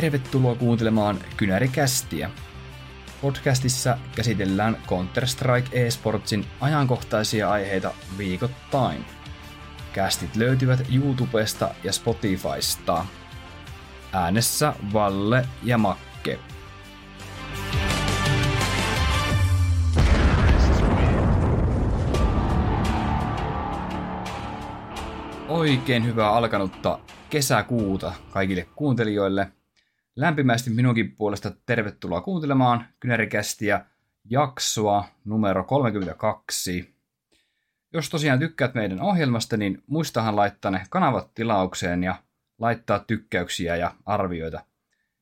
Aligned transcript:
Tervetuloa 0.00 0.54
kuuntelemaan 0.54 1.18
Kynärikästiä. 1.36 2.30
Podcastissa 3.22 3.98
käsitellään 4.16 4.76
Counter-Strike 4.86 5.68
eSportsin 5.72 6.46
ajankohtaisia 6.60 7.50
aiheita 7.50 7.94
viikoittain. 8.18 9.04
Kästit 9.92 10.36
löytyvät 10.36 10.80
YouTubesta 10.94 11.74
ja 11.84 11.92
Spotifysta. 11.92 13.06
Äänessä 14.12 14.74
Valle 14.92 15.46
ja 15.62 15.78
Makke. 15.78 16.38
Oikein 25.48 26.06
hyvää 26.06 26.30
alkanutta 26.30 26.98
kesäkuuta 27.30 28.12
kaikille 28.30 28.66
kuuntelijoille. 28.76 29.55
Lämpimästi 30.16 30.70
minunkin 30.70 31.16
puolesta 31.16 31.52
tervetuloa 31.66 32.20
kuuntelemaan 32.20 32.86
Kynärikästiä 33.00 33.84
jaksoa 34.30 35.04
numero 35.24 35.64
32. 35.64 36.94
Jos 37.92 38.10
tosiaan 38.10 38.38
tykkäät 38.38 38.74
meidän 38.74 39.00
ohjelmasta, 39.00 39.56
niin 39.56 39.82
muistahan 39.86 40.36
laittaa 40.36 40.70
ne 40.70 40.86
kanavat 40.90 41.34
tilaukseen 41.34 42.04
ja 42.04 42.14
laittaa 42.58 42.98
tykkäyksiä 42.98 43.76
ja 43.76 43.94
arvioita 44.06 44.64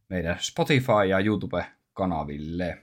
meidän 0.09 0.37
Spotify- 0.41 1.09
ja 1.09 1.19
YouTube-kanaville. 1.19 2.79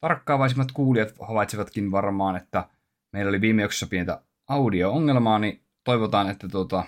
Tarkkaavaisimmat 0.00 0.72
kuulijat 0.72 1.14
havaitsivatkin 1.20 1.90
varmaan, 1.90 2.36
että 2.36 2.68
meillä 3.12 3.28
oli 3.28 3.40
viime 3.40 3.62
jaksossa 3.62 3.86
pientä 3.86 4.22
audio-ongelmaa, 4.48 5.38
niin 5.38 5.62
toivotaan, 5.84 6.30
että 6.30 6.48
tuota, 6.48 6.84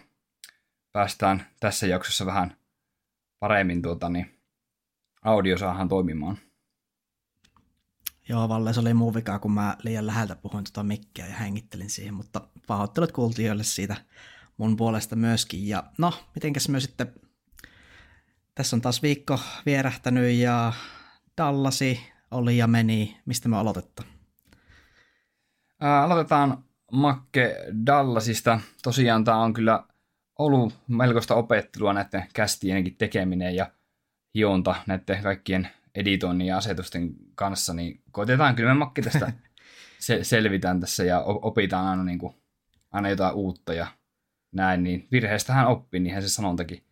päästään 0.93 1.47
tässä 1.61 1.87
jaksossa 1.87 2.27
vähän 2.27 2.57
paremmin 3.43 3.83
tuota, 3.83 4.09
niin 4.09 4.41
audio 5.23 5.59
saahan 5.59 5.89
toimimaan. 5.89 6.39
Joo, 8.29 8.49
Valle, 8.49 8.73
se 8.73 8.81
oli 8.81 8.95
muu 8.95 9.15
vika, 9.15 9.39
kun 9.39 9.53
mä 9.53 9.77
liian 9.83 10.07
läheltä 10.07 10.37
puhuin 10.37 10.65
tuota 10.65 10.83
mikkiä 10.83 11.27
ja 11.27 11.35
hengittelin 11.35 11.91
siihen, 11.91 12.15
mutta 12.15 12.41
pahoittelut 12.67 13.13
kuultijoille 13.13 13.65
siitä 13.65 13.97
mun 14.57 14.77
puolesta 14.77 15.17
myöskin. 15.17 15.69
Ja 15.69 15.85
no, 15.99 16.13
mitenkäs 16.35 16.69
myös 16.69 16.83
sitten, 16.83 17.13
tässä 18.55 18.77
on 18.77 18.81
taas 18.81 19.03
viikko 19.03 19.39
vierähtänyt 19.67 20.33
ja 20.33 20.73
Dallasi 21.39 22.01
oli 22.31 22.57
ja 22.57 22.67
meni. 22.67 23.21
Mistä 23.27 23.49
me 23.49 23.57
aloitetaan? 23.57 24.09
Ää, 25.81 26.03
aloitetaan 26.03 26.65
Makke 26.93 27.57
Dallasista. 27.87 28.61
Tosiaan 28.83 29.25
tämä 29.25 29.43
on 29.43 29.53
kyllä 29.53 29.85
ollut 30.45 30.75
melkoista 30.89 31.35
opettelua 31.35 31.93
näiden 31.93 32.27
kästienkin 32.35 32.97
tekeminen 32.97 33.55
ja 33.55 33.71
hionta 34.35 34.75
näiden 34.87 35.23
kaikkien 35.23 35.69
editoinnin 35.95 36.47
ja 36.47 36.57
asetusten 36.57 37.15
kanssa, 37.35 37.75
niin 37.75 38.01
koitetaan 38.11 38.55
kyllä 38.55 38.75
me 38.75 38.79
Makke 38.79 39.03
tästä 39.03 39.33
se- 39.99 40.25
selvitään 40.25 40.81
tässä 40.81 41.05
ja 41.05 41.21
opitaan 41.21 41.87
aina, 41.87 42.05
niin 42.05 42.19
kuin, 42.19 42.35
aina 42.91 43.09
jotain 43.09 43.35
uutta 43.35 43.75
ja 43.75 43.87
näin, 44.53 44.83
niin 44.83 45.09
virheestähän 45.13 45.67
oppii, 45.67 46.01
niinhän 46.01 46.23
se 46.23 46.29
sanontakin 46.29 46.83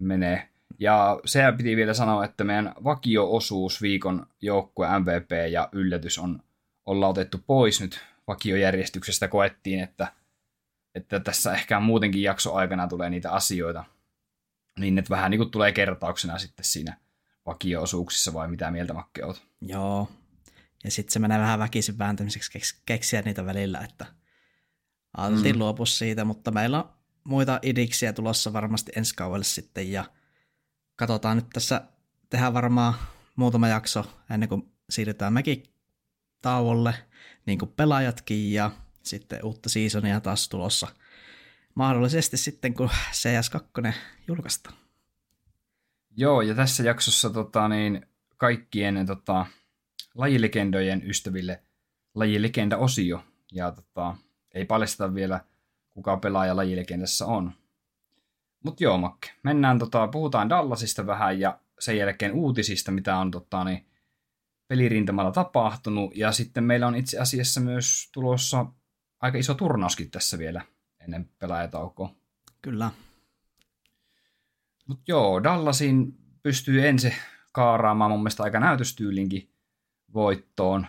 menee. 0.00 0.48
Ja 0.78 1.20
se 1.24 1.42
piti 1.56 1.76
vielä 1.76 1.94
sanoa, 1.94 2.24
että 2.24 2.44
meidän 2.44 2.74
vakio-osuus 2.84 3.82
viikon 3.82 4.26
joukkue 4.40 4.98
MVP 4.98 5.30
ja 5.50 5.68
yllätys 5.72 6.18
on 6.18 6.40
olla 6.86 7.08
otettu 7.08 7.38
pois 7.46 7.80
nyt 7.80 8.00
vakiojärjestyksestä 8.26 9.28
koettiin, 9.28 9.80
että, 9.80 10.12
että 10.94 11.20
tässä 11.20 11.54
ehkä 11.54 11.80
muutenkin 11.80 12.22
jakso 12.22 12.54
aikana 12.54 12.88
tulee 12.88 13.10
niitä 13.10 13.32
asioita, 13.32 13.84
niin 14.78 14.98
että 14.98 15.10
vähän 15.10 15.30
niin 15.30 15.38
kuin 15.38 15.50
tulee 15.50 15.72
kertauksena 15.72 16.38
sitten 16.38 16.64
siinä 16.64 16.98
vakio-osuuksissa 17.46 18.32
vai 18.32 18.48
mitä 18.48 18.70
mieltä 18.70 18.92
Makke 18.92 19.24
oot? 19.24 19.46
Joo, 19.60 20.08
ja 20.84 20.90
sitten 20.90 21.12
se 21.12 21.18
menee 21.18 21.38
vähän 21.38 21.58
väkisin 21.58 21.98
vääntämiseksi 21.98 22.80
keksiä 22.86 23.22
niitä 23.22 23.46
välillä, 23.46 23.80
että 23.80 24.06
altiin 25.16 25.56
mm. 25.56 25.58
luopu 25.58 25.86
siitä, 25.86 26.24
mutta 26.24 26.50
meillä 26.50 26.82
on 26.82 26.90
muita 27.24 27.58
idiksiä 27.62 28.12
tulossa 28.12 28.52
varmasti 28.52 28.92
ensi 28.96 29.14
kaudelle 29.14 29.44
sitten 29.44 29.92
ja 29.92 30.04
katsotaan 30.96 31.36
nyt 31.36 31.50
tässä, 31.52 31.82
tehdään 32.30 32.54
varmaan 32.54 32.94
muutama 33.36 33.68
jakso 33.68 34.04
ennen 34.30 34.48
kuin 34.48 34.72
siirrytään 34.90 35.32
mekin 35.32 35.62
tauolle, 36.42 36.94
niin 37.46 37.58
kuin 37.58 37.72
pelaajatkin, 37.76 38.52
ja 38.52 38.70
sitten 39.06 39.44
uutta 39.44 39.68
seasonia 39.68 40.20
taas 40.20 40.48
tulossa 40.48 40.88
mahdollisesti 41.74 42.36
sitten, 42.36 42.74
kun 42.74 42.90
CS2 43.12 43.92
julkaistaan. 44.28 44.76
Joo, 46.16 46.40
ja 46.40 46.54
tässä 46.54 46.82
jaksossa 46.82 47.30
tota, 47.30 47.68
niin, 47.68 48.06
kaikkien 48.36 49.06
tota, 49.06 49.46
lajilegendojen 50.14 51.10
ystäville 51.10 51.62
lajilegenda-osio, 52.14 53.24
ja 53.52 53.72
tota, 53.72 54.16
ei 54.54 54.64
paljasteta 54.64 55.14
vielä, 55.14 55.40
kuka 55.90 56.16
pelaaja 56.16 56.56
lajilegendassa 56.56 57.26
on. 57.26 57.52
Mutta 58.64 58.84
joo, 58.84 58.98
Makke, 58.98 59.30
mennään, 59.42 59.78
tota, 59.78 60.08
puhutaan 60.08 60.48
Dallasista 60.48 61.06
vähän, 61.06 61.40
ja 61.40 61.60
sen 61.78 61.98
jälkeen 61.98 62.32
uutisista, 62.32 62.92
mitä 62.92 63.16
on 63.16 63.30
tota, 63.30 63.64
niin, 63.64 63.86
pelirintamalla 64.68 65.32
tapahtunut. 65.32 66.16
Ja 66.16 66.32
sitten 66.32 66.64
meillä 66.64 66.86
on 66.86 66.96
itse 66.96 67.18
asiassa 67.18 67.60
myös 67.60 68.08
tulossa 68.12 68.66
aika 69.24 69.38
iso 69.38 69.54
turnauskin 69.54 70.10
tässä 70.10 70.38
vielä 70.38 70.62
ennen 71.00 71.30
pelaajataukoa. 71.38 72.14
Kyllä. 72.62 72.90
Mutta 74.86 75.04
joo, 75.08 75.42
Dallasin 75.42 76.18
pystyy 76.42 76.88
ensin 76.88 77.14
kaaraamaan 77.52 78.10
mun 78.10 78.20
mielestä 78.20 78.42
aika 78.42 78.60
näytöstyylinkin 78.60 79.50
voittoon. 80.14 80.86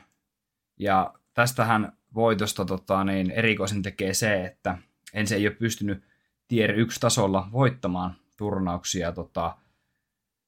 Ja 0.80 1.14
tästähän 1.34 1.98
voitosta 2.14 2.66
tota, 2.66 3.04
niin 3.04 3.32
erikoisen 3.32 3.82
tekee 3.82 4.14
se, 4.14 4.46
että 4.46 4.78
ensin 5.14 5.38
ei 5.38 5.48
ole 5.48 5.56
pystynyt 5.56 6.04
tier 6.48 6.72
1 6.72 7.00
tasolla 7.00 7.48
voittamaan 7.52 8.16
turnauksia 8.38 9.12
tota, 9.12 9.58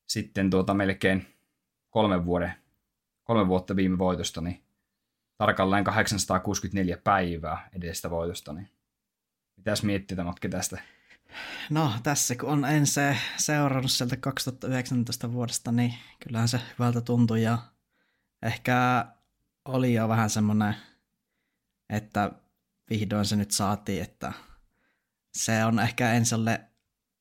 sitten 0.07 0.49
tuota 0.49 0.73
melkein 0.73 1.27
kolmen 1.89 2.25
vuoden 2.25 2.53
kolme 3.23 3.47
vuotta 3.47 3.75
viime 3.75 3.97
voitosta, 3.97 4.41
niin 4.41 4.66
tarkalleen 5.37 5.83
864 5.83 6.97
päivää 6.97 7.69
edestä 7.73 8.09
voitosta, 8.09 8.53
niin 8.53 8.69
mitäs 9.57 9.83
miettii 9.83 10.17
Matke 10.23 10.49
tästä? 10.49 10.81
No 11.69 11.93
tässä 12.03 12.35
kun 12.35 12.49
on 12.49 12.65
ensin 12.65 13.17
seurannut 13.37 13.91
sieltä 13.91 14.17
2019 14.17 15.31
vuodesta, 15.31 15.71
niin 15.71 15.93
kyllähän 16.19 16.47
se 16.47 16.61
hyvältä 16.79 17.01
tuntui 17.01 17.43
ja 17.43 17.57
ehkä 18.41 19.05
oli 19.65 19.93
jo 19.93 20.07
vähän 20.07 20.29
semmoinen, 20.29 20.75
että 21.89 22.31
vihdoin 22.89 23.25
se 23.25 23.35
nyt 23.35 23.51
saatiin, 23.51 24.01
että 24.01 24.33
se 25.33 25.65
on 25.65 25.79
ehkä 25.79 26.13
Ensolle 26.13 26.61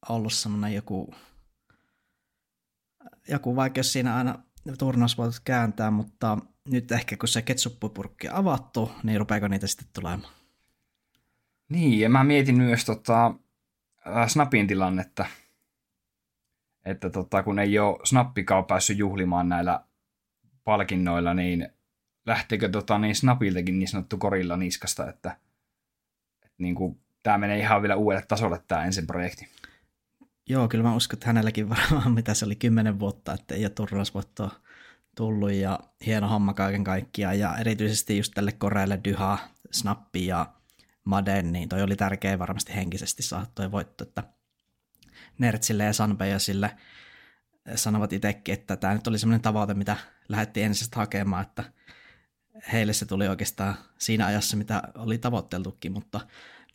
ollut 0.09 0.33
semmoinen 0.33 0.75
joku, 0.75 1.15
joku 3.29 3.57
vaikeus 3.57 3.93
siinä 3.93 4.17
aina 4.17 4.39
turnausvoitot 4.79 5.41
kääntää, 5.45 5.91
mutta 5.91 6.39
nyt 6.67 6.93
ehkä 6.93 7.17
kun 7.17 7.29
se 7.29 7.43
ketsuppupurkki 7.43 8.29
avattu, 8.29 8.93
niin 9.03 9.19
rupeako 9.19 9.49
niitä 9.49 9.67
sitten 9.67 9.89
tulemaan? 9.93 10.33
Niin, 11.69 12.01
ja 12.01 12.11
mä 12.11 12.25
mietin 12.25 12.57
myös 12.57 12.85
tota, 12.85 13.35
äh, 14.07 14.29
Snapin 14.29 14.67
tilannetta, 14.67 15.27
että 16.85 17.11
tota, 17.11 17.43
kun 17.43 17.59
ei 17.59 17.79
ole 17.79 17.99
Snappikaan 18.05 18.65
päässyt 18.65 18.99
juhlimaan 18.99 19.49
näillä 19.49 19.85
palkinnoilla, 20.65 21.35
niin 21.35 21.69
lähteekö 22.27 22.69
tota, 22.69 22.99
niin 22.99 23.15
Snapiltakin 23.15 23.79
niin 23.79 23.89
sanottu 23.89 24.19
korilla 24.19 24.57
niskasta, 24.57 25.09
että, 25.09 25.37
että 26.43 26.57
niin 26.59 26.75
kuin, 26.75 27.01
tämä 27.23 27.39
menee 27.39 27.59
ihan 27.59 27.83
vielä 27.83 27.97
uudelle 27.97 28.25
tasolle 28.29 28.63
tämä 28.69 28.85
ensin 28.85 29.07
projekti. 29.07 29.49
Joo, 30.49 30.69
kyllä 30.69 30.85
mä 30.85 30.95
uskon, 30.95 31.17
että 31.17 31.27
hänelläkin 31.27 31.69
varmaan, 31.69 32.13
mitä 32.13 32.35
se 32.35 32.45
oli, 32.45 32.57
kymmenen 32.57 32.99
vuotta, 32.99 33.33
että 33.33 33.55
ei 33.55 33.65
ole 33.65 33.71
turnausvoittoa 33.71 34.51
tullut 35.17 35.53
ja 35.53 35.81
hieno 36.07 36.29
homma 36.29 36.55
kaiken 36.55 36.85
kaikkiaan. 36.85 37.39
Ja 37.39 37.57
erityisesti 37.57 38.17
just 38.17 38.33
tälle 38.35 38.53
koreelle 38.53 39.01
Dyha, 39.05 39.39
Snappi 39.71 40.27
ja 40.27 40.47
Maden, 41.05 41.53
niin 41.53 41.69
toi 41.69 41.83
oli 41.83 41.97
tärkeä 41.97 42.39
varmasti 42.39 42.75
henkisesti 42.75 43.23
saada 43.23 43.47
toi 43.55 43.73
voitto, 43.73 44.05
että 44.05 44.23
Nertsille 45.39 45.85
ja 45.85 45.93
Sanpejasille 45.93 46.77
sanovat 47.75 48.13
itsekin, 48.13 48.53
että 48.53 48.77
tämä 48.77 48.95
nyt 48.95 49.07
oli 49.07 49.19
semmoinen 49.19 49.41
tavoite, 49.43 49.75
mitä 49.75 49.97
lähdettiin 50.29 50.67
ensin 50.67 50.89
hakemaan, 50.95 51.43
että 51.43 51.65
heille 52.73 52.93
se 52.93 53.07
tuli 53.07 53.29
oikeastaan 53.29 53.75
siinä 53.99 54.27
ajassa, 54.27 54.57
mitä 54.57 54.83
oli 54.95 55.19
tavoitteltukin, 55.19 55.93
mutta 55.93 56.21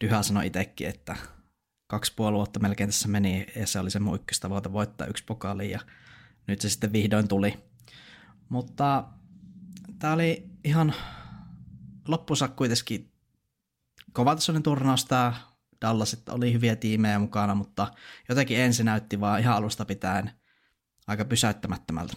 Dyha 0.01 0.23
sanoi 0.23 0.47
itsekin, 0.47 0.87
että 0.87 1.15
kaksi 1.87 2.13
puoli 2.15 2.35
vuotta 2.35 2.59
melkein 2.59 2.89
tässä 2.89 3.07
meni, 3.07 3.47
ja 3.55 3.67
se 3.67 3.79
oli 3.79 3.91
se 3.91 3.99
mun 3.99 4.15
ykköstavoite 4.15 4.73
voittaa 4.73 5.07
yksi 5.07 5.23
pokaali, 5.23 5.71
ja 5.71 5.79
nyt 6.47 6.61
se 6.61 6.69
sitten 6.69 6.93
vihdoin 6.93 7.27
tuli. 7.27 7.70
Mutta 8.51 9.03
tämä 9.99 10.13
oli 10.13 10.49
ihan 10.63 10.93
loppusa 12.07 12.47
kuitenkin 12.47 13.11
kovatasoinen 14.13 14.63
turnaus 14.63 15.05
tämä 15.05 15.33
Dallas, 15.81 16.13
että 16.13 16.33
oli 16.33 16.53
hyviä 16.53 16.75
tiimejä 16.75 17.19
mukana, 17.19 17.55
mutta 17.55 17.93
jotenkin 18.29 18.59
ensin 18.59 18.85
näytti 18.85 19.19
vaan 19.19 19.39
ihan 19.39 19.55
alusta 19.55 19.85
pitäen 19.85 20.31
aika 21.07 21.25
pysäyttämättömältä. 21.25 22.13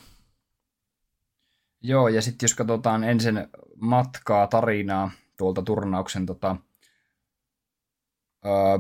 Joo, 1.83 2.09
ja 2.09 2.23
sitten 2.23 2.45
jos 2.45 2.55
katsotaan 2.55 3.05
ensin 3.05 3.47
matkaa, 3.81 4.47
tarinaa 4.47 5.11
tuolta 5.37 5.63
turnauksen 5.63 6.27
tota, 6.27 6.57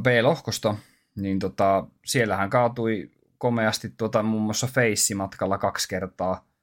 B-lohkosta, 0.03 0.77
niin 1.17 1.39
tota, 1.39 1.87
siellähän 2.05 2.51
kaatui 2.51 3.11
komeasti 3.39 3.95
tuota, 3.97 4.23
muun 4.23 4.43
muassa 4.43 4.67
Face 4.67 5.15
matkalla 5.15 5.59
kaksi 5.59 5.89
kertaa. 5.89 6.54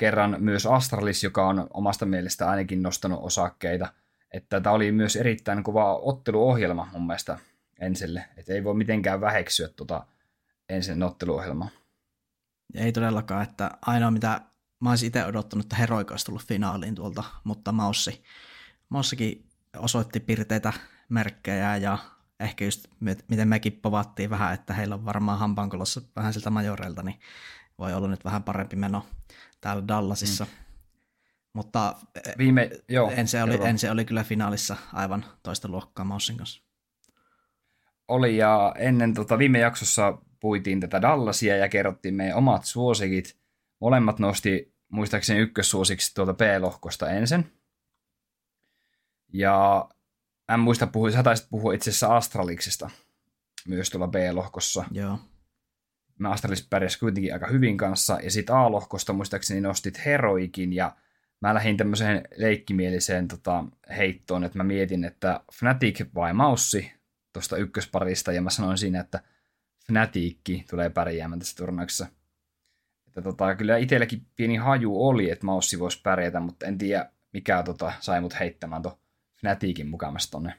Kerran 0.00 0.36
myös 0.38 0.66
Astralis, 0.66 1.24
joka 1.24 1.48
on 1.48 1.66
omasta 1.74 2.06
mielestä 2.06 2.50
ainakin 2.50 2.82
nostanut 2.82 3.20
osakkeita. 3.22 3.92
Että 4.32 4.60
tämä 4.60 4.74
oli 4.74 4.92
myös 4.92 5.16
erittäin 5.16 5.62
kova 5.62 5.96
otteluohjelma 5.96 6.88
mun 6.92 7.06
mielestä 7.06 7.38
Enselle. 7.80 8.24
Että 8.36 8.52
ei 8.52 8.64
voi 8.64 8.74
mitenkään 8.74 9.20
väheksyä 9.20 9.68
tuota 9.68 10.06
Ensin 10.68 11.02
otteluohjelmaa. 11.02 11.68
Ei 12.74 12.92
todellakaan, 12.92 13.42
että 13.42 13.70
ainoa 13.86 14.10
mitä 14.10 14.40
mä 14.80 14.90
olisin 14.90 15.06
itse 15.06 15.24
odottanut, 15.24 15.64
että 15.64 15.76
Heroika 15.76 16.12
olisi 16.12 16.26
tullut 16.26 16.46
finaaliin 16.46 16.94
tuolta, 16.94 17.24
mutta 17.44 17.72
Maussi, 17.72 18.24
Maussikin 18.88 19.48
osoitti 19.76 20.20
pirteitä 20.20 20.72
merkkejä 21.08 21.76
ja 21.76 21.98
ehkä 22.40 22.64
just 22.64 22.86
miten 23.28 23.48
mekin 23.48 23.72
povattiin 23.72 24.30
vähän, 24.30 24.54
että 24.54 24.74
heillä 24.74 24.94
on 24.94 25.04
varmaan 25.04 25.38
hampankolossa 25.38 26.02
vähän 26.16 26.32
siltä 26.32 26.50
majoreilta, 26.50 27.02
niin 27.02 27.20
voi 27.78 27.94
olla 27.94 28.08
nyt 28.08 28.24
vähän 28.24 28.42
parempi 28.42 28.76
meno 28.76 29.06
täällä 29.60 29.88
Dallasissa. 29.88 30.44
Mm. 30.44 30.50
Mutta 31.52 31.94
eh, 32.26 32.34
Viime, 32.38 32.70
joo, 32.88 33.10
ensi, 33.10 33.38
oli, 33.38 33.58
ensi 33.64 33.88
oli 33.88 34.04
kyllä 34.04 34.24
finaalissa 34.24 34.76
aivan 34.92 35.24
toista 35.42 35.68
luokkaa 35.68 36.04
Maussin 36.04 36.36
kanssa. 36.36 36.62
Oli 38.08 38.36
ja 38.36 38.74
ennen 38.78 39.14
tota, 39.14 39.38
viime 39.38 39.58
jaksossa 39.58 40.18
puitiin 40.40 40.80
tätä 40.80 41.02
Dallasia 41.02 41.56
ja 41.56 41.68
kerrottiin 41.68 42.14
meidän 42.14 42.36
omat 42.36 42.64
suosikit. 42.64 43.36
Molemmat 43.80 44.18
nosti 44.18 44.74
muistaakseni 44.88 45.40
ykkössuosiksi 45.40 46.14
tuolta 46.14 46.34
B-lohkosta 46.34 47.10
ensin. 47.10 47.52
Ja 49.32 49.88
en 50.54 50.60
muista 50.60 50.86
puhui, 50.86 51.12
sä 51.12 51.22
taisit 51.22 51.50
puhua 51.50 51.72
itse 51.72 51.90
asiassa 51.90 52.16
Astraliksesta 52.16 52.90
myös 53.68 53.90
tuolla 53.90 54.08
B-lohkossa. 54.08 54.84
Joo. 54.90 55.18
Mä 56.20 56.30
Astralis 56.30 56.66
pärjäs 56.70 56.96
kuitenkin 56.96 57.32
aika 57.32 57.46
hyvin 57.46 57.76
kanssa. 57.76 58.18
Ja 58.22 58.30
sitten 58.30 58.56
A-lohkosta 58.56 59.12
muistaakseni 59.12 59.60
nostit 59.60 60.04
Heroikin 60.04 60.72
ja 60.72 60.96
mä 61.40 61.54
lähdin 61.54 61.76
tämmöiseen 61.76 62.22
leikkimieliseen 62.36 63.28
tota, 63.28 63.64
heittoon, 63.96 64.44
että 64.44 64.58
mä 64.58 64.64
mietin, 64.64 65.04
että 65.04 65.40
Fnatic 65.52 66.06
vai 66.14 66.34
Maussi 66.34 66.92
tuosta 67.32 67.56
ykkösparista, 67.56 68.32
ja 68.32 68.42
mä 68.42 68.50
sanoin 68.50 68.78
siinä, 68.78 69.00
että 69.00 69.20
Fnatic 69.86 70.68
tulee 70.70 70.90
pärjäämään 70.90 71.38
tässä 71.38 71.56
turnauksessa. 71.56 72.06
Että 73.06 73.22
tota, 73.22 73.54
kyllä 73.54 73.76
itselläkin 73.76 74.26
pieni 74.36 74.56
haju 74.56 75.06
oli, 75.06 75.30
että 75.30 75.46
Maussi 75.46 75.78
voisi 75.78 76.00
pärjätä, 76.02 76.40
mutta 76.40 76.66
en 76.66 76.78
tiedä, 76.78 77.10
mikä 77.32 77.62
tota, 77.62 77.92
sai 78.00 78.20
mut 78.20 78.40
heittämään 78.40 78.82
tuon 78.82 78.96
Fnaticin 79.40 79.88
mukamassa 79.88 80.30
tonne 80.30 80.54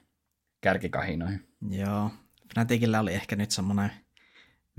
kärkikahinoihin. 0.61 1.47
Joo, 1.69 2.11
Fnaticillä 2.53 2.99
oli 2.99 3.13
ehkä 3.13 3.35
nyt 3.35 3.51
semmoinen 3.51 3.91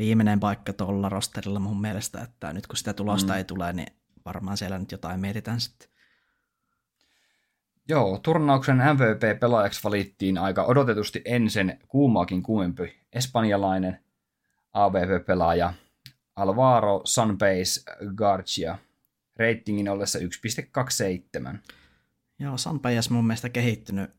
viimeinen 0.02 0.40
paikka 0.40 0.72
tuolla 0.72 1.08
rosterilla 1.08 1.58
mun 1.58 1.80
mielestä, 1.80 2.20
että 2.20 2.52
nyt 2.52 2.66
kun 2.66 2.76
sitä 2.76 2.92
tulosta 2.92 3.32
mm. 3.32 3.36
ei 3.38 3.44
tule, 3.44 3.72
niin 3.72 3.92
varmaan 4.24 4.56
siellä 4.56 4.78
nyt 4.78 4.92
jotain 4.92 5.20
mietitään 5.20 5.60
sitten. 5.60 5.88
Joo, 7.88 8.18
turnauksen 8.18 8.76
MVP-pelaajaksi 8.76 9.80
valittiin 9.84 10.38
aika 10.38 10.64
odotetusti 10.64 11.22
ensin 11.24 11.78
kuumaakin 11.88 12.42
kuumempi 12.42 13.00
espanjalainen 13.12 14.04
AVP-pelaaja 14.72 15.74
Alvaro 16.36 17.00
Sunbase 17.04 17.80
Garcia 18.14 18.78
reitingin 19.36 19.88
ollessa 19.88 20.18
1.27. 20.18 21.58
Joo, 22.38 22.56
Sunbase 22.56 23.12
mun 23.12 23.26
mielestä 23.26 23.48
kehittynyt, 23.48 24.10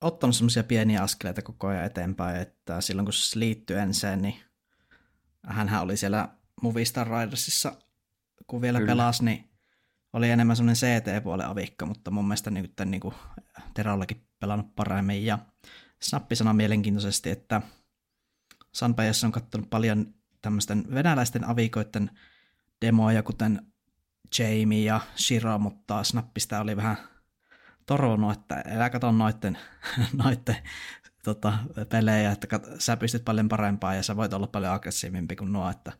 ottanut 0.00 0.36
semmoisia 0.36 0.64
pieniä 0.64 1.02
askeleita 1.02 1.42
koko 1.42 1.66
ajan 1.66 1.84
eteenpäin, 1.84 2.40
että 2.40 2.80
silloin 2.80 3.06
kun 3.06 3.12
se 3.12 3.38
liittyi 3.38 3.76
ensin, 3.76 4.22
niin 4.22 4.34
hän 5.46 5.82
oli 5.82 5.96
siellä 5.96 6.28
Movistar 6.62 7.08
Ridersissa, 7.08 7.72
kun 8.46 8.60
vielä 8.62 8.78
Kyllä. 8.78 8.90
pelasi, 8.90 9.24
niin 9.24 9.50
oli 10.12 10.30
enemmän 10.30 10.56
semmoinen 10.56 10.76
CT-puolen 10.76 11.46
avikka, 11.46 11.86
mutta 11.86 12.10
mun 12.10 12.28
mielestä 12.28 12.50
niin, 12.50 12.72
niin 12.84 13.00
kuin 13.00 13.14
Terallakin 13.74 14.26
pelannut 14.40 14.74
paremmin. 14.74 15.26
Ja 15.26 15.38
Snappi 16.02 16.36
sanoi 16.36 16.54
mielenkiintoisesti, 16.54 17.30
että 17.30 17.62
Sanpajassa 18.72 19.26
on 19.26 19.32
katsonut 19.32 19.70
paljon 19.70 20.14
tämmöisten 20.42 20.84
venäläisten 20.94 21.44
avikoiden 21.44 22.10
demoja, 22.84 23.22
kuten 23.22 23.66
Jamie 24.38 24.84
ja 24.84 25.00
Shiro, 25.16 25.58
mutta 25.58 26.04
Snappista 26.04 26.60
oli 26.60 26.76
vähän 26.76 26.96
torunut, 27.86 28.32
että 28.32 28.62
älä 28.66 28.90
katso 28.90 29.12
noitten, 29.12 29.58
noitten 30.24 30.56
tota, 31.24 31.52
pelejä, 31.88 32.32
että 32.32 32.46
kat, 32.46 32.66
sä 32.78 32.96
pystyt 32.96 33.24
paljon 33.24 33.48
parempaa 33.48 33.94
ja 33.94 34.02
sä 34.02 34.16
voit 34.16 34.32
olla 34.32 34.46
paljon 34.46 34.72
aggressiivimpi 34.72 35.36
kuin 35.36 35.52
nuo. 35.52 35.70
Että 35.70 35.92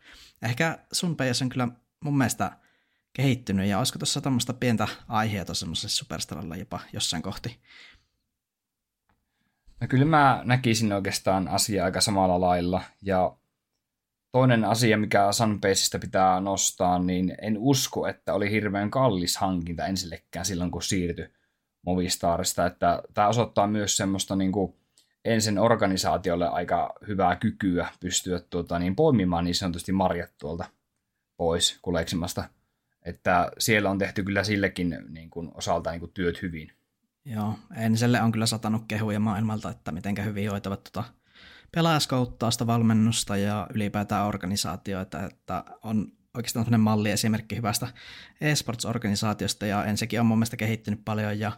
ehkä 0.43 0.79
sun 0.93 1.17
on 1.43 1.49
kyllä 1.49 1.69
mun 2.05 2.19
mielestä 2.19 2.53
kehittynyt 3.13 3.69
ja 3.69 3.79
olisiko 3.79 3.99
tuossa 3.99 4.21
tämmöistä 4.21 4.53
pientä 4.53 4.89
aiheita 5.09 5.55
semmoiselle 5.55 5.91
superstaralla 5.91 6.57
jopa 6.57 6.81
jossain 6.93 7.23
kohti? 7.23 7.61
No 9.81 9.89
kyllä 9.89 10.05
mä 10.05 10.43
näkisin 10.45 10.93
oikeastaan 10.93 11.49
asiaa 11.49 11.85
aika 11.85 12.01
samalla 12.01 12.41
lailla 12.41 12.83
ja 13.03 13.37
toinen 14.33 14.65
asia, 14.65 14.99
mikä 14.99 15.33
Sunbaseista 15.33 15.99
pitää 15.99 16.41
nostaa, 16.41 16.99
niin 16.99 17.35
en 17.43 17.57
usko, 17.59 18.07
että 18.07 18.35
oli 18.35 18.51
hirveän 18.51 18.91
kallis 18.91 19.37
hankinta 19.37 19.87
ensillekään 19.87 20.47
silloin, 20.47 20.71
kun 20.71 20.83
siirtyi 20.83 21.29
Movistarista, 21.87 22.67
että 22.67 23.03
tämä 23.15 23.29
osoittaa 23.29 23.67
myös 23.67 23.97
semmoista 23.97 24.37
niin 24.37 24.53
kuin 24.53 24.81
ensin 25.25 25.59
organisaatiolle 25.59 26.49
aika 26.49 26.95
hyvää 27.09 27.37
kykyä 27.37 27.89
pystyä 28.01 28.41
tuota, 28.51 28.79
niin 28.79 28.97
poimimaan 28.97 29.45
niin 29.45 29.55
sanotusti 29.55 29.93
marjat 29.93 30.31
tuolta 30.39 30.65
pois 31.37 31.79
kuleksimasta– 31.82 32.44
että 33.05 33.51
siellä 33.58 33.91
on 33.91 33.99
tehty 33.99 34.23
kyllä 34.23 34.44
sillekin 34.44 34.99
niin 35.08 35.31
kuin, 35.31 35.51
osalta 35.55 35.91
niin 35.91 36.01
kuin, 36.01 36.13
työt 36.13 36.43
hyvin. 36.43 36.73
Joo, 37.25 37.58
Enselle 37.77 38.23
on 38.23 38.32
kyllä 38.32 38.46
satanut 38.46 38.85
kehuja 38.89 39.20
maailmalta, 39.20 39.70
että 39.70 39.93
miten 39.93 40.25
hyvin 40.25 40.51
hoitavat 40.51 40.85
tuota 40.85 41.08
pelaajaskouttausta, 41.73 42.67
valmennusta 42.67 43.37
ja 43.37 43.67
ylipäätään 43.75 44.27
organisaatioita, 44.27 45.23
että 45.23 45.65
on 45.82 46.13
oikeastaan 46.35 46.65
sellainen 46.65 46.81
malliesimerkki 46.81 47.56
hyvästä 47.56 47.89
esports-organisaatiosta 48.41 49.67
ja 49.67 49.85
ensikin 49.85 50.20
on 50.20 50.27
mun 50.27 50.39
mielestä 50.39 50.56
kehittynyt 50.56 51.01
paljon 51.05 51.39
ja 51.39 51.53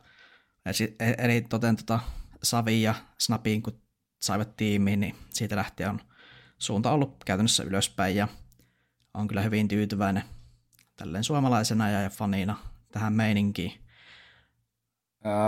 eri 1.18 1.40
toten 1.42 1.76
tota 1.76 2.00
Savi 2.44 2.82
ja 2.82 2.94
Snapin, 3.18 3.62
kun 3.62 3.80
saivat 4.22 4.56
tiimiin, 4.56 5.00
niin 5.00 5.14
siitä 5.30 5.56
lähtien 5.56 5.90
on 5.90 6.00
suunta 6.58 6.92
ollut 6.92 7.24
käytännössä 7.24 7.62
ylöspäin 7.62 8.16
ja 8.16 8.28
on 9.14 9.28
kyllä 9.28 9.42
hyvin 9.42 9.68
tyytyväinen 9.68 10.24
tälleen 10.96 11.24
suomalaisena 11.24 11.90
ja 11.90 12.10
fanina 12.10 12.56
tähän 12.92 13.12
meininkiin. 13.12 13.72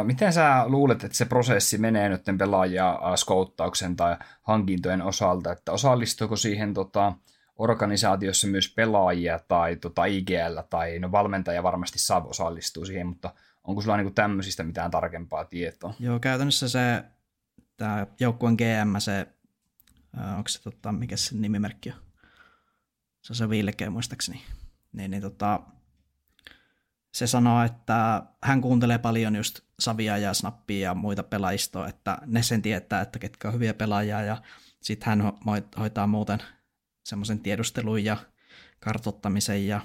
Miten 0.02 0.32
sä 0.32 0.64
luulet, 0.66 1.04
että 1.04 1.16
se 1.16 1.24
prosessi 1.24 1.78
menee 1.78 2.08
nyt 2.08 2.22
pelaajia 2.38 2.98
skouttauksen 3.16 3.96
tai 3.96 4.16
hankintojen 4.42 5.02
osalta, 5.02 5.52
että 5.52 5.72
osallistuuko 5.72 6.36
siihen 6.36 6.74
tota, 6.74 7.12
organisaatiossa 7.56 8.46
myös 8.46 8.74
pelaajia 8.74 9.40
tai 9.48 9.76
tota, 9.76 10.04
IGL 10.04 10.60
tai 10.70 10.98
no 10.98 11.12
valmentaja 11.12 11.62
varmasti 11.62 11.98
saa 11.98 12.24
osallistua 12.24 12.84
siihen, 12.84 13.06
mutta 13.06 13.34
onko 13.66 13.82
sulla 13.82 13.96
niinku 13.96 14.12
tämmöisistä 14.12 14.62
mitään 14.62 14.90
tarkempaa 14.90 15.44
tietoa? 15.44 15.94
Joo, 16.00 16.20
käytännössä 16.20 16.68
se 16.68 17.04
tämä 17.76 18.06
joukkueen 18.20 18.54
GM, 18.54 18.98
se, 18.98 19.26
onko 20.36 20.48
se 20.48 20.62
tota, 20.62 20.92
mikä 20.92 21.16
se 21.16 21.36
nimimerkki 21.36 21.90
on? 21.90 21.96
Se 23.22 23.32
on 23.32 23.36
se 23.36 23.50
Vilkeä 23.50 23.90
muistaakseni 23.90 24.42
niin, 24.96 25.10
niin 25.10 25.22
tota, 25.22 25.60
se 27.14 27.26
sanoo, 27.26 27.62
että 27.62 28.22
hän 28.42 28.60
kuuntelee 28.60 28.98
paljon 28.98 29.36
just 29.36 29.60
Savia 29.80 30.18
ja 30.18 30.34
Snappia 30.34 30.88
ja 30.88 30.94
muita 30.94 31.22
pelaajistoa, 31.22 31.88
että 31.88 32.18
ne 32.26 32.42
sen 32.42 32.62
tietää, 32.62 33.00
että 33.00 33.18
ketkä 33.18 33.48
on 33.48 33.54
hyviä 33.54 33.74
pelaajia 33.74 34.22
ja 34.22 34.42
sitten 34.82 35.06
hän 35.06 35.32
hoitaa 35.78 36.06
muuten 36.06 36.42
semmoisen 37.04 37.40
tiedustelun 37.40 38.04
ja 38.04 38.16
kartottamisen 38.80 39.66
ja 39.66 39.80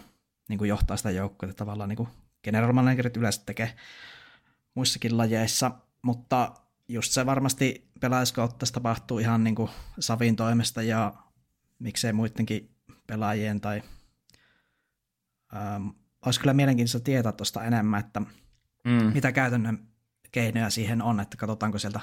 niin 0.49 0.57
kuin 0.57 0.69
johtaa 0.69 0.97
sitä 0.97 1.11
joukkoa 1.11 1.53
tavallaan 1.53 1.89
niin 1.89 1.97
kuin 1.97 2.09
general 2.43 2.73
managerit 2.73 3.17
yleensä 3.17 3.41
tekee 3.45 3.75
muissakin 4.75 5.17
lajeissa, 5.17 5.71
mutta 6.01 6.53
just 6.87 7.11
se 7.11 7.25
varmasti 7.25 7.91
pelaajaskautta 7.99 8.65
tapahtuu 8.73 9.19
ihan 9.19 9.43
niin 9.43 9.55
kuin 9.55 9.69
Savin 9.99 10.35
toimesta 10.35 10.81
ja 10.81 11.13
miksei 11.79 12.13
muidenkin 12.13 12.75
pelaajien 13.07 13.61
tai 13.61 13.81
Ähm, 15.55 15.87
olisi 16.25 16.39
kyllä 16.39 16.53
mielenkiintoista 16.53 16.99
tietää 16.99 17.31
tuosta 17.31 17.63
enemmän, 17.63 17.99
että 17.99 18.19
mm. 18.83 19.11
mitä 19.13 19.31
käytännön 19.31 19.87
keinoja 20.31 20.69
siihen 20.69 21.01
on, 21.01 21.19
että 21.19 21.37
katsotaanko 21.37 21.77
sieltä 21.77 21.99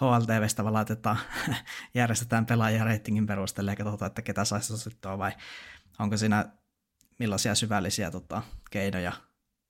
HLTVstä 0.00 0.64
vaan 0.64 0.74
laitetaan, 0.74 1.18
järjestetään 1.94 2.46
pelaajia 2.46 2.84
reitingin 2.84 3.26
perusteella 3.26 3.72
ja 3.72 3.76
katsotaan, 3.76 4.06
että 4.06 4.22
ketä 4.22 4.44
saisi 4.44 4.72
osittua 4.72 5.18
vai 5.18 5.32
onko 5.98 6.16
siinä 6.16 6.44
millaisia 7.18 7.54
syvällisiä 7.54 8.10
tota, 8.10 8.42
keinoja, 8.70 9.12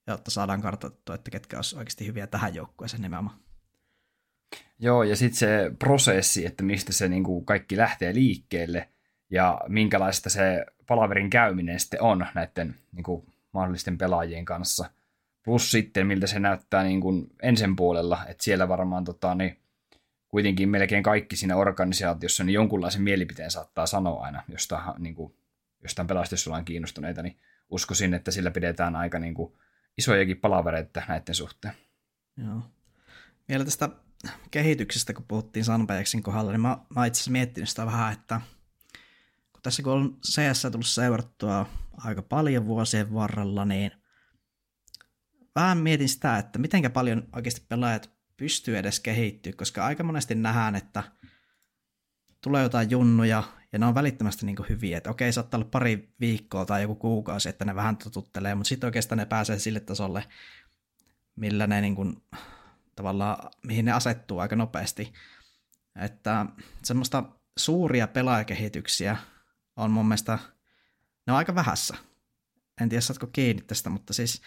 jotta 0.06 0.30
saadaan 0.30 0.62
kartoitettua, 0.62 1.14
että 1.14 1.30
ketkä 1.30 1.56
olisivat 1.56 1.78
oikeasti 1.78 2.06
hyviä 2.06 2.26
tähän 2.26 2.54
joukkueeseen 2.54 3.02
nimenomaan. 3.02 3.38
Joo, 4.78 5.02
ja 5.02 5.16
sitten 5.16 5.38
se 5.38 5.72
prosessi, 5.78 6.46
että 6.46 6.62
mistä 6.62 6.92
se 6.92 7.08
niin 7.08 7.24
kuin 7.24 7.44
kaikki 7.44 7.76
lähtee 7.76 8.14
liikkeelle 8.14 8.88
ja 9.30 9.60
minkälaista 9.68 10.30
se 10.30 10.66
palaverin 10.86 11.30
käyminen 11.30 11.80
sitten 11.80 12.02
on 12.02 12.26
näiden 12.34 12.74
niin 12.92 13.04
kuin, 13.04 13.26
mahdollisten 13.52 13.98
pelaajien 13.98 14.44
kanssa. 14.44 14.90
Plus 15.44 15.70
sitten, 15.70 16.06
miltä 16.06 16.26
se 16.26 16.38
näyttää 16.38 16.82
niin 16.82 17.00
kuin 17.00 17.26
ensin 17.42 17.76
puolella, 17.76 18.18
että 18.28 18.44
siellä 18.44 18.68
varmaan 18.68 19.04
tota, 19.04 19.34
niin, 19.34 19.58
kuitenkin 20.28 20.68
melkein 20.68 21.02
kaikki 21.02 21.36
siinä 21.36 21.56
organisaatiossa 21.56 22.44
niin 22.44 22.54
jonkunlaisen 22.54 23.02
mielipiteen 23.02 23.50
saattaa 23.50 23.86
sanoa 23.86 24.24
aina 24.24 24.42
jostain, 24.48 24.82
niin 24.98 25.14
kuin, 25.14 25.34
jostain 25.82 26.08
pelaajasta, 26.08 26.32
jos 26.32 26.46
ollaan 26.46 26.64
kiinnostuneita, 26.64 27.22
niin 27.22 27.36
uskoisin, 27.70 28.14
että 28.14 28.30
sillä 28.30 28.50
pidetään 28.50 28.96
aika 28.96 29.18
niin 29.18 29.34
kuin, 29.34 29.52
isojakin 29.98 30.40
palavereita 30.40 31.02
näiden 31.08 31.34
suhteen. 31.34 31.74
Joo. 32.36 32.62
Vielä 33.48 33.64
tästä 33.64 33.88
kehityksestä, 34.50 35.12
kun 35.12 35.24
puhuttiin 35.28 35.64
Sunbayaksin 35.64 36.22
kohdalla, 36.22 36.52
niin 36.52 36.60
mä, 36.60 36.78
mä 36.94 37.06
itse 37.06 37.18
asiassa 37.18 37.30
miettinyt 37.30 37.68
sitä 37.68 37.86
vähän, 37.86 38.12
että 38.12 38.40
kun 39.52 39.62
tässä 39.62 39.82
kun 39.82 39.92
on 39.92 40.18
CS 40.26 40.62
tullut 40.62 40.86
seurattua 40.86 41.66
aika 41.96 42.22
paljon 42.22 42.66
vuosien 42.66 43.14
varrella, 43.14 43.64
niin 43.64 43.90
vähän 45.54 45.78
mietin 45.78 46.08
sitä, 46.08 46.38
että 46.38 46.58
mitenkä 46.58 46.90
paljon 46.90 47.28
oikeasti 47.36 47.66
pelaajat 47.68 48.10
pystyy 48.36 48.78
edes 48.78 49.00
kehittyä, 49.00 49.52
koska 49.52 49.86
aika 49.86 50.04
monesti 50.04 50.34
nähdään, 50.34 50.74
että 50.74 51.02
tulee 52.40 52.62
jotain 52.62 52.90
junnuja, 52.90 53.42
ja 53.72 53.78
ne 53.78 53.86
on 53.86 53.94
välittömästi 53.94 54.46
niin 54.46 54.56
hyviä, 54.68 54.98
että 54.98 55.10
okei, 55.10 55.32
saattaa 55.32 55.58
olla 55.58 55.68
pari 55.70 56.14
viikkoa 56.20 56.64
tai 56.64 56.82
joku 56.82 56.94
kuukausi, 56.94 57.48
että 57.48 57.64
ne 57.64 57.74
vähän 57.74 57.96
totuttelee, 57.96 58.54
mutta 58.54 58.68
sitten 58.68 58.88
oikeastaan 58.88 59.18
ne 59.18 59.26
pääsee 59.26 59.58
sille 59.58 59.80
tasolle, 59.80 60.24
millä 61.36 61.66
ne 61.66 61.80
niin 61.80 61.96
kuin, 61.96 62.22
tavallaan, 62.96 63.50
mihin 63.66 63.84
ne 63.84 63.92
asettuu 63.92 64.38
aika 64.38 64.56
nopeasti. 64.56 65.12
Että 65.96 66.46
semmoista 66.84 67.24
suuria 67.56 68.06
pelaajakehityksiä 68.06 69.16
on 69.76 69.90
mun 69.90 70.06
mielestä, 70.06 70.38
ne 71.26 71.32
on 71.32 71.36
aika 71.36 71.54
vähässä. 71.54 71.96
En 72.80 72.88
tiedä, 72.88 73.00
saatko 73.00 73.26
kiinni 73.26 73.62
tästä, 73.62 73.90
mutta 73.90 74.12
siis, 74.12 74.42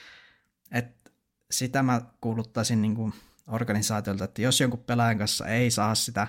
että 0.72 1.12
sitä 1.52 1.84
mä 1.84 2.02
kuuluttaisin 2.22 2.82
niin 2.82 2.96
kuin 2.96 3.14
organisaatiolta, 3.48 4.24
että 4.24 4.42
jos 4.42 4.60
jonkun 4.60 4.84
pelaajan 4.84 5.18
kanssa 5.18 5.48
ei 5.48 5.72
saa 5.72 5.96
sitä 5.96 6.28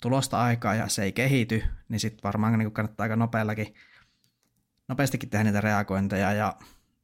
tulosta 0.00 0.42
aikaa 0.42 0.74
ja 0.74 0.88
se 0.88 1.02
ei 1.02 1.12
kehity, 1.12 1.62
niin 1.88 2.00
sitten 2.00 2.22
varmaan 2.22 2.58
niin 2.58 2.72
kannattaa 2.72 3.04
aika 3.04 3.16
nopeallakin, 3.16 3.74
nopeastikin 4.88 5.30
tehdä 5.30 5.44
niitä 5.44 5.60
reagointeja 5.60 6.32
ja 6.32 6.56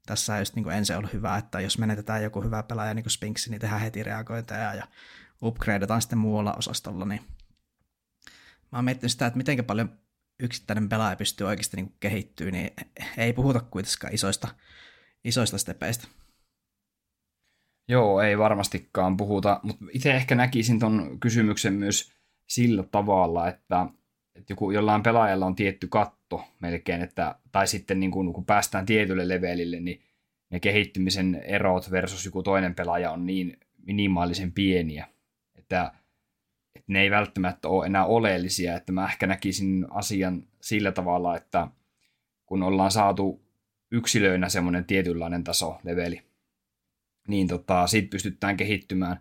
tässä 0.06 0.38
just 0.38 0.56
niin 0.56 0.70
ensin 0.70 0.96
ollut 0.96 1.12
hyvä, 1.12 1.36
että 1.36 1.60
jos 1.60 1.78
menetetään 1.78 2.22
joku 2.22 2.42
hyvä 2.42 2.62
pelaaja 2.62 2.94
niin 2.94 3.02
kuin 3.04 3.10
Spinksi, 3.10 3.50
niin 3.50 3.60
tehdään 3.60 3.80
heti 3.80 4.02
reagointeja 4.02 4.74
ja 4.74 4.86
upgradeataan 5.42 6.02
sitten 6.02 6.18
muualla 6.18 6.54
osastolla, 6.54 7.04
niin 7.04 7.20
mä 8.72 8.78
oon 8.78 8.84
miettinyt 8.84 9.12
sitä, 9.12 9.26
että 9.26 9.36
miten 9.36 9.64
paljon 9.64 9.98
yksittäinen 10.40 10.88
pelaaja 10.88 11.16
pystyy 11.16 11.46
oikeasti 11.46 11.76
niin 11.76 11.94
kehittyä, 12.00 12.50
niin 12.50 12.70
ei 13.16 13.32
puhuta 13.32 13.60
kuitenkaan 13.60 14.14
isoista, 14.14 14.48
isoista 15.24 15.58
stepeistä. 15.58 16.08
Joo, 17.88 18.20
ei 18.20 18.38
varmastikaan 18.38 19.16
puhuta, 19.16 19.60
mutta 19.62 19.84
itse 19.92 20.14
ehkä 20.14 20.34
näkisin 20.34 20.78
ton 20.78 21.20
kysymyksen 21.20 21.74
myös 21.74 22.13
sillä 22.46 22.82
tavalla, 22.82 23.48
että, 23.48 23.86
että 24.34 24.52
joku, 24.52 24.70
jollain 24.70 25.02
pelaajalla 25.02 25.46
on 25.46 25.54
tietty 25.54 25.88
katto 25.88 26.44
melkein, 26.60 27.02
että, 27.02 27.38
tai 27.52 27.66
sitten 27.66 28.00
niin 28.00 28.10
kun, 28.10 28.32
kun 28.32 28.44
päästään 28.44 28.86
tietylle 28.86 29.28
levelille, 29.28 29.80
niin 29.80 30.02
ne 30.50 30.60
kehittymisen 30.60 31.34
erot 31.34 31.90
versus 31.90 32.24
joku 32.24 32.42
toinen 32.42 32.74
pelaaja 32.74 33.10
on 33.10 33.26
niin 33.26 33.56
minimaalisen 33.86 34.52
pieniä, 34.52 35.08
että, 35.54 35.92
että 36.74 36.92
ne 36.92 37.00
ei 37.00 37.10
välttämättä 37.10 37.68
ole 37.68 37.86
enää 37.86 38.06
oleellisia, 38.06 38.76
että 38.76 38.92
mä 38.92 39.04
ehkä 39.04 39.26
näkisin 39.26 39.86
asian 39.90 40.46
sillä 40.60 40.92
tavalla, 40.92 41.36
että 41.36 41.68
kun 42.46 42.62
ollaan 42.62 42.90
saatu 42.90 43.44
yksilöinä 43.90 44.48
semmoinen 44.48 44.84
tietynlainen 44.84 45.44
taso, 45.44 45.78
leveli, 45.84 46.22
niin 47.28 47.48
tota, 47.48 47.86
siitä 47.86 48.08
pystytään 48.10 48.56
kehittymään 48.56 49.20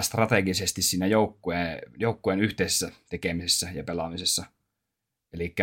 strategisesti 0.00 0.82
siinä 0.82 1.06
joukkueen, 1.06 1.78
joukkueen 1.98 2.40
yhteisessä 2.40 2.92
tekemisessä 3.10 3.68
ja 3.74 3.84
pelaamisessa. 3.84 4.44
Eli 5.32 5.54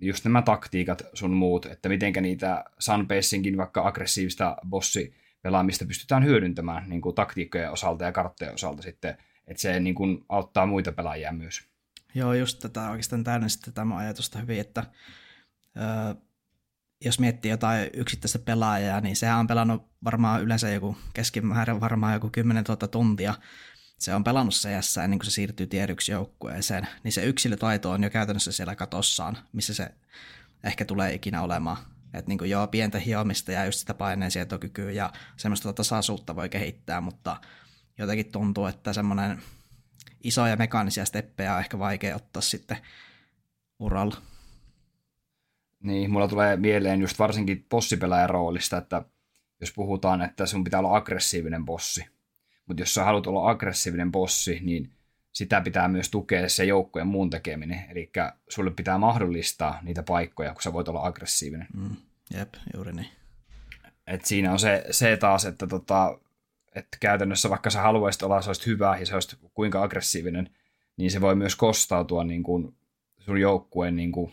just 0.00 0.24
nämä 0.24 0.42
taktiikat 0.42 1.02
sun 1.14 1.30
muut, 1.30 1.66
että 1.66 1.88
mitenkä 1.88 2.20
niitä 2.20 2.64
Sunbasinkin 2.78 3.56
vaikka 3.56 3.86
aggressiivista 3.86 4.56
bossi 4.68 5.14
pelaamista 5.42 5.84
pystytään 5.84 6.24
hyödyntämään 6.24 6.90
niin 6.90 7.00
kuin 7.00 7.14
taktiikkojen 7.14 7.70
osalta 7.70 8.04
ja 8.04 8.12
karttojen 8.12 8.54
osalta 8.54 8.82
sitten, 8.82 9.18
että 9.46 9.60
se 9.60 9.80
niin 9.80 9.94
kuin 9.94 10.24
auttaa 10.28 10.66
muita 10.66 10.92
pelaajia 10.92 11.32
myös. 11.32 11.62
Joo, 12.14 12.34
just 12.34 12.58
tätä 12.58 12.90
oikeastaan 12.90 13.24
täydensi 13.24 13.72
tämä 13.74 13.96
ajatusta 13.96 14.38
hyvin, 14.38 14.60
että 14.60 14.84
öö, 15.76 16.14
jos 17.04 17.18
miettii 17.18 17.50
jotain 17.50 17.90
yksittäistä 17.94 18.38
pelaajaa, 18.38 19.00
niin 19.00 19.16
sehän 19.16 19.38
on 19.38 19.46
pelannut 19.46 19.86
varmaan 20.04 20.42
yleensä 20.42 20.68
joku 20.68 20.96
keskimäärin 21.14 21.80
varmaan 21.80 22.14
joku 22.14 22.30
10 22.30 22.64
000 22.68 22.88
tuntia. 22.88 23.34
Se 23.98 24.14
on 24.14 24.24
pelannut 24.24 24.54
CS 24.54 24.96
ennen 24.96 25.18
kuin 25.18 25.26
se 25.26 25.30
siirtyy 25.30 25.66
tiedyksi 25.66 26.12
joukkueeseen, 26.12 26.88
niin 27.04 27.12
se 27.12 27.24
yksilötaito 27.24 27.90
on 27.90 28.02
jo 28.02 28.10
käytännössä 28.10 28.52
siellä 28.52 28.76
katossaan, 28.76 29.38
missä 29.52 29.74
se 29.74 29.88
ehkä 30.64 30.84
tulee 30.84 31.14
ikinä 31.14 31.42
olemaan. 31.42 31.76
Että 32.14 32.28
niin 32.28 32.50
joo, 32.50 32.66
pientä 32.66 32.98
hiomista 32.98 33.52
ja 33.52 33.64
just 33.64 33.78
sitä 33.78 33.94
paineensietokykyä 33.94 34.90
ja 34.90 35.12
semmoista 35.36 35.72
tasaisuutta 35.72 36.36
voi 36.36 36.48
kehittää, 36.48 37.00
mutta 37.00 37.40
jotenkin 37.98 38.32
tuntuu, 38.32 38.66
että 38.66 38.92
semmoinen 38.92 39.42
isoja 40.24 40.56
mekaanisia 40.56 41.04
steppejä 41.04 41.54
on 41.54 41.60
ehkä 41.60 41.78
vaikea 41.78 42.16
ottaa 42.16 42.42
sitten 42.42 42.76
uralla. 43.78 44.31
Niin, 45.82 46.10
mulla 46.10 46.28
tulee 46.28 46.56
mieleen 46.56 47.00
just 47.00 47.18
varsinkin 47.18 47.66
bossipelaajan 47.70 48.30
roolista, 48.30 48.78
että 48.78 49.02
jos 49.60 49.72
puhutaan, 49.72 50.22
että 50.22 50.46
sun 50.46 50.64
pitää 50.64 50.80
olla 50.80 50.96
aggressiivinen 50.96 51.64
bossi. 51.64 52.06
Mutta 52.66 52.82
jos 52.82 52.94
sä 52.94 53.04
haluat 53.04 53.26
olla 53.26 53.50
aggressiivinen 53.50 54.12
bossi, 54.12 54.60
niin 54.62 54.92
sitä 55.32 55.60
pitää 55.60 55.88
myös 55.88 56.10
tukea 56.10 56.48
se 56.48 56.64
joukkojen 56.64 57.06
muun 57.06 57.30
tekeminen. 57.30 57.84
Eli 57.90 58.10
sulle 58.48 58.70
pitää 58.70 58.98
mahdollistaa 58.98 59.78
niitä 59.82 60.02
paikkoja, 60.02 60.52
kun 60.52 60.62
sä 60.62 60.72
voit 60.72 60.88
olla 60.88 61.06
aggressiivinen. 61.06 61.66
Mm, 61.74 61.96
jep, 62.38 62.54
juuri 62.74 62.92
niin. 62.92 63.08
Et 64.06 64.24
siinä 64.24 64.52
on 64.52 64.58
se, 64.58 64.84
se 64.90 65.16
taas, 65.16 65.44
että, 65.44 65.66
tota, 65.66 66.18
että 66.74 66.96
käytännössä 67.00 67.50
vaikka 67.50 67.70
sä 67.70 67.80
haluaisit 67.80 68.22
olla, 68.22 68.42
sä 68.42 68.52
hyvä 68.66 68.96
ja 68.98 69.06
sä 69.06 69.14
olisit 69.14 69.38
kuinka 69.54 69.82
aggressiivinen, 69.82 70.50
niin 70.96 71.10
se 71.10 71.20
voi 71.20 71.34
myös 71.34 71.56
kostautua 71.56 72.24
niin 72.24 72.42
kuin 72.42 72.74
sun 73.18 73.40
joukkueen 73.40 73.96
niin 73.96 74.12
kuin 74.12 74.32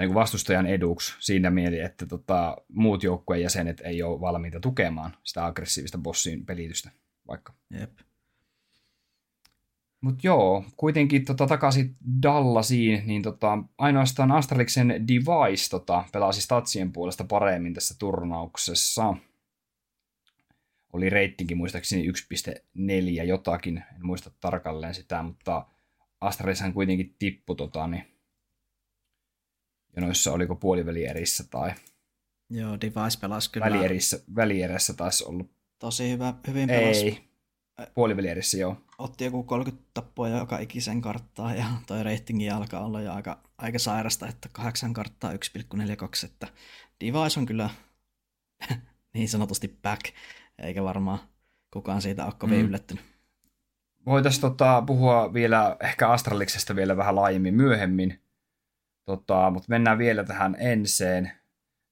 tai 0.00 0.06
niin 0.06 0.14
vastustajan 0.14 0.66
eduksi 0.66 1.14
siinä 1.18 1.50
mieli, 1.50 1.80
että 1.80 2.06
tota, 2.06 2.56
muut 2.68 3.02
joukkueen 3.02 3.42
jäsenet 3.42 3.80
ei 3.80 4.02
ole 4.02 4.20
valmiita 4.20 4.60
tukemaan 4.60 5.16
sitä 5.24 5.46
aggressiivista 5.46 5.98
bossin 5.98 6.46
pelitystä 6.46 6.90
vaikka. 7.28 7.54
Jep. 7.80 7.98
Mutta 10.00 10.20
joo, 10.22 10.64
kuitenkin 10.76 11.24
tota, 11.24 11.46
takaisin 11.46 11.96
Dallasiin, 12.22 13.02
niin 13.06 13.22
tota, 13.22 13.58
ainoastaan 13.78 14.32
Astraliksen 14.32 14.88
Device 14.88 15.70
tota, 15.70 16.04
pelasi 16.12 16.42
statsien 16.42 16.92
puolesta 16.92 17.24
paremmin 17.24 17.74
tässä 17.74 17.94
turnauksessa. 17.98 19.14
Oli 20.92 21.10
reitinkin 21.10 21.56
muistaakseni 21.56 22.10
1.4 22.10 23.24
jotakin, 23.24 23.76
en 23.76 24.06
muista 24.06 24.30
tarkalleen 24.40 24.94
sitä, 24.94 25.22
mutta 25.22 25.66
Astralishan 26.20 26.72
kuitenkin 26.72 27.14
tippui 27.18 27.56
tota, 27.56 27.86
niin 27.86 28.09
jonoissa 29.96 30.32
oliko 30.32 30.56
puolivälierissä 30.56 31.44
tai 31.50 31.72
Joo, 32.50 32.80
Device 32.80 33.18
pelasi 33.20 33.50
kyllä. 33.50 33.66
Välierissä, 33.66 34.20
välierässä 34.34 34.94
taisi 34.94 35.24
ollut. 35.24 35.50
Tosi 35.78 36.10
hyvä, 36.10 36.34
hyvin 36.46 36.68
pelasi. 36.68 37.06
Ei, 37.06 37.30
puolivälierissä 37.94 38.58
joo. 38.58 38.76
Otti 38.98 39.24
joku 39.24 39.42
30 39.42 39.84
tappoa 39.94 40.28
joka 40.28 40.58
ikisen 40.58 41.00
karttaa 41.00 41.54
ja 41.54 41.64
toi 41.86 42.02
reitingi 42.02 42.50
alkaa 42.50 42.84
olla 42.84 43.00
jo 43.00 43.12
aika, 43.12 43.38
aika 43.58 43.78
sairasta, 43.78 44.28
että 44.28 44.48
kahdeksan 44.52 44.92
karttaa 44.92 45.32
1,42, 45.32 45.36
että 46.24 46.46
Device 47.00 47.40
on 47.40 47.46
kyllä 47.46 47.70
niin 49.14 49.28
sanotusti 49.28 49.78
back, 49.82 50.02
eikä 50.58 50.84
varmaan 50.84 51.18
kukaan 51.70 52.02
siitä 52.02 52.24
ole 52.24 52.34
kovin 52.38 52.58
mm. 52.58 52.66
yllättynyt. 52.66 53.04
Voitaisiin 54.06 54.40
tota, 54.40 54.82
puhua 54.86 55.34
vielä 55.34 55.76
ehkä 55.80 56.08
Astraliksesta 56.08 56.76
vielä 56.76 56.96
vähän 56.96 57.16
laajemmin 57.16 57.54
myöhemmin, 57.54 58.22
Tota, 59.10 59.50
mutta 59.50 59.66
mennään 59.68 59.98
vielä 59.98 60.24
tähän 60.24 60.56
enseen. 60.58 61.32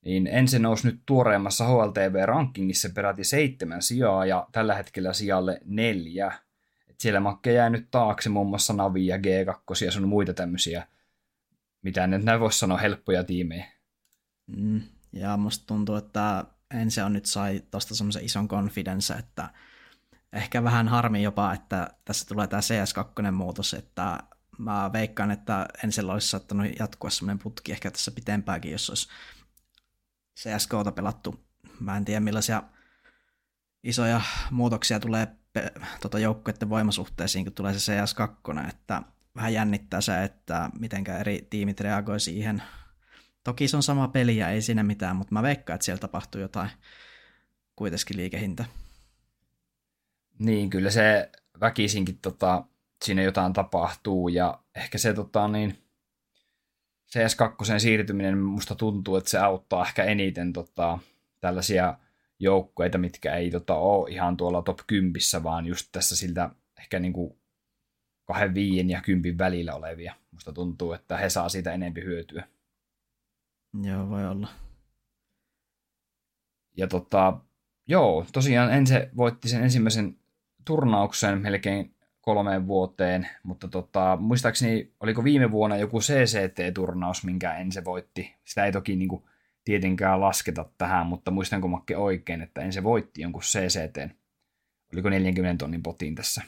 Niin 0.04 0.26
ensin 0.26 0.62
nousi 0.62 0.86
nyt 0.86 1.00
tuoreemmassa 1.06 1.64
HLTV-rankingissa 1.64 2.88
peräti 2.94 3.24
seitsemän 3.24 3.82
sijaa 3.82 4.26
ja 4.26 4.48
tällä 4.52 4.74
hetkellä 4.74 5.12
sijalle 5.12 5.60
neljä. 5.64 6.32
Et 6.88 7.00
siellä 7.00 7.20
Makke 7.20 7.52
jää 7.52 7.70
nyt 7.70 7.90
taakse 7.90 8.28
muun 8.28 8.48
muassa 8.48 8.72
Navi 8.72 9.06
ja 9.06 9.16
G2 9.16 9.84
ja 9.84 9.92
sun 9.92 10.08
muita 10.08 10.34
tämmöisiä, 10.34 10.86
mitä 11.82 12.06
nyt 12.06 12.24
näin 12.24 12.40
voisi 12.40 12.58
sanoa, 12.58 12.78
helppoja 12.78 13.24
tiimejä. 13.24 13.66
Mm, 14.46 14.80
ja 15.12 15.36
musta 15.36 15.66
tuntuu, 15.66 15.94
että 15.94 16.44
ensin 16.74 17.04
on 17.04 17.12
nyt 17.12 17.26
sai 17.26 17.62
tosta 17.70 17.94
semmoisen 17.94 18.24
ison 18.24 18.48
confidence, 18.48 19.14
että 19.14 19.48
ehkä 20.32 20.64
vähän 20.64 20.88
harmi 20.88 21.22
jopa, 21.22 21.52
että 21.52 21.90
tässä 22.04 22.26
tulee 22.28 22.46
tämä 22.46 22.60
CS2-muutos, 22.60 23.74
että 23.74 24.18
mä 24.58 24.90
veikkaan, 24.92 25.30
että 25.30 25.66
ensin 25.84 26.10
olisi 26.10 26.28
saattanut 26.28 26.66
jatkua 26.78 27.10
semmoinen 27.10 27.38
putki 27.38 27.72
ehkä 27.72 27.90
tässä 27.90 28.10
pitempääkin, 28.10 28.72
jos 28.72 28.90
olisi 28.90 29.08
CSGOta 30.40 30.92
pelattu. 30.92 31.44
Mä 31.80 31.96
en 31.96 32.04
tiedä 32.04 32.20
millaisia 32.20 32.62
isoja 33.82 34.20
muutoksia 34.50 35.00
tulee 35.00 35.28
tota 36.00 36.18
joukkueiden 36.18 36.70
voimasuhteisiin, 36.70 37.44
kun 37.44 37.54
tulee 37.54 37.78
se 37.78 38.00
CS2, 38.00 38.68
että 38.68 39.02
vähän 39.36 39.54
jännittää 39.54 40.00
se, 40.00 40.24
että 40.24 40.70
mitenkä 40.78 41.18
eri 41.18 41.46
tiimit 41.50 41.80
reagoi 41.80 42.20
siihen. 42.20 42.62
Toki 43.44 43.68
se 43.68 43.76
on 43.76 43.82
sama 43.82 44.08
peli 44.08 44.36
ja 44.36 44.48
ei 44.48 44.62
siinä 44.62 44.82
mitään, 44.82 45.16
mutta 45.16 45.34
mä 45.34 45.42
veikkaan, 45.42 45.74
että 45.74 45.84
siellä 45.84 46.00
tapahtuu 46.00 46.40
jotain 46.40 46.70
kuitenkin 47.76 48.16
liikehinta. 48.16 48.64
Niin, 50.38 50.70
kyllä 50.70 50.90
se 50.90 51.32
väkisinkin 51.60 52.18
tota, 52.18 52.64
siinä 53.04 53.22
jotain 53.22 53.52
tapahtuu 53.52 54.28
ja 54.28 54.58
ehkä 54.74 54.98
se 54.98 55.14
tota, 55.14 55.48
niin, 55.48 55.78
CS2 57.08 57.78
siirtyminen 57.78 58.38
musta 58.38 58.74
tuntuu, 58.74 59.16
että 59.16 59.30
se 59.30 59.38
auttaa 59.38 59.86
ehkä 59.86 60.04
eniten 60.04 60.52
tota, 60.52 60.98
tällaisia 61.40 61.98
joukkueita, 62.38 62.98
mitkä 62.98 63.34
ei 63.34 63.50
tota, 63.50 63.74
ole 63.74 64.10
ihan 64.10 64.36
tuolla 64.36 64.62
top 64.62 64.78
10, 64.86 65.20
vaan 65.42 65.66
just 65.66 65.88
tässä 65.92 66.16
siltä 66.16 66.50
ehkä 66.78 66.98
niin 66.98 67.12
kuin 67.12 67.38
kahden 68.24 68.54
viien 68.54 68.90
ja 68.90 69.02
kympin 69.02 69.38
välillä 69.38 69.74
olevia. 69.74 70.14
Musta 70.30 70.52
tuntuu, 70.52 70.92
että 70.92 71.16
he 71.16 71.30
saa 71.30 71.48
siitä 71.48 71.72
enempi 71.72 72.00
hyötyä. 72.00 72.48
Joo, 73.82 74.08
voi 74.08 74.26
olla. 74.26 74.48
Ja 76.76 76.86
tota, 76.86 77.40
joo, 77.86 78.26
tosiaan 78.32 78.72
Ense 78.72 79.10
voitti 79.16 79.48
sen 79.48 79.62
ensimmäisen 79.62 80.18
turnauksen 80.64 81.38
melkein 81.38 81.94
kolmeen 82.28 82.66
vuoteen, 82.66 83.28
mutta 83.42 83.68
tota, 83.68 84.18
muistaakseni 84.20 84.92
oliko 85.00 85.24
viime 85.24 85.50
vuonna 85.50 85.76
joku 85.76 86.00
CCT-turnaus, 86.00 87.24
minkä 87.24 87.54
Ense 87.54 87.84
voitti. 87.84 88.34
Sitä 88.44 88.64
ei 88.64 88.72
toki 88.72 88.96
niin 88.96 89.08
kuin, 89.08 89.24
tietenkään 89.64 90.20
lasketa 90.20 90.66
tähän, 90.78 91.06
mutta 91.06 91.30
muistanko 91.30 91.68
Makke 91.68 91.96
oikein, 91.96 92.42
että 92.42 92.60
Ense 92.60 92.82
voitti 92.82 93.20
jonkun 93.22 93.42
CCT. 93.42 94.16
Oliko 94.92 95.10
40 95.10 95.58
tonnin 95.64 95.82
potin 95.82 96.14
tässä 96.14 96.42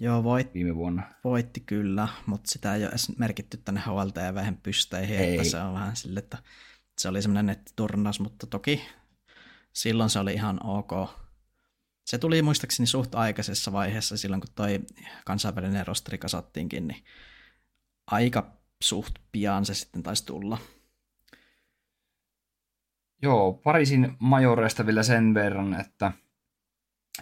Joo, 0.00 0.24
voit, 0.24 0.54
viime 0.54 0.76
vuonna? 0.76 1.02
voitti 1.24 1.60
kyllä, 1.60 2.08
mutta 2.26 2.50
sitä 2.50 2.74
ei 2.74 2.82
ole 2.82 2.88
edes 2.88 3.18
merkitty 3.18 3.56
tänne 3.56 3.80
HLTVhen 3.86 4.56
pysteihin, 4.56 5.18
Ei. 5.18 5.30
että 5.30 5.44
se 5.44 5.60
on 5.60 5.74
vähän 5.74 5.96
sille, 5.96 6.18
että 6.18 6.38
se 6.98 7.08
oli 7.08 7.22
semmoinen 7.22 7.46
nettiturnaus, 7.46 8.20
mutta 8.20 8.46
toki 8.46 8.82
silloin 9.72 10.10
se 10.10 10.18
oli 10.18 10.34
ihan 10.34 10.66
ok. 10.66 10.92
Se 12.12 12.18
tuli 12.18 12.42
muistaakseni 12.42 12.86
suht 12.86 13.14
aikaisessa 13.14 13.72
vaiheessa 13.72 14.16
silloin, 14.16 14.40
kun 14.40 14.50
toi 14.54 14.80
kansainvälinen 15.24 15.86
rosteri 15.86 16.18
kasattiinkin, 16.18 16.88
niin 16.88 17.04
aika 18.06 18.56
suht 18.82 19.14
pian 19.32 19.64
se 19.64 19.74
sitten 19.74 20.02
taisi 20.02 20.26
tulla. 20.26 20.58
Joo, 23.22 23.52
Pariisin 23.52 24.16
majoreista 24.18 24.86
vielä 24.86 25.02
sen 25.02 25.34
verran, 25.34 25.80
että 25.80 26.12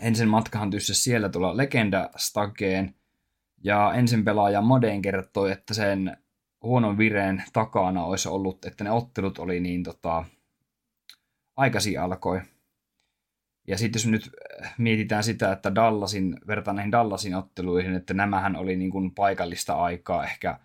ensin 0.00 0.28
matkahan 0.28 0.70
tyssä 0.70 0.94
siellä 0.94 1.28
tulla 1.28 1.56
Legenda 1.56 2.10
Stageen, 2.16 2.94
ja 3.64 3.92
ensin 3.94 4.24
pelaaja 4.24 4.60
Moden 4.60 5.02
kertoi, 5.02 5.52
että 5.52 5.74
sen 5.74 6.16
huonon 6.62 6.98
vireen 6.98 7.44
takana 7.52 8.04
olisi 8.04 8.28
ollut, 8.28 8.64
että 8.64 8.84
ne 8.84 8.90
ottelut 8.90 9.38
oli 9.38 9.60
niin 9.60 9.82
tota, 9.82 10.24
aikaisin 11.56 12.00
alkoi. 12.00 12.40
Ja 13.66 13.78
sitten 13.78 13.98
jos 14.00 14.06
nyt 14.06 14.30
mietitään 14.78 15.24
sitä, 15.24 15.52
että 15.52 15.74
Dallasin, 15.74 16.36
vertaan 16.46 16.76
näihin 16.76 16.92
Dallasin 16.92 17.34
otteluihin, 17.34 17.94
että 17.94 18.14
nämähän 18.14 18.56
oli 18.56 18.76
niin 18.76 18.90
kuin 18.90 19.14
paikallista 19.14 19.74
aikaa 19.74 20.24
ehkä 20.24 20.58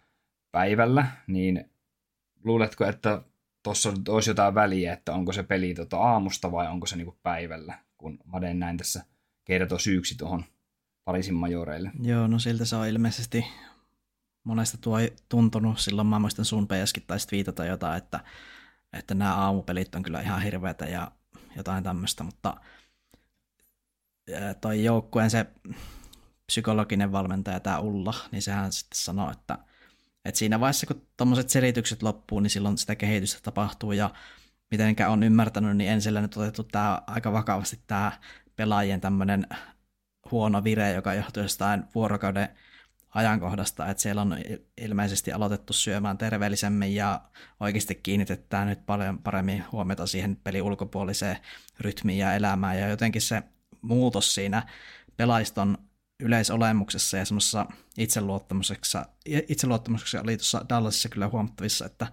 päivällä, 0.52 1.08
niin 1.28 1.70
luuletko, 2.44 2.86
että 2.86 3.22
tuossa 3.64 3.94
olisi 4.08 4.30
jotain 4.30 4.56
väliä, 4.56 4.94
että 4.94 5.14
onko 5.14 5.34
se 5.34 5.44
peli 5.44 5.74
tota 5.74 5.98
aamusta 5.98 6.52
vai 6.52 6.68
onko 6.68 6.88
se 6.88 6.96
niinku 6.96 7.18
päivällä, 7.24 7.80
kun 7.98 8.20
Maden 8.26 8.60
näin 8.60 8.78
tässä 8.78 9.04
kertoo 9.46 9.80
syyksi 9.80 10.18
tuohon 10.18 10.44
Pariisin 11.06 11.36
majoreille. 11.36 11.92
Joo, 12.02 12.28
no 12.28 12.40
siltä 12.40 12.66
se 12.66 12.76
on 12.76 12.88
ilmeisesti 12.88 13.46
monesta 14.44 14.78
tuo 14.78 14.98
tuntunut. 15.30 15.80
Silloin 15.80 16.08
mä 16.08 16.20
muistan 16.20 16.46
sun 16.46 16.68
PSkin 16.68 17.04
taisi 17.08 17.28
viitata 17.32 17.66
jotain, 17.66 17.98
että, 17.98 18.20
että 18.94 19.16
nämä 19.16 19.36
aamupelit 19.36 19.96
on 19.96 20.04
kyllä 20.04 20.22
ihan 20.22 20.42
hirveätä 20.42 20.86
ja 20.86 21.12
jotain 21.56 21.84
tämmöistä, 21.84 22.24
mutta 22.24 22.58
toi 24.62 24.84
joukkueen 24.84 25.30
se 25.30 25.46
psykologinen 26.46 27.12
valmentaja, 27.12 27.60
tämä 27.60 27.80
Ulla, 27.80 28.14
niin 28.32 28.42
sehän 28.42 28.72
sitten 28.72 29.00
sanoi, 29.00 29.32
että, 29.32 29.58
että 30.26 30.40
siinä 30.40 30.60
vaiheessa, 30.60 30.88
kun 30.88 31.08
tuommoiset 31.18 31.50
selitykset 31.50 32.04
loppuu, 32.04 32.40
niin 32.40 32.50
silloin 32.50 32.78
sitä 32.78 32.96
kehitystä 32.96 33.40
tapahtuu. 33.44 33.92
Ja 33.92 34.10
mitenkä 34.72 35.10
on 35.10 35.24
ymmärtänyt, 35.24 35.78
niin 35.78 35.90
ensin 35.90 36.14
nyt 36.14 36.38
otettu 36.38 36.64
tämä 36.64 37.02
aika 37.08 37.34
vakavasti 37.34 37.80
tämä 37.88 38.12
pelaajien 38.56 39.02
tämmöinen 39.02 39.48
huono 40.32 40.64
vire, 40.64 40.94
joka 40.94 41.14
johtuu 41.14 41.44
jostain 41.44 41.84
vuorokauden 41.96 42.50
ajankohdasta, 43.10 43.90
että 43.90 44.02
siellä 44.02 44.22
on 44.22 44.38
ilmeisesti 44.82 45.32
aloitettu 45.32 45.74
syömään 45.74 46.18
terveellisemmin 46.18 46.96
ja 46.96 47.22
oikeasti 47.60 47.96
kiinnitetään 47.96 48.68
nyt 48.68 48.86
paljon 48.86 49.20
paremmin 49.20 49.64
huomiota 49.72 50.08
siihen 50.08 50.36
pelin 50.36 50.64
ulkopuoliseen 50.64 51.38
rytmiin 51.80 52.20
ja 52.20 52.34
elämään. 52.34 52.80
Ja 52.80 52.88
jotenkin 52.88 53.22
se 53.22 53.44
muutos 53.88 54.36
siinä 54.36 54.64
pelaiston 55.18 55.78
yleisolemuksessa 56.20 57.18
ja 57.18 57.26
semmoisessa 57.26 57.66
itseluottamuksessa, 57.98 59.06
itseluottamuksessa 59.26 60.22
oli 60.22 60.38
tuossa 60.38 60.66
Dallasissa 60.70 61.10
kyllä 61.10 61.28
huomattavissa, 61.28 61.86
että 61.86 62.08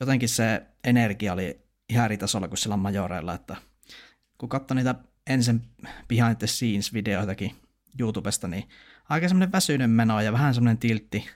jotenkin 0.00 0.28
se 0.28 0.62
energia 0.84 1.32
oli 1.32 1.60
ihan 1.88 2.04
eri 2.04 2.16
tasolla 2.16 2.48
kuin 2.48 2.58
sillä 2.58 2.76
majoreilla, 2.76 3.34
että 3.34 3.56
kun 4.38 4.48
katsoi 4.48 4.74
niitä 4.74 4.94
ensin 5.26 5.62
behind 6.08 6.36
the 6.36 6.46
scenes 6.46 6.92
videoitakin 6.92 7.56
YouTubesta, 8.00 8.48
niin 8.48 8.68
aika 9.08 9.28
semmoinen 9.28 9.52
väsyinen 9.52 9.90
meno 9.90 10.20
ja 10.20 10.32
vähän 10.32 10.54
semmoinen 10.54 10.78
tiltti 10.78 11.28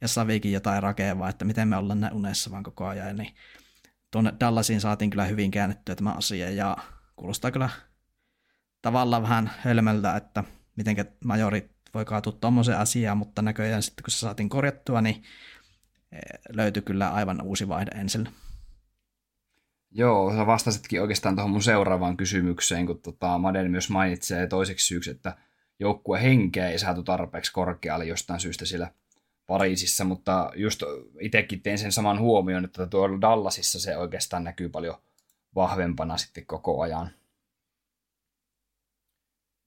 ja 0.00 0.08
Savikin 0.08 0.52
jotain 0.52 0.82
rakevaa, 0.82 1.28
että 1.28 1.44
miten 1.44 1.68
me 1.68 1.76
ollaan 1.76 2.00
näin 2.00 2.14
unessa 2.14 2.50
vaan 2.50 2.62
koko 2.62 2.86
ajan, 2.86 3.16
niin 3.16 3.34
tuonne 4.10 4.32
Dallasiin 4.40 4.80
saatiin 4.80 5.10
kyllä 5.10 5.24
hyvin 5.24 5.50
käännettyä 5.50 5.94
tämä 5.94 6.12
asia 6.12 6.50
ja 6.50 6.76
kuulostaa 7.16 7.50
kyllä 7.50 7.70
tavallaan 8.82 9.22
vähän 9.22 9.50
hölmöltä, 9.58 10.16
että 10.16 10.44
miten 10.76 10.96
majori 11.24 11.70
voi 11.94 12.04
kaatua 12.04 12.32
tuommoisen 12.32 12.78
asiaan, 12.78 13.18
mutta 13.18 13.42
näköjään 13.42 13.82
sitten 13.82 14.02
kun 14.02 14.10
se 14.10 14.18
saatiin 14.18 14.48
korjattua, 14.48 15.00
niin 15.00 15.22
löytyi 16.48 16.82
kyllä 16.82 17.08
aivan 17.08 17.42
uusi 17.42 17.68
vaihde 17.68 17.90
ensin. 18.00 18.28
Joo, 19.90 20.32
sä 20.36 20.46
vastasitkin 20.46 21.02
oikeastaan 21.02 21.36
tuohon 21.36 21.50
mun 21.50 21.62
seuraavaan 21.62 22.16
kysymykseen, 22.16 22.86
kun 22.86 23.00
tota, 23.00 23.38
Maden 23.38 23.70
myös 23.70 23.90
mainitsee 23.90 24.46
toiseksi 24.46 24.86
syyksi, 24.86 25.10
että 25.10 25.36
joukkue 25.80 26.22
henkeä 26.22 26.68
ei 26.70 26.78
saatu 26.78 27.02
tarpeeksi 27.02 27.52
korkealle 27.52 28.04
jostain 28.04 28.40
syystä 28.40 28.66
siellä 28.66 28.90
Pariisissa, 29.46 30.04
mutta 30.04 30.52
just 30.56 30.82
itsekin 31.20 31.62
tein 31.62 31.78
sen 31.78 31.92
saman 31.92 32.20
huomioon, 32.20 32.64
että 32.64 32.86
tuolla 32.86 33.20
Dallasissa 33.20 33.80
se 33.80 33.96
oikeastaan 33.96 34.44
näkyy 34.44 34.68
paljon 34.68 34.94
vahvempana 35.54 36.16
sitten 36.16 36.46
koko 36.46 36.80
ajan. 36.80 37.10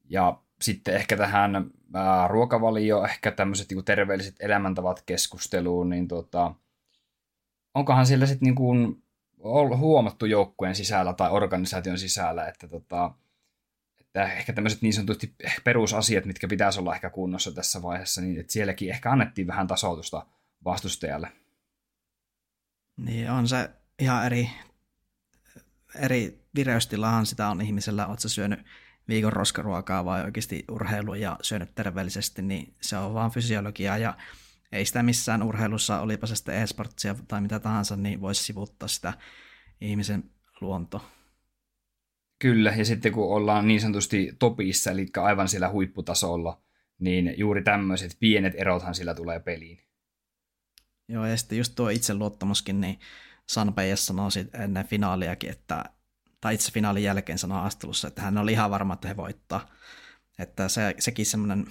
Ja 0.09 0.41
sitten 0.61 0.95
ehkä 0.95 1.17
tähän 1.17 1.71
ää, 1.93 2.27
ruokavalio, 2.27 3.03
ehkä 3.03 3.31
tämmöiset 3.31 3.69
niin 3.69 3.85
terveelliset 3.85 4.35
elämäntavat 4.39 5.01
keskusteluun, 5.01 5.89
niin 5.89 6.07
tota, 6.07 6.55
onkohan 7.73 8.05
siellä 8.05 8.25
sitten 8.25 8.45
niin 8.45 8.55
kuin 8.55 9.03
huomattu 9.77 10.25
joukkueen 10.25 10.75
sisällä 10.75 11.13
tai 11.13 11.31
organisaation 11.31 11.97
sisällä, 11.97 12.47
että, 12.47 12.67
tota, 12.67 13.11
että 13.99 14.23
ehkä 14.23 14.53
tämmöiset 14.53 14.81
niin 14.81 14.93
sanotusti 14.93 15.35
perusasiat, 15.63 16.25
mitkä 16.25 16.47
pitäisi 16.47 16.79
olla 16.79 16.95
ehkä 16.95 17.09
kunnossa 17.09 17.51
tässä 17.51 17.81
vaiheessa, 17.81 18.21
niin 18.21 18.39
että 18.39 18.53
sielläkin 18.53 18.89
ehkä 18.89 19.11
annettiin 19.11 19.47
vähän 19.47 19.67
tasoitusta 19.67 20.25
vastustajalle. 20.65 21.31
Niin 22.97 23.31
on 23.31 23.47
se 23.47 23.69
ihan 23.99 24.25
eri, 24.25 24.49
eri 25.95 26.39
vireystilahan 26.55 27.25
sitä 27.25 27.49
on 27.49 27.61
ihmisellä, 27.61 28.07
oletko 28.07 28.27
syönyt 28.27 28.59
viikon 29.09 29.33
roskaruokaa 29.33 30.05
vai 30.05 30.23
oikeasti 30.23 30.65
urheilu 30.71 31.13
ja 31.13 31.37
syönyt 31.41 31.75
terveellisesti, 31.75 32.41
niin 32.41 32.73
se 32.81 32.97
on 32.97 33.13
vaan 33.13 33.31
fysiologiaa 33.31 33.97
ja 33.97 34.17
ei 34.71 34.85
sitä 34.85 35.03
missään 35.03 35.43
urheilussa, 35.43 36.01
olipa 36.01 36.27
se 36.27 36.35
sitten 36.35 36.55
e-sportsia 36.55 37.15
tai 37.27 37.41
mitä 37.41 37.59
tahansa, 37.59 37.95
niin 37.95 38.21
voisi 38.21 38.43
sivuttaa 38.43 38.87
sitä 38.87 39.13
ihmisen 39.81 40.23
luonto. 40.61 41.05
Kyllä, 42.39 42.73
ja 42.77 42.85
sitten 42.85 43.11
kun 43.11 43.33
ollaan 43.35 43.67
niin 43.67 43.81
sanotusti 43.81 44.31
topissa, 44.39 44.91
eli 44.91 45.07
aivan 45.17 45.47
siellä 45.47 45.69
huipputasolla, 45.69 46.61
niin 46.99 47.33
juuri 47.37 47.63
tämmöiset 47.63 48.17
pienet 48.19 48.53
erothan 48.57 48.95
sillä 48.95 49.13
tulee 49.13 49.39
peliin. 49.39 49.79
Joo, 51.07 51.25
ja 51.25 51.37
sitten 51.37 51.57
just 51.57 51.75
tuo 51.75 51.89
itseluottamuskin, 51.89 52.81
niin 52.81 52.99
Sanpeijas 53.49 54.05
sanoi 54.05 54.29
ennen 54.53 54.87
finaaliakin, 54.87 55.49
että, 55.49 55.83
tai 56.41 56.53
itse 56.53 56.71
finaalin 56.71 57.03
jälkeen 57.03 57.37
sanoi 57.37 57.59
haastattelussa, 57.59 58.07
että 58.07 58.21
hän 58.21 58.37
oli 58.37 58.51
ihan 58.51 58.71
varma, 58.71 58.93
että 58.93 59.07
he 59.07 59.17
voittaa. 59.17 59.67
Että 60.39 60.69
se, 60.69 60.95
sekin 60.99 61.25
semmoinen, 61.25 61.65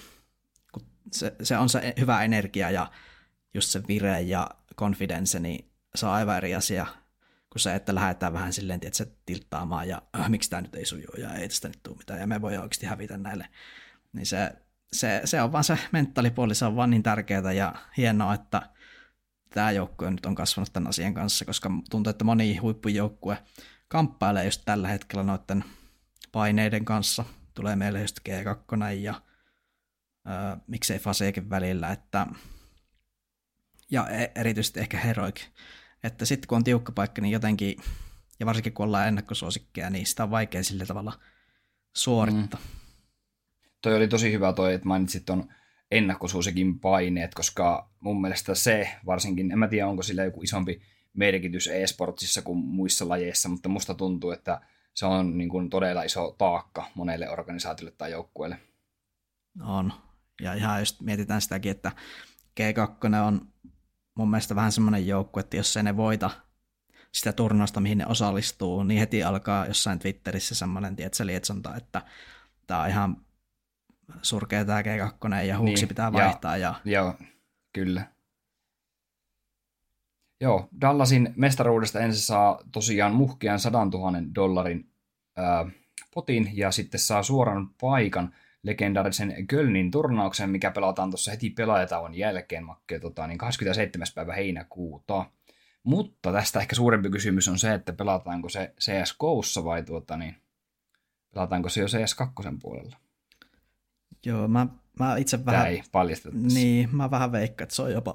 se, 1.12 1.36
se 1.42 1.58
on 1.58 1.68
se 1.68 1.94
hyvä 2.00 2.24
energia 2.24 2.70
ja 2.70 2.90
just 3.54 3.70
se 3.70 3.82
vire 3.88 4.20
ja 4.20 4.50
confidence, 4.76 5.40
niin 5.40 5.70
se 5.94 6.06
on 6.06 6.12
aivan 6.12 6.36
eri 6.36 6.54
asia 6.54 6.86
kuin 7.50 7.60
se, 7.60 7.74
että 7.74 7.94
lähdetään 7.94 8.32
vähän 8.32 8.52
silleen, 8.52 8.80
että 8.82 8.96
se 8.96 9.12
tilttaamaan 9.26 9.88
ja 9.88 10.02
äh, 10.20 10.30
miksi 10.30 10.50
tämä 10.50 10.62
nyt 10.62 10.74
ei 10.74 10.84
suju 10.84 11.08
ja 11.18 11.34
ei 11.34 11.48
tästä 11.48 11.68
nyt 11.68 11.82
tule 11.82 11.96
mitään 11.96 12.20
ja 12.20 12.26
me 12.26 12.40
voi 12.40 12.56
oikeasti 12.56 12.86
hävitä 12.86 13.18
näille. 13.18 13.48
Niin 14.12 14.26
se, 14.26 14.52
se, 14.92 15.20
se 15.24 15.42
on 15.42 15.52
vaan 15.52 15.64
se 15.64 15.78
mentaalipuoli, 15.92 16.54
se 16.54 16.64
on 16.64 16.76
vaan 16.76 16.90
niin 16.90 17.02
tärkeää 17.02 17.52
ja 17.52 17.74
hienoa, 17.96 18.34
että 18.34 18.62
tämä 19.50 19.70
joukkue 19.70 20.10
nyt 20.10 20.26
on 20.26 20.34
kasvanut 20.34 20.72
tämän 20.72 20.88
asian 20.88 21.14
kanssa, 21.14 21.44
koska 21.44 21.70
tuntuu, 21.90 22.10
että 22.10 22.24
moni 22.24 22.56
huippujoukkue 22.56 23.38
kamppailee 23.88 24.44
just 24.44 24.62
tällä 24.64 24.88
hetkellä 24.88 25.24
noiden 25.24 25.64
paineiden 26.32 26.84
kanssa. 26.84 27.24
Tulee 27.54 27.76
meille 27.76 28.00
just 28.00 28.18
G2 28.28 28.84
ja 28.98 29.22
ö, 30.26 30.56
miksei 30.66 30.98
Faseekin 30.98 31.50
välillä, 31.50 31.90
että 31.90 32.26
ja 33.90 34.08
e, 34.08 34.32
erityisesti 34.34 34.80
ehkä 34.80 34.98
Heroic. 34.98 35.40
Että 36.02 36.24
sitten 36.24 36.48
kun 36.48 36.56
on 36.56 36.64
tiukka 36.64 36.92
paikka, 36.92 37.22
niin 37.22 37.32
jotenkin, 37.32 37.76
ja 38.40 38.46
varsinkin 38.46 38.72
kun 38.72 38.86
ollaan 38.86 39.08
ennakkosuosikkeja, 39.08 39.90
niin 39.90 40.06
sitä 40.06 40.22
on 40.22 40.30
vaikea 40.30 40.64
sillä 40.64 40.86
tavalla 40.86 41.12
suorittaa. 41.96 42.60
Mm. 42.60 42.78
Toi 43.82 43.96
oli 43.96 44.08
tosi 44.08 44.32
hyvä 44.32 44.52
toi, 44.52 44.74
että 44.74 44.88
mainitsit 44.88 45.24
ton 45.24 45.48
ennakkosuosikin 45.90 46.80
paineet, 46.80 47.34
koska 47.34 47.90
mun 48.00 48.20
mielestä 48.20 48.54
se 48.54 48.90
varsinkin, 49.06 49.52
en 49.52 49.58
mä 49.58 49.68
tiedä 49.68 49.88
onko 49.88 50.02
sillä 50.02 50.24
joku 50.24 50.42
isompi 50.42 50.82
merkitys 51.18 51.68
e-sportsissa 51.68 52.42
kuin 52.42 52.58
muissa 52.58 53.08
lajeissa, 53.08 53.48
mutta 53.48 53.68
musta 53.68 53.94
tuntuu, 53.94 54.30
että 54.30 54.60
se 54.94 55.06
on 55.06 55.38
niin 55.38 55.48
kuin 55.48 55.70
todella 55.70 56.02
iso 56.02 56.34
taakka 56.38 56.84
monelle 56.94 57.30
organisaatiolle 57.30 57.94
tai 57.98 58.10
joukkueelle. 58.10 58.58
On. 59.62 59.92
Ja 60.40 60.54
ihan 60.54 60.80
just 60.80 61.00
mietitään 61.00 61.40
sitäkin, 61.40 61.70
että 61.70 61.92
G2 62.60 63.14
on 63.26 63.48
mun 64.14 64.30
mielestä 64.30 64.54
vähän 64.54 64.72
semmoinen 64.72 65.06
joukkue, 65.06 65.40
että 65.40 65.56
jos 65.56 65.76
ei 65.76 65.82
ne 65.82 65.96
voita 65.96 66.30
sitä 67.12 67.32
turnausta, 67.32 67.80
mihin 67.80 67.98
ne 67.98 68.06
osallistuu, 68.06 68.82
niin 68.82 69.00
heti 69.00 69.22
alkaa 69.22 69.66
jossain 69.66 69.98
Twitterissä 69.98 70.54
semmoinen 70.54 70.96
tietsä 70.96 71.26
lietsonta, 71.26 71.76
että 71.76 72.02
tämä 72.66 72.82
on 72.82 72.88
ihan 72.88 73.16
surkea 74.22 74.64
tämä 74.64 74.82
G2 74.82 75.34
ja 75.46 75.58
huuksi 75.58 75.82
niin, 75.82 75.88
pitää 75.88 76.12
vaihtaa. 76.12 76.56
Ja, 76.56 76.74
ja... 76.84 76.92
Joo, 76.92 77.14
kyllä. 77.72 78.17
Joo, 80.40 80.68
Dallasin 80.80 81.32
mestaruudesta 81.36 82.00
ensin 82.00 82.22
saa 82.22 82.60
tosiaan 82.72 83.14
muhkean 83.14 83.60
100 83.60 83.84
000 83.84 84.12
dollarin 84.34 84.90
ää, 85.36 85.66
potin 86.14 86.50
ja 86.52 86.70
sitten 86.70 87.00
saa 87.00 87.22
suoran 87.22 87.70
paikan 87.80 88.34
legendaarisen 88.62 89.46
Kölnin 89.46 89.90
turnauksen, 89.90 90.50
mikä 90.50 90.70
pelataan 90.70 91.10
tuossa 91.10 91.30
heti 91.30 91.50
pelaajatauon 91.50 92.14
jälkeen, 92.14 92.64
makke, 92.64 92.98
tota, 93.00 93.26
niin 93.26 93.38
27. 93.38 94.06
päivä 94.14 94.34
heinäkuuta. 94.34 95.26
Mutta 95.82 96.32
tästä 96.32 96.60
ehkä 96.60 96.76
suurempi 96.76 97.10
kysymys 97.10 97.48
on 97.48 97.58
se, 97.58 97.74
että 97.74 97.92
pelataanko 97.92 98.48
se 98.48 98.74
CSGOssa 98.80 99.64
vai 99.64 99.82
tuota, 99.82 100.16
niin, 100.16 100.36
pelataanko 101.34 101.68
se 101.68 101.80
jo 101.80 101.86
CS2 101.86 102.58
puolella? 102.62 102.96
Joo, 104.26 104.48
mä, 104.48 104.66
mä 104.98 105.16
itse 105.16 105.44
vähän... 105.44 105.60
Tämä 105.60 105.68
ei 105.68 105.82
paljasta 105.92 106.28
Niin, 106.54 106.96
mä 106.96 107.10
vähän 107.10 107.32
veikkaan, 107.32 107.64
että 107.64 107.74
se 107.74 107.82
on 107.82 107.92
jopa, 107.92 108.14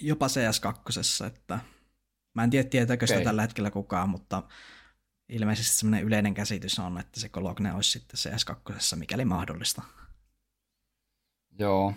jopa 0.00 0.26
CS2, 0.26 1.26
että 1.26 1.58
mä 2.34 2.44
en 2.44 2.50
tiedä 2.50 2.68
tietääkö 2.68 3.04
okay. 3.04 3.16
sitä 3.16 3.24
tällä 3.24 3.42
hetkellä 3.42 3.70
kukaan, 3.70 4.08
mutta 4.08 4.42
ilmeisesti 5.28 5.76
semmoinen 5.76 6.04
yleinen 6.04 6.34
käsitys 6.34 6.78
on, 6.78 6.98
että 6.98 7.20
se 7.20 7.28
Kologne 7.28 7.74
olisi 7.74 7.90
sitten 7.90 8.18
CS2, 8.18 8.96
mikäli 8.96 9.24
mahdollista. 9.24 9.82
Joo. 11.58 11.94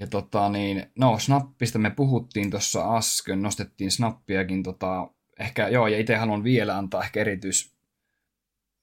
Ja 0.00 0.06
tota 0.06 0.48
niin, 0.48 0.92
no 0.98 1.18
Snappista 1.18 1.78
me 1.78 1.90
puhuttiin 1.90 2.50
tuossa 2.50 2.96
äsken, 2.96 3.42
nostettiin 3.42 3.90
Snappiakin 3.90 4.62
tota, 4.62 5.10
ehkä, 5.38 5.68
joo, 5.68 5.86
ja 5.86 5.98
itse 5.98 6.16
haluan 6.16 6.44
vielä 6.44 6.78
antaa 6.78 7.04
ehkä 7.04 7.20
erityis 7.20 7.74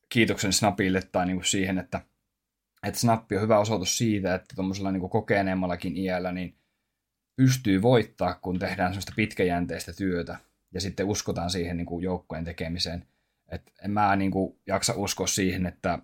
kiitoksen 0.10 0.54
Snapille 0.54 1.02
tai 1.12 1.26
niin 1.26 1.38
kuin 1.38 1.46
siihen, 1.46 1.78
että, 1.78 2.02
että 2.84 3.00
Snappi 3.00 3.36
on 3.36 3.42
hyvä 3.42 3.60
osoitus 3.60 3.98
siitä, 3.98 4.36
että 4.36 4.56
tuommoisella 4.56 4.92
niin 4.92 5.10
kokeneemmallakin 5.10 5.98
iällä 5.98 6.32
niin 6.32 6.61
pystyy 7.36 7.82
voittaa, 7.82 8.34
kun 8.34 8.60
tehdään 8.60 8.92
sellaista 8.92 9.14
pitkäjänteistä 9.16 9.94
työtä 9.94 10.38
ja 10.74 10.82
sitten 10.82 11.06
uskotaan 11.06 11.50
siihen 11.50 11.78
niin 11.78 11.86
kuin 11.86 12.04
joukkojen 12.04 12.46
tekemiseen. 12.46 13.08
Et 13.52 13.74
en 13.86 13.92
mä 13.92 14.16
niin 14.16 14.32
kuin 14.32 14.60
jaksa 14.68 14.94
uskoa 14.96 15.28
siihen, 15.28 15.66
että 15.66 16.00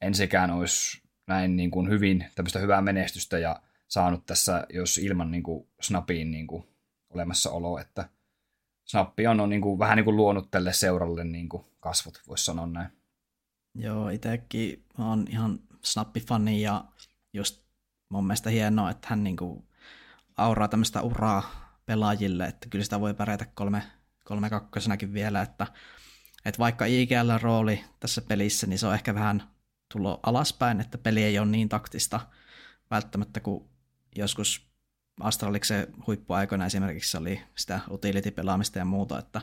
ensikään 0.00 0.50
olisi 0.50 1.02
näin 1.26 1.56
niin 1.56 1.70
kuin 1.70 1.88
hyvin 1.88 2.24
tämmöistä 2.34 2.58
hyvää 2.58 2.82
menestystä 2.82 3.38
ja 3.38 3.62
saanut 3.88 4.26
tässä, 4.26 4.66
jos 4.72 4.98
ilman 4.98 5.30
niin 5.30 5.42
kuin 5.42 5.68
Snapiin 5.80 6.30
niin 6.30 6.46
kuin 6.46 6.64
olemassaolo, 7.10 7.78
että 7.78 8.08
Snappi 8.84 9.26
on, 9.26 9.40
on 9.40 9.48
niin 9.48 9.62
kuin, 9.62 9.78
vähän 9.78 9.96
niin 9.96 10.04
kuin 10.04 10.16
luonut 10.16 10.50
tälle 10.50 10.72
seuralle 10.72 11.24
niin 11.24 11.48
kuin 11.48 11.64
kasvot, 11.80 12.20
voisi 12.28 12.44
sanoa 12.44 12.66
näin. 12.66 12.88
Joo, 13.74 14.08
itsekin 14.08 14.84
on 14.98 15.26
ihan 15.30 15.58
Snappi-fani 15.82 16.62
ja 16.62 16.84
just 17.32 17.62
mun 18.08 18.26
mielestä 18.26 18.50
hienoa, 18.50 18.90
että 18.90 19.06
hän 19.10 19.24
niin 19.24 19.36
kuin 19.36 19.64
auraa 20.36 20.68
tämmöistä 20.68 21.02
uraa 21.02 21.42
pelaajille, 21.86 22.46
että 22.46 22.68
kyllä 22.68 22.84
sitä 22.84 23.00
voi 23.00 23.14
pärjätä 23.14 23.46
kolme 23.54 23.82
3.2 24.32 25.12
vielä, 25.12 25.42
että, 25.42 25.66
että 26.44 26.58
vaikka 26.58 26.84
IGL 26.84 27.38
rooli 27.42 27.84
tässä 28.00 28.22
pelissä, 28.22 28.66
niin 28.66 28.78
se 28.78 28.86
on 28.86 28.94
ehkä 28.94 29.14
vähän 29.14 29.42
tullut 29.92 30.20
alaspäin, 30.22 30.80
että 30.80 30.98
peli 30.98 31.22
ei 31.22 31.38
ole 31.38 31.46
niin 31.46 31.68
taktista 31.68 32.20
välttämättä 32.90 33.40
kuin 33.40 33.64
joskus 34.16 34.72
Astraliksen 35.20 35.86
huippuaikoina 36.06 36.66
esimerkiksi 36.66 37.16
oli 37.16 37.42
sitä 37.54 37.80
utility-pelaamista 37.90 38.78
ja 38.78 38.84
muuta, 38.84 39.18
että, 39.18 39.42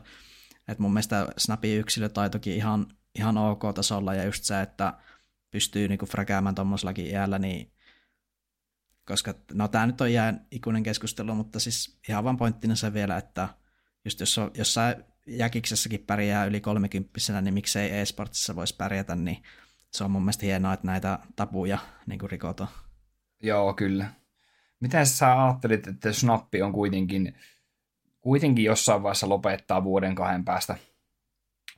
että 0.68 0.82
mun 0.82 0.94
mielestä 0.94 1.28
Snapin 1.38 1.80
yksilötaitokin 1.80 2.54
ihan, 2.54 2.88
ihan 3.16 3.38
ok-tasolla 3.38 4.14
ja 4.14 4.24
just 4.24 4.44
se, 4.44 4.62
että 4.62 4.94
pystyy 5.52 5.88
niinku 5.88 6.06
fräkäämään 6.06 6.56
tuommoisellakin 6.56 7.06
iällä, 7.06 7.40
niin 7.40 7.72
koska 9.10 9.34
no 9.54 9.68
tämä 9.68 9.88
nyt 9.88 10.02
on 10.02 10.14
jään 10.14 10.46
ikuinen 10.52 10.84
keskustelu, 10.84 11.36
mutta 11.36 11.60
siis 11.60 12.00
ihan 12.10 12.24
vaan 12.24 12.38
pointtina 12.38 12.76
se 12.76 12.94
vielä, 12.94 13.18
että 13.18 13.50
just 14.06 14.20
jos 14.20 14.38
on 14.38 14.52
jossain 14.54 14.96
jäkiksessäkin 15.28 16.04
pärjää 16.08 16.46
yli 16.46 16.62
kolmekymppisenä, 16.62 17.42
niin 17.42 17.54
miksei 17.54 18.00
e-sportsissa 18.00 18.56
voisi 18.56 18.76
pärjätä, 18.76 19.16
niin 19.16 19.44
se 19.92 20.04
on 20.04 20.12
mun 20.12 20.22
mielestä 20.22 20.46
hienoa, 20.46 20.74
että 20.74 20.88
näitä 20.88 21.20
tapuja 21.36 21.78
niin 22.08 22.20
kuin 22.20 22.32
rikotaan. 22.32 22.70
Joo, 23.44 23.74
kyllä. 23.74 24.10
Miten 24.80 25.06
sä 25.06 25.46
ajattelit, 25.46 25.88
että 25.88 26.14
Snappi 26.14 26.62
on 26.62 26.74
kuitenkin, 26.74 27.36
kuitenkin 28.22 28.66
jossain 28.66 29.04
vaiheessa 29.04 29.30
lopettaa 29.30 29.84
vuoden 29.84 30.16
kahden 30.16 30.46
päästä, 30.46 30.76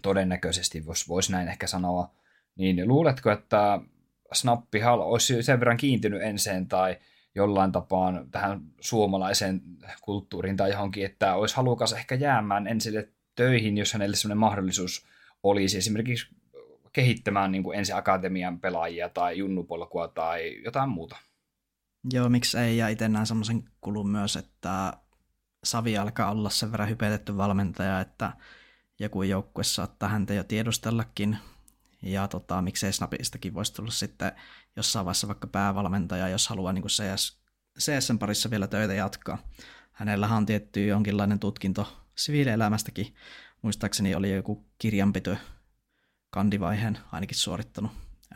todennäköisesti 0.02 0.86
voisi 0.86 1.08
vois 1.08 1.30
näin 1.30 1.48
ehkä 1.48 1.68
sanoa, 1.68 2.16
niin 2.56 2.88
luuletko, 2.88 3.32
että 3.32 3.80
Snappi 4.34 4.84
olisi 4.84 5.44
sen 5.44 5.60
verran 5.60 5.78
kiintynyt 5.78 6.22
ensin 6.22 6.68
tai 6.68 6.98
jollain 7.36 7.72
tapaan 7.72 8.28
tähän 8.32 8.62
suomalaiseen 8.80 9.62
kulttuuriin 10.02 10.58
tai 10.58 10.72
johonkin, 10.72 11.06
että 11.06 11.36
olisi 11.36 11.56
halukas 11.56 11.94
ehkä 11.94 12.16
jäämään 12.16 12.68
ensille 12.68 13.10
töihin, 13.36 13.78
jos 13.78 13.94
hänelle 13.94 14.16
sellainen 14.16 14.38
mahdollisuus 14.38 15.06
olisi 15.44 15.78
esimerkiksi 15.78 16.36
kehittämään 16.94 17.52
niin 17.52 17.64
kuin 17.64 17.80
ensi 17.80 17.94
akatemian 17.94 18.60
pelaajia 18.60 19.10
tai 19.10 19.38
junnupolkua 19.38 20.08
tai 20.08 20.64
jotain 20.64 20.90
muuta. 20.90 21.18
Joo, 22.14 22.30
miksi 22.30 22.58
ei, 22.58 22.78
ja 22.78 22.88
itse 22.88 23.08
näen 23.08 23.26
semmoisen 23.26 23.64
kulun 23.82 24.10
myös, 24.10 24.36
että 24.36 24.94
Savi 25.64 25.98
alkaa 25.98 26.32
olla 26.32 26.50
sen 26.50 26.72
verran 26.72 26.90
hypetetty 26.90 27.38
valmentaja, 27.38 28.00
että 28.00 28.32
joku 29.00 29.24
joukkue 29.24 29.64
saattaa 29.64 30.10
häntä 30.10 30.34
jo 30.34 30.44
tiedustellakin, 30.44 31.38
ja 32.02 32.28
tota, 32.28 32.62
miksei 32.62 32.94
Snapistakin 32.94 33.54
voisi 33.54 33.74
tulla 33.74 33.92
sitten 33.92 34.32
jossain 34.76 35.06
vaiheessa 35.06 35.28
vaikka 35.28 35.48
päävalmentaja, 35.48 36.30
jos 36.30 36.48
haluaa 36.48 36.74
niin 36.74 36.88
CS, 36.88 37.42
CSn 37.80 38.20
parissa 38.20 38.50
vielä 38.50 38.68
töitä 38.68 38.94
jatkaa. 38.94 39.38
Hänellä 39.92 40.28
on 40.28 40.46
tietty 40.46 40.86
jonkinlainen 40.86 41.40
tutkinto 41.40 41.98
siviilielämästäkin. 42.16 43.16
Muistaakseni 43.62 44.16
oli 44.16 44.36
joku 44.36 44.66
kirjanpito 44.78 45.38
kandivaiheen 46.30 46.98
ainakin 47.12 47.38
suorittanut. 47.38 47.92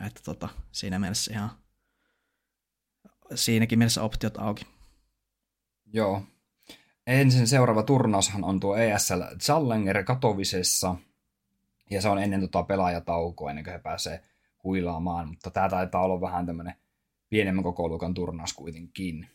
Että 0.06 0.20
tota, 0.24 0.48
siinä 0.72 0.98
mielessä 0.98 1.32
ihan 1.32 1.50
siinäkin 3.34 3.78
mielessä 3.78 4.02
optiot 4.02 4.38
auki. 4.38 4.66
Joo. 5.92 6.22
Ensin 7.06 7.48
seuraava 7.48 7.82
turnaushan 7.82 8.44
on 8.44 8.60
tuo 8.60 8.76
ESL 8.76 9.22
Challenger 9.42 10.04
Katovisessa– 10.04 10.94
ja 11.90 12.02
se 12.02 12.08
on 12.08 12.18
ennen 12.18 12.40
tota 12.40 12.62
pelaajataukoa, 12.62 13.50
ennen 13.50 13.64
kuin 13.64 13.72
he 13.72 13.78
pääsee 13.78 14.22
huilaamaan, 14.64 15.28
mutta 15.28 15.50
tämä 15.50 15.68
taitaa 15.68 16.02
olla 16.02 16.20
vähän 16.20 16.46
tämmöinen 16.46 16.74
pienemmän 17.28 17.64
koko 17.64 17.88
luokan 17.88 18.14
turnaus 18.14 18.52
kuitenkin. 18.52 19.28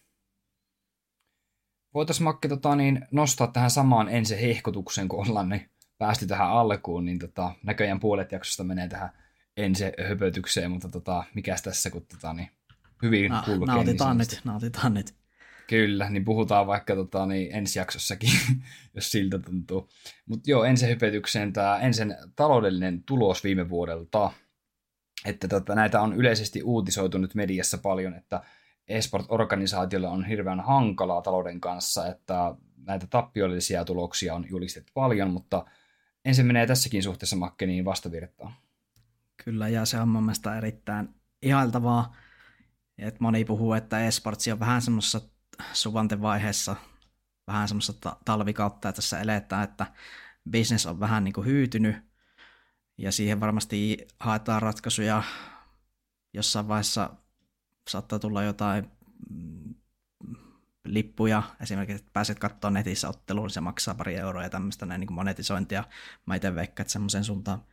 voitaisiin 1.94 2.24
Makke 2.24 2.48
tota, 2.48 2.76
niin, 2.76 3.08
nostaa 3.12 3.48
tähän 3.48 3.72
samaan 3.72 4.10
ensi 4.10 4.42
hehkotukseen, 4.42 5.08
kun 5.08 5.28
ollaan 5.28 5.50
niin 5.50 5.70
päästy 5.98 6.28
tähän 6.28 6.50
alkuun, 6.52 7.06
niin 7.06 7.20
tota, 7.20 7.52
näköjään 7.64 8.00
puolet 8.00 8.32
jaksosta 8.32 8.64
menee 8.64 8.88
tähän 8.88 9.10
ensi 9.58 9.84
höpötykseen, 10.10 10.72
mutta 10.72 10.90
tota, 10.90 11.24
mikäs 11.36 11.62
tässä, 11.62 11.90
kun 11.90 12.06
tota, 12.06 12.34
niin, 12.34 12.50
hyvin 13.02 13.32
Na, 13.32 13.44
kulkee. 13.46 13.66
nautitaan 13.76 14.18
niin 14.18 14.28
nyt, 14.32 14.42
nautitaan 14.46 14.94
nyt. 14.94 15.21
Kyllä, 15.68 16.10
niin 16.10 16.26
puhutaan 16.26 16.68
vaikka 16.68 16.96
tota, 16.96 17.26
niin 17.26 17.56
ensi 17.56 17.80
jaksossakin, 17.80 18.30
jos 18.96 19.12
siltä 19.12 19.40
tuntuu. 19.40 19.90
Mutta 20.26 20.52
joo, 20.52 20.64
ensi 20.64 20.88
hypetykseen 20.88 21.54
tämä 21.54 21.80
ensin 21.80 22.16
taloudellinen 22.36 23.04
tulos 23.04 23.44
viime 23.44 23.70
vuodelta. 23.70 24.32
Että 25.26 25.48
tota, 25.48 25.76
näitä 25.76 26.02
on 26.02 26.14
yleisesti 26.14 26.64
uutisoitu 26.64 27.18
nyt 27.18 27.36
mediassa 27.36 27.78
paljon, 27.78 28.14
että 28.14 28.44
esport-organisaatiolle 28.88 30.08
on 30.08 30.26
hirveän 30.26 30.60
hankalaa 30.60 31.22
talouden 31.22 31.62
kanssa, 31.62 32.08
että 32.08 32.56
näitä 32.86 33.08
tappiollisia 33.08 33.86
tuloksia 33.86 34.36
on 34.36 34.46
julistettu 34.50 34.92
paljon, 34.94 35.30
mutta 35.32 35.66
ensin 36.26 36.46
menee 36.46 36.68
tässäkin 36.68 37.04
suhteessa 37.04 37.36
Makke 37.36 37.66
niin 37.66 37.86
vastavirtaan. 37.86 38.54
Kyllä, 39.46 39.68
ja 39.70 39.86
se 39.86 40.00
on 40.00 40.08
mun 40.08 40.24
mielestä 40.24 40.58
erittäin 40.58 41.10
ihailtavaa, 41.42 42.16
että 42.98 43.18
moni 43.20 43.46
puhuu, 43.46 43.74
että 43.74 44.06
esportsi 44.06 44.52
on 44.52 44.60
vähän 44.60 44.82
semmoisessa 44.82 45.22
suvantevaiheessa, 45.74 46.76
vähän 47.48 47.68
semmoista 47.68 48.16
talvikautta, 48.26 48.90
että 48.90 48.96
tässä 48.96 49.20
eletään, 49.20 49.64
että 49.64 49.86
business 50.52 50.86
on 50.86 51.00
vähän 51.00 51.24
niin 51.24 51.34
kuin 51.34 51.48
hyytynyt, 51.48 51.96
ja 52.98 53.12
siihen 53.12 53.40
varmasti 53.40 54.08
haetaan 54.20 54.62
ratkaisuja 54.62 55.24
jossain 56.34 56.68
vaiheessa 56.68 57.10
saattaa 57.90 58.20
tulla 58.20 58.44
jotain 58.44 58.92
mm, 59.30 59.76
lippuja, 60.86 61.44
esimerkiksi 61.60 62.04
että 62.04 62.10
pääset 62.14 62.40
katsoa 62.40 62.72
netissä 62.72 63.10
otteluun, 63.10 63.46
niin 63.46 63.54
se 63.54 63.62
maksaa 63.62 63.96
pari 63.96 64.16
euroa 64.16 64.44
ja 64.44 64.50
tämmöistä 64.50 64.86
näin 64.86 65.00
niin 65.00 65.14
monetisointia. 65.14 65.84
Mä 66.26 66.36
itse 66.36 66.56
veikkaan, 66.56 66.84
että 66.84 66.92
semmoisen 66.92 67.24
suuntaan 67.24 67.64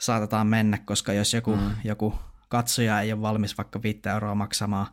saatetaan 0.00 0.46
mennä, 0.46 0.78
koska 0.78 1.12
jos 1.12 1.34
joku, 1.34 1.56
mm. 1.56 1.70
joku 1.84 2.14
katsoja 2.48 3.00
ei 3.00 3.12
ole 3.12 3.22
valmis 3.22 3.58
vaikka 3.58 3.82
5 3.82 4.00
euroa 4.08 4.34
maksamaan, 4.34 4.86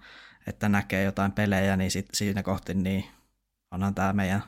että 0.47 0.69
näkee 0.69 1.03
jotain 1.03 1.31
pelejä, 1.31 1.77
niin 1.77 1.91
sit, 1.91 2.07
siinä 2.13 2.43
kohti 2.43 2.73
niin 2.73 3.05
onhan 3.71 3.95
tämä 3.95 4.13
meidän 4.13 4.43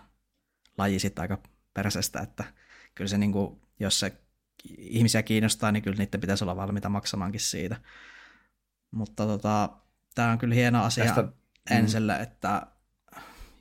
laji 0.78 1.00
sitten 1.00 1.22
aika 1.22 1.38
persestä, 1.74 2.20
että 2.20 2.44
kyllä 2.96 3.08
se 3.08 3.18
niin 3.18 3.32
kuin, 3.32 3.62
jos 3.80 4.00
se 4.00 4.14
ihmisiä 4.78 5.24
kiinnostaa, 5.24 5.72
niin 5.72 5.84
kyllä 5.84 5.98
niiden 5.98 6.22
pitäisi 6.22 6.44
olla 6.44 6.56
valmiita 6.56 6.90
maksamaankin 6.90 7.42
siitä. 7.42 7.76
Mutta 8.92 9.26
tota, 9.26 9.70
tämä 10.16 10.32
on 10.32 10.38
kyllä 10.38 10.56
hieno 10.56 10.84
asia 10.84 11.06
Tästä, 11.06 11.22
mm. 11.22 11.32
Enselle, 11.70 12.16
että 12.16 12.68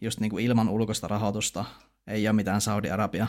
just 0.01 0.21
niin 0.21 0.31
kuin 0.31 0.45
ilman 0.45 0.69
ulkoista 0.69 1.09
rahoitusta 1.09 1.65
ei 2.07 2.29
ole 2.29 2.37
mitään 2.37 2.61
Saudi-Arabia 2.61 3.27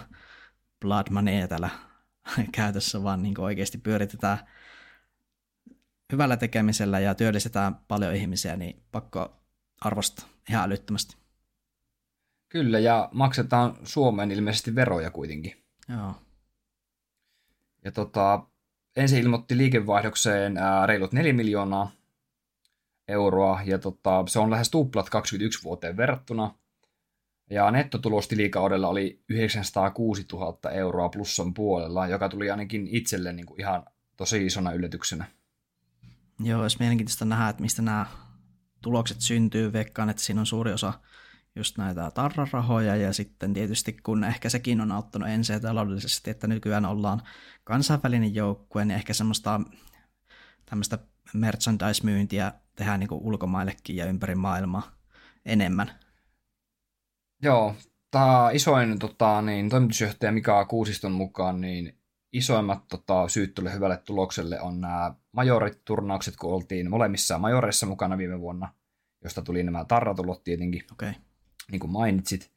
blood 0.82 1.08
money 1.10 1.48
täällä 1.48 1.70
käytössä, 2.56 3.04
vaan 3.04 3.24
niin 3.24 3.36
kuin 3.36 3.46
oikeasti 3.46 3.78
pyöritetään 3.78 4.38
hyvällä 6.12 6.38
tekemisellä 6.38 7.00
ja 7.00 7.16
työllistetään 7.16 7.76
paljon 7.88 8.16
ihmisiä, 8.16 8.56
niin 8.56 8.84
pakko 8.92 9.36
arvostaa 9.82 10.26
ihan 10.50 10.64
älyttömästi. 10.64 11.18
Kyllä, 12.50 12.80
ja 12.80 13.10
maksetaan 13.12 13.78
Suomeen 13.84 14.32
ilmeisesti 14.32 14.76
veroja 14.76 15.12
kuitenkin. 15.12 15.66
Joo. 15.90 16.16
Ja 17.84 17.92
tota, 17.92 18.48
ensin 18.96 19.20
ilmoitti 19.20 19.58
liikevaihdokseen 19.58 20.58
ää, 20.58 20.86
reilut 20.86 21.14
4 21.14 21.34
miljoonaa 21.34 21.92
euroa, 23.08 23.60
ja 23.66 23.80
tota, 23.80 24.24
se 24.28 24.40
on 24.40 24.52
lähes 24.52 24.70
tuplat 24.70 25.10
21 25.10 25.64
vuoteen 25.64 25.98
verrattuna. 25.98 26.56
Ja 27.50 27.72
nettotulos 27.72 28.28
tilikaudella 28.28 28.88
oli 28.88 29.24
906 29.30 30.26
000 30.34 30.72
euroa 30.72 31.10
plussan 31.10 31.54
puolella, 31.54 32.08
joka 32.08 32.30
tuli 32.30 32.52
ainakin 32.52 32.88
itselle 32.88 33.34
niin 33.34 33.46
kuin 33.46 33.60
ihan 33.60 33.86
tosi 34.18 34.46
isona 34.46 34.72
yllätyksenä. 34.72 35.26
Joo, 36.40 36.62
olisi 36.62 36.78
mielenkiintoista 36.80 37.26
nähdä, 37.26 37.50
että 37.50 37.62
mistä 37.62 37.82
nämä 37.82 38.06
tulokset 38.82 39.22
syntyy. 39.22 39.74
Veikkaan, 39.74 40.10
että 40.10 40.22
siinä 40.22 40.42
on 40.42 40.46
suuri 40.46 40.74
osa 40.74 40.94
just 41.56 41.78
näitä 41.78 42.12
tarrarahoja 42.12 42.96
ja 42.96 43.14
sitten 43.14 43.54
tietysti 43.54 43.94
kun 43.94 44.24
ehkä 44.24 44.50
sekin 44.50 44.82
on 44.82 44.92
auttanut 44.92 45.30
ensin 45.30 45.62
taloudellisesti, 45.62 46.30
että 46.30 46.48
nykyään 46.48 46.86
ollaan 46.86 47.22
kansainvälinen 47.64 48.36
joukkue, 48.36 48.86
niin 48.86 48.96
ehkä 48.96 49.14
semmoista 49.14 49.62
tämmöistä 50.66 51.00
merchandise-myyntiä 51.34 52.52
tehdään 52.76 53.00
niin 53.00 53.10
ulkomaillekin 53.12 53.96
ja 53.96 54.06
ympäri 54.06 54.36
maailmaa 54.36 54.92
enemmän. 55.46 55.92
Joo, 57.42 57.76
tämä 58.12 58.50
isoin 58.54 59.00
tota, 59.00 59.42
niin, 59.42 59.70
toimitusjohtaja 59.70 60.32
Mika 60.32 60.66
Kuusiston 60.66 61.12
mukaan 61.12 61.62
niin 61.62 62.00
isoimmat 62.38 62.88
tota, 62.88 63.28
syyt 63.28 63.54
tulle 63.54 63.74
hyvälle 63.74 63.98
tulokselle 63.98 64.62
on 64.62 64.82
nämä 64.82 65.16
majorit-turnaukset, 65.32 66.36
kun 66.36 66.54
oltiin 66.54 66.90
molemmissa 66.90 67.38
majoreissa 67.38 67.86
mukana 67.86 68.18
viime 68.18 68.40
vuonna, 68.40 68.74
josta 69.24 69.42
tuli 69.42 69.64
nämä 69.64 69.86
tarratulot 69.86 70.44
tietenkin, 70.44 70.84
okay. 70.92 71.14
niin 71.72 71.80
kuin 71.80 71.92
mainitsit. 71.92 72.52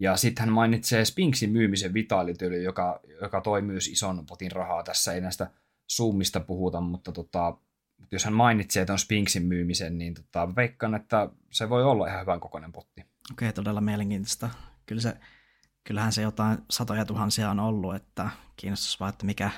Ja 0.00 0.16
sitten 0.16 0.44
hän 0.44 0.52
mainitsee 0.52 1.04
Spinksin 1.04 1.50
myymisen 1.50 1.94
vitaalityölle, 1.94 2.56
joka, 2.56 3.00
joka 3.20 3.40
toi 3.40 3.62
myös 3.62 3.88
ison 3.88 4.26
potin 4.26 4.52
rahaa. 4.52 4.82
Tässä 4.82 5.12
ei 5.12 5.20
näistä 5.20 5.50
summista 5.86 6.40
puhuta, 6.40 6.80
mutta 6.80 7.12
tota, 7.12 7.56
jos 8.12 8.24
hän 8.24 8.34
mainitsee 8.34 8.86
tuon 8.86 8.98
Spinksin 8.98 9.46
myymisen, 9.46 9.98
niin 9.98 10.14
tota, 10.14 10.56
veikkaan, 10.56 10.94
että 10.94 11.28
se 11.50 11.68
voi 11.68 11.84
olla 11.84 12.06
ihan 12.06 12.20
hyvän 12.20 12.40
kokoinen 12.40 12.72
potti. 12.72 13.00
Okei, 13.00 13.48
okay, 13.48 13.52
todella 13.52 13.80
mielenkiintoista. 13.80 14.50
Kyllä 14.86 15.02
se, 15.02 15.16
kyllähän 15.84 16.12
se 16.12 16.22
jotain 16.22 16.58
satoja 16.70 17.04
tuhansia 17.04 17.50
on 17.50 17.60
ollut, 17.60 17.94
että 17.94 18.30
kiinnostaisi 18.56 19.00
vaan, 19.00 19.10
että 19.10 19.26
mikä, 19.26 19.50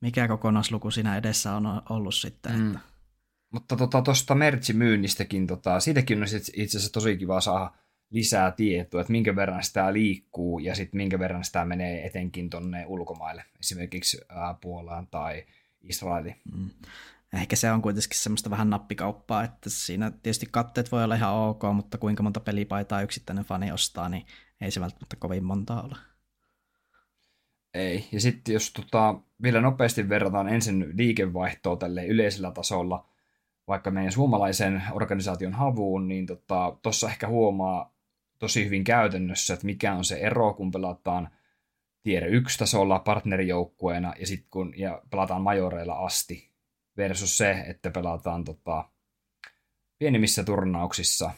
mikä 0.00 0.28
kokonaisluku 0.28 0.90
siinä 0.90 1.16
edessä 1.16 1.54
on 1.54 1.82
ollut 1.88 2.14
sitten. 2.14 2.52
Mm. 2.52 2.66
Että. 2.66 2.78
Mutta 3.52 3.76
tuosta 3.76 4.02
tota, 4.02 4.34
merchimyynnistäkin, 4.34 5.46
tota, 5.46 5.80
siitäkin 5.80 6.18
on 6.18 6.24
itse 6.54 6.78
asiassa 6.78 6.92
tosi 6.92 7.16
kiva 7.16 7.40
saada 7.40 7.70
lisää 8.10 8.50
tietoa, 8.50 9.00
että 9.00 9.12
minkä 9.12 9.36
verran 9.36 9.62
sitä 9.64 9.92
liikkuu 9.92 10.58
ja 10.58 10.74
sitten 10.74 10.96
minkä 10.96 11.18
verran 11.18 11.44
sitä 11.44 11.64
menee 11.64 12.06
etenkin 12.06 12.50
tuonne 12.50 12.86
ulkomaille, 12.86 13.44
esimerkiksi 13.60 14.20
Puolaan 14.60 15.06
tai 15.06 15.46
Israeliin. 15.82 16.36
Mm. 16.56 16.70
Ehkä 17.32 17.56
se 17.56 17.72
on 17.72 17.82
kuitenkin 17.82 18.18
semmoista 18.18 18.50
vähän 18.50 18.70
nappikauppaa, 18.70 19.44
että 19.44 19.70
siinä 19.70 20.10
tietysti 20.10 20.46
katteet 20.50 20.92
voi 20.92 21.04
olla 21.04 21.14
ihan 21.14 21.34
ok, 21.34 21.62
mutta 21.74 21.98
kuinka 21.98 22.22
monta 22.22 22.40
pelipaitaa 22.40 23.02
yksittäinen 23.02 23.44
fani 23.44 23.72
ostaa, 23.72 24.08
niin 24.08 24.26
ei 24.60 24.70
se 24.70 24.80
välttämättä 24.80 25.16
kovin 25.16 25.44
monta 25.44 25.82
ole. 25.82 25.96
Ei. 27.74 28.08
Ja 28.12 28.20
sitten 28.20 28.52
jos 28.52 28.72
tota, 28.72 29.14
vielä 29.42 29.60
nopeasti 29.60 30.08
verrataan 30.08 30.48
ensin 30.48 30.92
liikevaihtoa 30.96 31.76
tälle 31.76 32.06
yleisellä 32.06 32.50
tasolla, 32.50 33.08
vaikka 33.68 33.90
meidän 33.90 34.12
suomalaisen 34.12 34.82
organisaation 34.92 35.52
havuun, 35.52 36.08
niin 36.08 36.26
tuossa 36.82 37.06
tota, 37.06 37.12
ehkä 37.12 37.28
huomaa 37.28 37.94
tosi 38.38 38.64
hyvin 38.64 38.84
käytännössä, 38.84 39.54
että 39.54 39.66
mikä 39.66 39.94
on 39.94 40.04
se 40.04 40.16
ero, 40.16 40.54
kun 40.54 40.70
pelataan 40.70 41.28
tiedä 42.02 42.26
yksi 42.26 42.58
tasolla 42.58 42.98
partnerijoukkueena 42.98 44.14
ja 44.18 44.26
sitten 44.26 44.50
kun 44.50 44.72
ja 44.76 45.02
pelataan 45.10 45.42
majoreilla 45.42 45.94
asti 45.94 46.50
versus 46.96 47.36
se, 47.36 47.50
että 47.50 47.90
pelataan 47.90 48.44
tota, 48.44 48.88
pienemmissä 49.98 50.44
turnauksissa, 50.44 51.30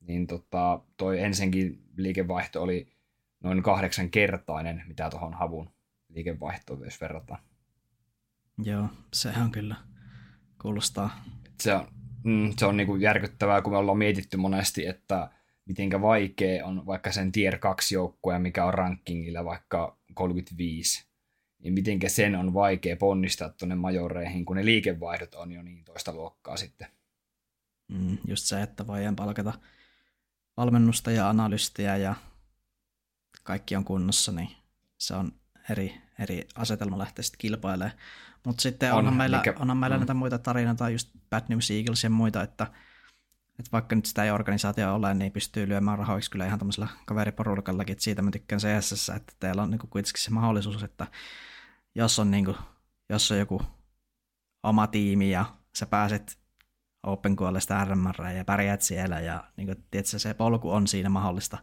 niin 0.00 0.26
tota, 0.26 0.80
toi 0.96 1.20
ensinkin 1.20 1.82
liikevaihto 1.96 2.62
oli 2.62 2.92
noin 3.40 3.62
kahdeksan 3.62 4.10
kertainen, 4.10 4.82
mitä 4.86 5.10
tuohon 5.10 5.34
havun 5.34 5.70
liikevaihtoon 6.08 6.84
jos 6.84 7.00
verrataan. 7.00 7.42
Joo, 8.62 8.88
sehän 9.12 9.44
on 9.44 9.52
kyllä 9.52 9.76
kuulostaa. 10.62 11.24
Se 11.60 11.74
on, 11.74 11.88
mm, 12.24 12.52
se 12.58 12.66
on 12.66 12.76
niinku 12.76 12.96
järkyttävää, 12.96 13.62
kun 13.62 13.72
me 13.72 13.76
ollaan 13.76 13.98
mietitty 13.98 14.36
monesti, 14.36 14.86
että 14.86 15.30
mitenkä 15.64 16.02
vaikea 16.02 16.66
on 16.66 16.86
vaikka 16.86 17.12
sen 17.12 17.32
tier 17.32 17.58
2 17.58 17.94
joukkue, 17.94 18.38
mikä 18.38 18.64
on 18.64 18.74
rankingilla 18.74 19.44
vaikka 19.44 19.98
35, 20.14 21.06
niin 21.58 21.74
mitenkä 21.74 22.08
sen 22.08 22.36
on 22.36 22.54
vaikea 22.54 22.96
ponnistaa 22.96 23.48
tuonne 23.48 23.74
majoreihin, 23.74 24.44
kun 24.44 24.56
ne 24.56 24.64
liikevaihdot 24.64 25.34
on 25.34 25.52
jo 25.52 25.62
niin 25.62 25.84
toista 25.84 26.12
luokkaa 26.12 26.56
sitten. 26.56 26.88
Mm, 27.88 28.18
just 28.26 28.44
se, 28.44 28.62
että 28.62 28.86
voidaan 28.86 29.16
palkata 29.16 29.52
valmennusta 30.60 31.10
ja 31.10 31.28
analystiä 31.28 31.96
ja 31.96 32.14
kaikki 33.42 33.76
on 33.76 33.84
kunnossa, 33.84 34.32
niin 34.32 34.50
se 34.98 35.14
on 35.14 35.32
eri, 35.70 36.00
eri 36.18 36.48
asetelma 36.54 36.98
lähteä 36.98 37.22
sitten 37.22 37.38
kilpailemaan. 37.38 37.98
Mutta 38.46 38.62
sitten 38.62 38.92
on, 38.92 38.98
onhan 38.98 39.14
meillä, 39.14 39.36
mikä, 39.36 39.54
onhan 39.58 39.76
meillä 39.76 39.96
mm. 39.96 40.00
näitä 40.00 40.14
muita 40.14 40.38
tarinoita, 40.38 40.90
just 40.90 41.08
Bad 41.30 41.42
News 41.48 41.70
Eagles 41.70 42.04
ja 42.04 42.10
muita, 42.10 42.42
että, 42.42 42.66
että 43.58 43.72
vaikka 43.72 43.96
nyt 43.96 44.06
sitä 44.06 44.24
ei 44.24 44.30
organisaatio 44.30 44.94
ole, 44.94 45.14
niin 45.14 45.32
pystyy 45.32 45.68
lyömään 45.68 45.98
rahoiksi 45.98 46.30
kyllä 46.30 46.46
ihan 46.46 46.58
tämmöisellä 46.58 46.88
kaveriporukallakin, 47.06 47.92
että 47.92 48.04
siitä 48.04 48.22
mä 48.22 48.30
tykkään 48.30 48.60
CSS, 48.60 49.08
että 49.08 49.32
teillä 49.40 49.62
on 49.62 49.70
niin 49.70 49.78
kuitenkin 49.78 50.22
se 50.22 50.30
mahdollisuus, 50.30 50.82
että 50.82 51.06
jos 51.94 52.18
on, 52.18 52.30
niin 52.30 52.44
kuin, 52.44 52.56
jos 53.08 53.30
on 53.30 53.38
joku 53.38 53.62
oma 54.62 54.86
tiimi 54.86 55.30
ja 55.30 55.44
sä 55.74 55.86
pääset 55.86 56.39
Open 57.02 57.36
sitä 57.58 57.84
RMR 57.84 58.26
ja 58.36 58.44
pärjäät 58.44 58.82
siellä 58.82 59.20
ja 59.20 59.44
niin 59.56 59.66
kuin, 59.66 59.84
tiedätkö, 59.90 60.18
se 60.18 60.34
polku 60.34 60.70
on 60.70 60.86
siinä 60.86 61.08
mahdollista. 61.08 61.58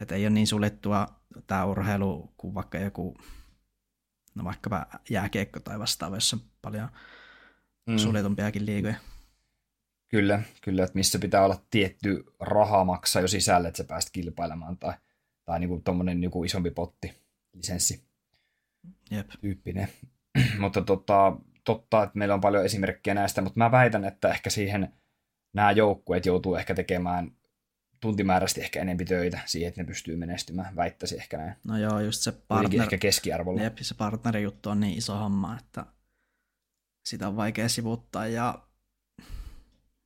Että 0.00 0.14
ei 0.14 0.24
ole 0.24 0.30
niin 0.30 0.46
suljettua 0.46 1.08
tämä 1.46 1.64
urheilu 1.64 2.34
kuin 2.36 2.54
vaikka 2.54 2.78
joku, 2.78 3.16
no 4.34 4.44
vaikkapa 4.44 4.86
jääkiekko 5.10 5.60
tai 5.60 5.78
vastaava, 5.78 6.16
jossa 6.16 6.36
on 6.36 6.42
paljon 6.62 6.88
mm. 7.86 7.98
suljetumpiakin 7.98 8.66
liikoja. 8.66 8.94
Kyllä, 10.08 10.42
kyllä, 10.60 10.84
että 10.84 10.98
missä 10.98 11.18
pitää 11.18 11.44
olla 11.44 11.64
tietty 11.70 12.24
raha 12.40 12.84
maksaa 12.84 13.22
jo 13.22 13.28
sisälle, 13.28 13.68
että 13.68 13.78
sä 13.78 13.84
pääst 13.84 14.10
kilpailemaan 14.12 14.78
tai, 14.78 14.94
tai 15.44 15.60
niinku 15.60 15.80
tommonen 15.84 16.22
joku 16.22 16.44
isompi 16.44 16.70
potti, 16.70 17.14
lisenssi 17.54 18.04
Jep. 19.10 19.30
tyyppinen. 19.40 19.88
mutta 20.60 20.80
tota, 20.82 21.36
totta, 21.64 22.02
että 22.02 22.18
meillä 22.18 22.34
on 22.34 22.40
paljon 22.40 22.64
esimerkkejä 22.64 23.14
näistä, 23.14 23.42
mutta 23.42 23.58
mä 23.58 23.70
väitän, 23.70 24.04
että 24.04 24.28
ehkä 24.28 24.50
siihen 24.50 24.92
nämä 25.52 25.70
joukkueet 25.70 26.26
joutuu 26.26 26.54
ehkä 26.54 26.74
tekemään 26.74 27.32
tuntimääräisesti 28.00 28.60
ehkä 28.60 28.80
enempi 28.80 29.04
töitä 29.04 29.40
siihen, 29.46 29.68
että 29.68 29.80
ne 29.80 29.86
pystyy 29.86 30.16
menestymään, 30.16 30.76
väittäisi 30.76 31.16
ehkä 31.16 31.36
näin. 31.38 31.56
No 31.64 31.78
joo, 31.78 32.00
just 32.00 32.22
se 32.22 32.32
partner... 32.32 32.82
ehkä 32.82 32.98
keskiarvolla. 32.98 33.62
Jep, 33.62 33.78
se 33.78 33.94
partnerijuttu 33.94 34.70
on 34.70 34.80
niin 34.80 34.98
iso 34.98 35.18
homma, 35.18 35.56
että 35.58 35.86
sitä 37.06 37.28
on 37.28 37.36
vaikea 37.36 37.68
sivuttaa 37.68 38.26
ja 38.26 38.62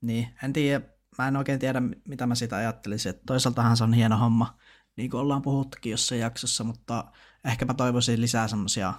niin, 0.00 0.28
en 0.44 0.52
tiedä, 0.52 0.84
mä 1.18 1.28
en 1.28 1.36
oikein 1.36 1.58
tiedä, 1.58 1.82
mitä 2.08 2.26
mä 2.26 2.34
sitä 2.34 2.56
ajattelisin. 2.56 3.10
Että 3.10 3.22
toisaaltahan 3.26 3.76
se 3.76 3.84
on 3.84 3.92
hieno 3.92 4.16
homma, 4.16 4.58
niin 4.96 5.10
kuin 5.10 5.20
ollaan 5.20 5.42
puhuttukin 5.42 5.90
jossain 5.90 6.20
jaksossa, 6.20 6.64
mutta 6.64 7.04
ehkä 7.44 7.64
mä 7.64 7.74
toivoisin 7.74 8.20
lisää 8.20 8.48
semmoisia 8.48 8.94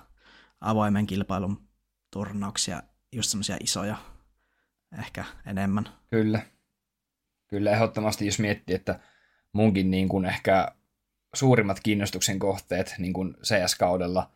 avoimen 0.62 1.08
kilpailun 1.08 1.65
turnauksia, 2.16 2.84
just 3.12 3.30
semmoisia 3.30 3.58
isoja 3.64 3.98
ehkä 5.00 5.26
enemmän. 5.46 5.90
Kyllä. 6.10 6.42
Kyllä, 7.48 7.72
ehdottomasti 7.72 8.26
jos 8.26 8.40
miettii, 8.40 8.76
että 8.76 9.00
munkin 9.52 9.92
niin 9.92 10.10
kuin 10.10 10.26
ehkä 10.26 10.72
suurimmat 11.34 11.80
kiinnostuksen 11.84 12.40
kohteet 12.40 12.96
niin 12.98 13.14
kuin 13.14 13.34
CS-kaudella 13.44 14.32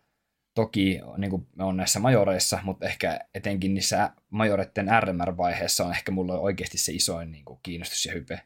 toki 0.53 0.99
niin 1.17 1.31
kuin 1.31 1.47
on 1.59 1.77
näissä 1.77 1.99
majoreissa, 1.99 2.59
mutta 2.63 2.85
ehkä 2.85 3.19
etenkin 3.33 3.73
niissä 3.73 4.09
majoreiden 4.29 4.87
RMR-vaiheessa 4.99 5.85
on 5.85 5.91
ehkä 5.91 6.11
mulla 6.11 6.39
oikeasti 6.39 6.77
se 6.77 6.91
isoin 6.91 7.31
niin 7.31 7.45
kuin 7.45 7.59
kiinnostus 7.63 8.05
ja 8.05 8.13
hype. 8.13 8.41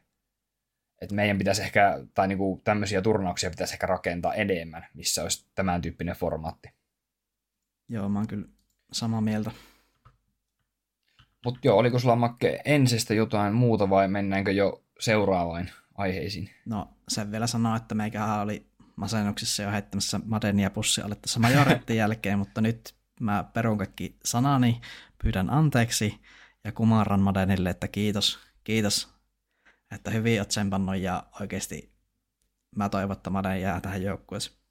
Et 1.00 1.12
meidän 1.12 1.38
pitäisi 1.38 1.62
ehkä, 1.62 2.00
tai 2.14 2.28
niin 2.28 2.38
kuin 2.38 2.60
tämmöisiä 2.60 3.02
turnauksia 3.02 3.50
pitäisi 3.50 3.74
ehkä 3.74 3.86
rakentaa 3.86 4.34
enemmän, 4.34 4.86
missä 4.94 5.22
olisi 5.22 5.46
tämän 5.54 5.82
tyyppinen 5.82 6.16
formaatti. 6.16 6.68
Joo, 7.88 8.08
mä 8.08 8.18
oon 8.18 8.28
kyllä 8.28 8.53
samaa 8.94 9.20
mieltä. 9.20 9.50
Mutta 11.44 11.60
joo, 11.64 11.78
oliko 11.78 11.98
sulla 11.98 12.16
Makke 12.16 12.60
ensistä 12.64 13.14
jotain 13.14 13.54
muuta 13.54 13.90
vai 13.90 14.08
mennäänkö 14.08 14.52
jo 14.52 14.84
seuraavaan 15.00 15.70
aiheisiin? 15.94 16.50
No 16.66 16.88
sen 17.08 17.32
vielä 17.32 17.46
sanoa, 17.46 17.76
että 17.76 17.94
meikä 17.94 18.34
oli 18.34 18.66
masennuksessa 18.96 19.62
jo 19.62 19.70
heittämässä 19.70 20.20
Madenia 20.24 20.70
pussi 20.70 21.02
alle 21.02 21.14
tässä 21.14 21.40
majorettin 21.40 21.96
jälkeen, 21.96 22.38
mutta 22.38 22.60
nyt 22.60 22.94
mä 23.20 23.44
perun 23.54 23.78
kaikki 23.78 24.16
sanani, 24.24 24.80
pyydän 25.22 25.50
anteeksi 25.50 26.20
ja 26.64 26.72
kumarran 26.72 27.20
Madenille, 27.20 27.70
että 27.70 27.88
kiitos, 27.88 28.38
kiitos, 28.64 29.14
että 29.90 30.10
hyvin 30.10 30.40
oot 30.40 30.48
tsempannut 30.48 30.96
ja 30.96 31.22
oikeasti 31.40 31.92
mä 32.76 32.88
toivon, 32.88 33.16
että 33.16 33.30
Maden 33.30 33.60
jää 33.60 33.80
tähän 33.80 34.02
joukkueeseen. 34.02 34.63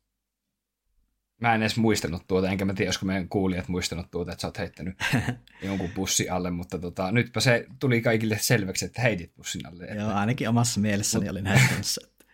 Mä 1.43 1.55
en 1.55 1.61
edes 1.61 1.77
muistanut 1.77 2.27
tuota, 2.27 2.49
enkä 2.49 2.65
mä 2.65 2.73
tiedä, 2.73 2.87
olisiko 2.87 3.05
meidän 3.05 3.29
kuulijat 3.29 3.67
muistanut 3.67 4.11
tuota, 4.11 4.31
että 4.31 4.41
sä 4.41 4.47
oot 4.47 4.57
heittänyt 4.57 4.97
jonkun 5.67 5.89
pussi 5.89 6.29
alle, 6.29 6.51
mutta 6.51 6.79
tota, 6.79 7.11
nytpä 7.11 7.39
se 7.39 7.65
tuli 7.79 8.01
kaikille 8.01 8.37
selväksi, 8.39 8.85
että 8.85 9.01
heitit 9.01 9.35
pussin 9.35 9.67
alle. 9.67 9.83
Että... 9.83 9.95
Joo, 9.95 10.11
ainakin 10.11 10.49
omassa 10.49 10.79
mielessäni 10.79 11.23
Mut... 11.23 11.31
olin 11.31 11.45
heittänyt 11.45 11.85
Että... 12.03 12.25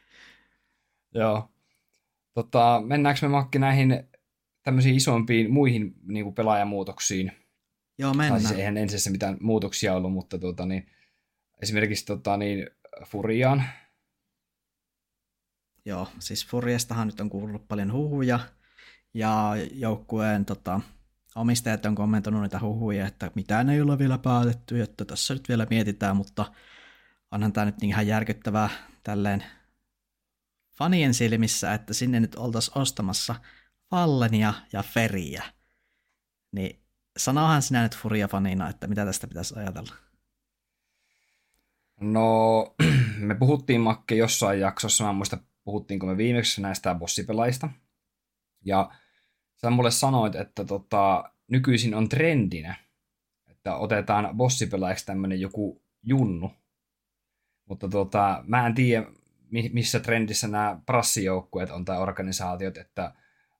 Joo. 1.19 1.51
Tota, 2.33 2.81
mennäänkö 2.85 3.19
me 3.21 3.27
Makki 3.27 3.59
näihin 3.59 4.03
tämmöisiin 4.63 4.95
isompiin 4.95 5.53
muihin 5.53 5.93
niin 6.07 6.23
kuin 6.23 6.35
pelaajamuutoksiin? 6.35 7.31
Joo, 7.97 8.13
mennään. 8.13 8.41
Tai 8.41 8.47
siis 8.47 8.59
eihän 8.59 8.77
ensin 8.77 9.11
mitään 9.11 9.37
muutoksia 9.41 9.95
ollut, 9.95 10.13
mutta 10.13 10.39
tota, 10.39 10.65
niin, 10.65 10.91
esimerkiksi 11.61 12.05
tota, 12.05 12.37
niin, 12.37 12.69
Furiaan. 13.05 13.63
Joo, 15.85 16.07
siis 16.19 16.47
Furiastahan 16.47 17.07
nyt 17.07 17.19
on 17.19 17.29
kuullut 17.29 17.67
paljon 17.67 17.93
huhuja, 17.93 18.39
ja 19.19 19.55
joukkueen 19.73 20.45
tota, 20.45 20.81
omistajat 21.35 21.85
on 21.85 21.95
kommentoinut 21.95 22.41
niitä 22.41 22.59
huhuja, 22.59 23.07
että 23.07 23.31
mitään 23.35 23.69
ei 23.69 23.81
ole 23.81 23.99
vielä 23.99 24.17
päätetty, 24.17 24.81
että 24.81 25.05
tässä 25.05 25.33
nyt 25.33 25.49
vielä 25.49 25.67
mietitään, 25.69 26.15
mutta 26.15 26.53
onhan 27.31 27.53
tämä 27.53 27.65
nyt 27.65 27.81
niin 27.81 27.89
ihan 27.89 28.07
järkyttävää 28.07 28.69
tälleen 29.03 29.43
fanien 30.77 31.13
silmissä, 31.13 31.73
että 31.73 31.93
sinne 31.93 32.19
nyt 32.19 32.35
oltaisiin 32.35 32.77
ostamassa 32.77 33.35
Fallenia 33.89 34.53
ja 34.73 34.83
Feriä. 34.83 35.43
Niin 36.51 36.79
sanohan 37.17 37.61
sinä 37.61 37.83
nyt 37.83 37.97
Furia-fanina, 37.97 38.69
että 38.69 38.87
mitä 38.87 39.05
tästä 39.05 39.27
pitäisi 39.27 39.59
ajatella? 39.59 39.95
No, 42.01 42.75
me 43.27 43.35
puhuttiin 43.35 43.81
Makke 43.81 44.15
jossain 44.15 44.59
jaksossa, 44.59 45.03
mä 45.03 45.13
muista 45.13 45.37
puhuttiinko 45.63 46.05
me 46.05 46.17
viimeksi 46.17 46.61
näistä 46.61 46.95
bossipelaista. 46.95 47.69
Ja 48.65 48.91
sä 49.61 49.69
mulle 49.69 49.91
sanoit, 49.91 50.35
että 50.35 50.65
tota, 50.65 51.31
nykyisin 51.47 51.95
on 51.95 52.09
trendinä, 52.09 52.75
että 53.47 53.75
otetaan 53.75 54.29
bossipelaajiksi 54.37 55.05
tämmönen 55.05 55.41
joku 55.41 55.81
junnu. 56.03 56.51
Mutta 57.65 57.89
tota, 57.89 58.43
mä 58.47 58.67
en 58.67 58.75
tiedä, 58.75 59.05
missä 59.51 59.99
trendissä 59.99 60.47
nämä 60.47 60.79
prassijoukkueet 60.85 61.69
on 61.69 61.85
tai 61.85 61.97
organisaatiot, 61.97 62.77
että 62.77 63.13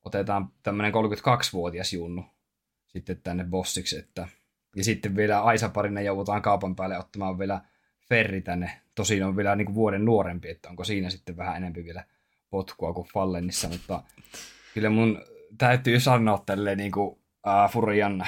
otetaan 0.05 0.51
tämmöinen 0.63 0.93
32-vuotias 0.93 1.93
junnu 1.93 2.25
sitten 2.87 3.21
tänne 3.21 3.43
bossiksi, 3.43 3.97
että 3.97 4.27
ja 4.75 4.83
sitten 4.83 5.15
vielä 5.15 5.41
Aisa 5.41 5.69
parina 5.69 6.01
joudutaan 6.01 6.41
kaupan 6.41 6.75
päälle 6.75 6.97
ottamaan 6.99 7.39
vielä 7.39 7.61
Ferri 8.09 8.41
tänne. 8.41 8.81
Tosin 8.95 9.25
on 9.25 9.37
vielä 9.37 9.55
niin 9.55 9.65
kuin 9.65 9.75
vuoden 9.75 10.05
nuorempi, 10.05 10.49
että 10.49 10.69
onko 10.69 10.83
siinä 10.83 11.09
sitten 11.09 11.37
vähän 11.37 11.57
enemmän 11.57 11.85
vielä 11.85 12.03
potkua 12.49 12.93
kuin 12.93 13.07
Fallenissa, 13.13 13.69
mutta 13.69 14.03
kyllä 14.73 14.89
mun 14.89 15.21
täytyy 15.57 15.99
sanoa 15.99 16.43
tälleen 16.45 16.77
niin 16.77 16.91
kuin, 16.91 17.19
äh, 17.47 17.71
Furian 17.71 18.21
äh, 18.21 18.27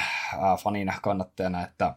fanina 0.63 0.93
kannattajana, 1.01 1.63
että 1.63 1.95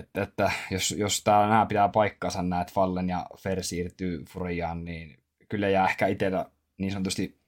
että, 0.00 0.22
että 0.22 0.52
jos, 0.70 0.90
jos 0.90 1.24
tää, 1.24 1.48
nämä 1.48 1.66
pitää 1.66 1.88
paikkansa, 1.88 2.42
nämä, 2.42 2.62
että 2.62 2.74
Fallen 2.74 3.08
ja 3.08 3.26
Fer 3.38 3.62
siirtyy 3.62 4.24
Furiaan, 4.24 4.84
niin 4.84 5.18
kyllä 5.48 5.68
jää 5.68 5.88
ehkä 5.88 6.06
itsellä 6.06 6.46
niin 6.78 6.92
sanotusti 6.92 7.40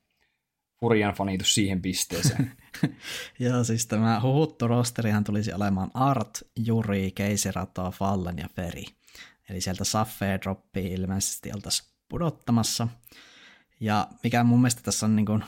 Furian 0.81 1.15
fanitus 1.15 1.55
siihen 1.55 1.83
pisteeseen. 1.83 2.53
Joo, 3.39 3.65
siis 3.65 3.87
tämä 3.87 4.21
huhuttu 4.21 4.69
rosterihan 4.69 5.25
tulisi 5.25 5.53
olemaan 5.53 5.91
Art, 5.95 6.43
Juri, 6.57 7.11
Keiserato, 7.15 7.91
Fallen 7.91 8.39
ja 8.39 8.49
Feri. 8.57 8.85
Eli 9.51 9.61
sieltä 9.61 9.85
Saffe 9.85 10.39
Droppi 10.43 10.87
ilmeisesti 10.87 11.53
oltaisiin 11.55 11.93
pudottamassa. 12.09 12.89
Ja 13.81 14.09
mikä 14.25 14.45
mun 14.45 14.61
mielestä 14.61 14.83
tässä 14.83 15.07
on 15.07 15.17
niin 15.17 15.27
kuin 15.27 15.45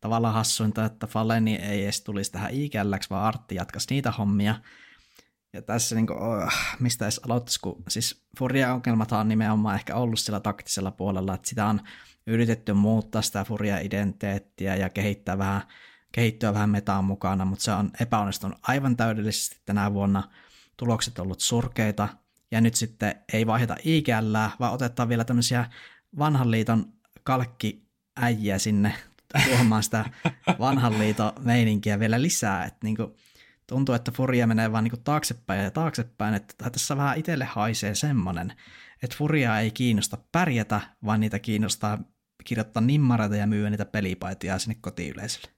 tavallaan 0.00 0.34
hassuinta, 0.34 0.84
että 0.84 1.06
Falleni 1.06 1.56
ei 1.56 1.84
edes 1.84 2.00
tulisi 2.00 2.32
tähän 2.32 2.52
IGLX, 2.52 3.10
vaan 3.10 3.24
Artti 3.24 3.54
jatkaisi 3.54 3.86
niitä 3.90 4.10
hommia. 4.10 4.54
Ja 5.52 5.62
tässä 5.62 5.94
niin 5.94 6.06
kuin, 6.06 6.18
oh, 6.18 6.52
mistä 6.80 7.04
edes 7.04 7.20
aloittaisi, 7.24 7.60
kun 7.60 7.82
siis 7.88 8.24
Furia-ongelmat 8.38 9.12
on 9.12 9.28
nimenomaan 9.28 9.74
ehkä 9.74 9.96
ollut 9.96 10.18
sillä 10.18 10.40
taktisella 10.40 10.90
puolella, 10.90 11.34
että 11.34 11.48
sitä 11.48 11.66
on 11.66 11.80
yritetty 12.26 12.72
muuttaa 12.72 13.22
sitä 13.22 13.44
Furia-identiteettiä 13.44 14.76
ja 14.76 14.88
kehittää 14.88 15.38
vähän, 15.38 15.62
kehittyä 16.12 16.54
vähän 16.54 16.70
metaan 16.70 17.04
mukana, 17.04 17.44
mutta 17.44 17.64
se 17.64 17.72
on 17.72 17.90
epäonnistunut 18.00 18.58
aivan 18.62 18.96
täydellisesti 18.96 19.60
tänä 19.64 19.92
vuonna. 19.92 20.22
Tulokset 20.76 21.18
on 21.18 21.24
ollut 21.24 21.40
surkeita, 21.40 22.08
ja 22.50 22.60
nyt 22.60 22.74
sitten 22.74 23.14
ei 23.32 23.46
vaihdeta 23.46 23.76
IGL, 23.84 24.34
vaan 24.60 24.72
otetaan 24.72 25.08
vielä 25.08 25.24
tämmöisiä 25.24 25.70
vanhan 26.18 26.50
liiton 26.50 26.92
kalkkiäjiä 27.22 28.58
sinne 28.58 28.94
tuomaan 29.48 29.82
sitä 29.82 30.04
vanhan 30.58 30.98
liiton 30.98 31.32
meininkiä 31.40 31.98
vielä 31.98 32.22
lisää, 32.22 32.64
että 32.64 32.78
niin 32.82 32.96
kuin, 32.96 33.14
tuntuu, 33.66 33.94
että 33.94 34.10
Furia 34.10 34.46
menee 34.46 34.72
vaan 34.72 34.84
niin 34.84 35.04
taaksepäin 35.04 35.64
ja 35.64 35.70
taaksepäin, 35.70 36.34
että 36.34 36.70
tässä 36.70 36.96
vähän 36.96 37.18
itselle 37.18 37.44
haisee 37.44 37.94
semmonen, 37.94 38.52
että 39.02 39.16
Furia 39.16 39.60
ei 39.60 39.70
kiinnosta 39.70 40.18
pärjätä, 40.32 40.80
vaan 41.04 41.20
niitä 41.20 41.38
kiinnostaa 41.38 41.98
kirjoittaa 42.44 42.82
nimmareita 42.82 43.36
ja 43.36 43.46
myyä 43.46 43.70
niitä 43.70 43.84
pelipaitia 43.84 44.58
sinne 44.58 44.76
kotiyleisölle. 44.80 45.48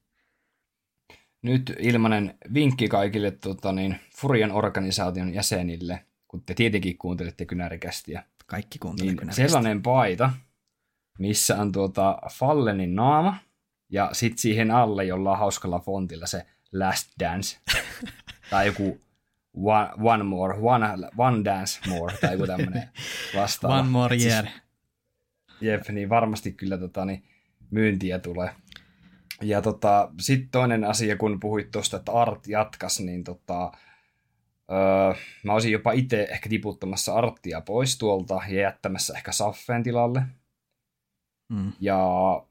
Nyt 1.42 1.72
ilmanen 1.78 2.38
vinkki 2.54 2.88
kaikille 2.88 3.30
tota, 3.30 3.72
niin, 3.72 3.96
Furian 4.16 4.52
organisaation 4.52 5.34
jäsenille, 5.34 6.04
kun 6.28 6.42
te 6.42 6.54
tietenkin 6.54 6.98
kuuntelette 6.98 7.44
kynärikästiä. 7.44 8.24
Kaikki 8.46 8.78
kuuntelevat 8.78 9.20
niin 9.20 9.34
Sellainen 9.34 9.82
paita, 9.82 10.30
missä 11.18 11.60
on 11.60 11.72
tuota 11.72 12.18
Fallenin 12.32 12.94
naama, 12.94 13.36
ja 13.90 14.08
sitten 14.12 14.38
siihen 14.38 14.70
alle 14.70 15.04
jollain 15.04 15.38
hauskalla 15.38 15.78
fontilla 15.78 16.26
se 16.26 16.46
Last 16.72 17.08
Dance. 17.20 17.58
tai 18.50 18.66
joku 18.66 19.00
one, 19.54 19.88
one 20.02 20.24
more, 20.24 20.54
one, 20.60 20.86
one 21.16 21.44
dance 21.44 21.80
more, 21.88 22.16
tai 22.20 22.32
joku 22.32 22.46
tämmöinen 22.46 22.88
vastaava. 23.36 23.78
One 23.78 23.88
more 23.88 24.16
year. 24.16 24.44
Siis, 24.44 24.62
jep, 25.60 25.88
niin 25.88 26.08
varmasti 26.08 26.52
kyllä 26.52 26.78
tota, 26.78 27.04
niin 27.04 27.24
myyntiä 27.70 28.18
tulee. 28.18 28.50
Ja 29.42 29.62
tota, 29.62 30.10
sitten 30.20 30.48
toinen 30.50 30.84
asia, 30.84 31.16
kun 31.16 31.40
puhuit 31.40 31.70
tuosta, 31.70 31.96
että 31.96 32.12
Art 32.12 32.46
jatkas, 32.46 33.00
niin 33.00 33.24
tota, 33.24 33.72
öö, 34.70 35.14
mä 35.42 35.52
olisin 35.52 35.72
jopa 35.72 35.92
itse 35.92 36.28
ehkä 36.30 36.48
tiputtamassa 36.48 37.14
Arttia 37.14 37.60
pois 37.60 37.98
tuolta 37.98 38.40
ja 38.48 38.60
jättämässä 38.60 39.14
ehkä 39.16 39.32
Saffeen 39.32 39.82
tilalle. 39.82 40.22
Mm. 41.50 41.72
Ja, 41.80 41.98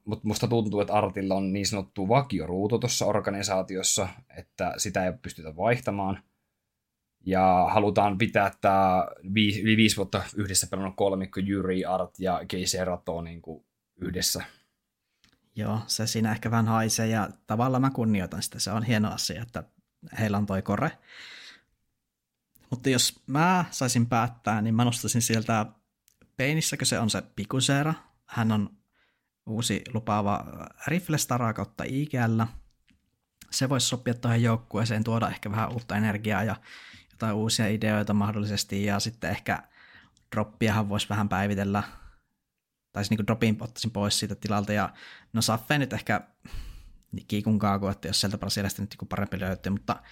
mutta 0.06 0.28
musta 0.28 0.47
tuntuu, 0.47 0.80
että 0.80 0.93
Artilla 0.93 1.36
on 1.36 1.54
niin 1.54 1.68
sanottu 1.68 2.10
vakioruutu 2.10 2.80
tuossa 2.80 3.06
organisaatiossa, 3.06 4.10
että 4.38 4.74
sitä 4.78 5.06
ei 5.06 5.14
pystytä 5.22 5.56
vaihtamaan. 5.56 6.24
Ja 7.26 7.68
halutaan 7.72 8.18
pitää 8.18 8.52
tämä 8.62 9.08
viisi, 9.34 9.64
viisi 9.64 9.97
vuotta 9.97 10.24
yhdessä 10.36 10.68
pelannut 10.68 10.95
kolmikko 10.97 11.39
Jyri, 11.39 11.86
Art 11.86 12.20
ja 12.20 12.41
Keise 12.47 12.86
Rato 12.86 13.22
niin 13.22 13.41
kuin 13.41 13.66
yhdessä. 14.02 14.43
Joo, 15.56 15.80
se 15.88 16.08
siinä 16.08 16.32
ehkä 16.32 16.52
vähän 16.52 16.68
haisee 16.68 17.08
ja 17.08 17.30
tavallaan 17.47 17.82
mä 17.82 17.89
kunnioitan 17.89 18.43
sitä. 18.43 18.60
Se 18.60 18.72
on 18.72 18.84
hieno 18.84 19.14
asia, 19.14 19.41
että 19.41 19.64
heillä 20.20 20.38
on 20.38 20.45
toi 20.45 20.62
kore. 20.62 20.91
Mutta 22.70 22.89
jos 22.89 23.22
mä 23.28 23.66
saisin 23.72 24.06
päättää, 24.06 24.62
niin 24.62 24.76
mä 24.76 24.86
nostaisin 24.86 25.22
sieltä 25.22 25.66
Peinissäkö 26.38 26.86
se 26.86 27.00
on 27.00 27.10
se 27.10 27.24
Pikuseera. 27.36 27.93
Hän 28.26 28.52
on 28.52 28.79
uusi 29.50 29.82
lupaava 29.93 30.45
Riflestara 30.88 31.54
kautta 31.54 31.84
IGL. 31.88 32.41
Se 33.52 33.70
voisi 33.70 33.88
sopia 33.88 34.14
tuohon 34.14 34.41
joukkueeseen, 34.41 35.04
tuoda 35.04 35.30
ehkä 35.30 35.52
vähän 35.52 35.74
uutta 35.74 35.95
energiaa 35.95 36.43
ja 36.43 36.56
jotain 37.12 37.36
uusia 37.36 37.68
ideoita 37.68 38.14
mahdollisesti, 38.14 38.86
ja 38.86 39.00
sitten 39.00 39.30
ehkä 39.30 39.64
droppiahan 40.36 40.89
voisi 40.89 41.10
vähän 41.10 41.30
päivitellä, 41.30 41.84
tai 42.91 43.04
niin 43.10 43.28
dropin 43.28 43.58
ottaisin 43.60 43.91
pois 43.91 44.20
siitä 44.20 44.36
tilalta, 44.36 44.74
ja 44.74 44.93
no 45.34 45.41
Saffe 45.41 45.78
nyt 45.78 45.93
ehkä 45.93 46.22
kiikun 47.28 47.60
kaaku, 47.60 47.88
että 47.88 48.08
jos 48.08 48.22
sieltä 48.22 48.38
Brasiliasta 48.38 48.82
nyt 48.82 48.95
parempi 49.10 49.39
löytyy, 49.39 49.72
mutta 49.72 50.04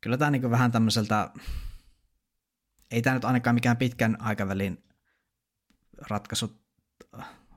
kyllä 0.00 0.16
tämä 0.16 0.30
niin 0.30 0.50
vähän 0.50 0.72
tämmöiseltä, 0.72 1.30
ei 2.90 3.02
tämä 3.02 3.14
nyt 3.14 3.24
ainakaan 3.24 3.54
mikään 3.54 3.76
pitkän 3.76 4.20
aikavälin 4.20 4.84
ratkaisu 6.10 6.62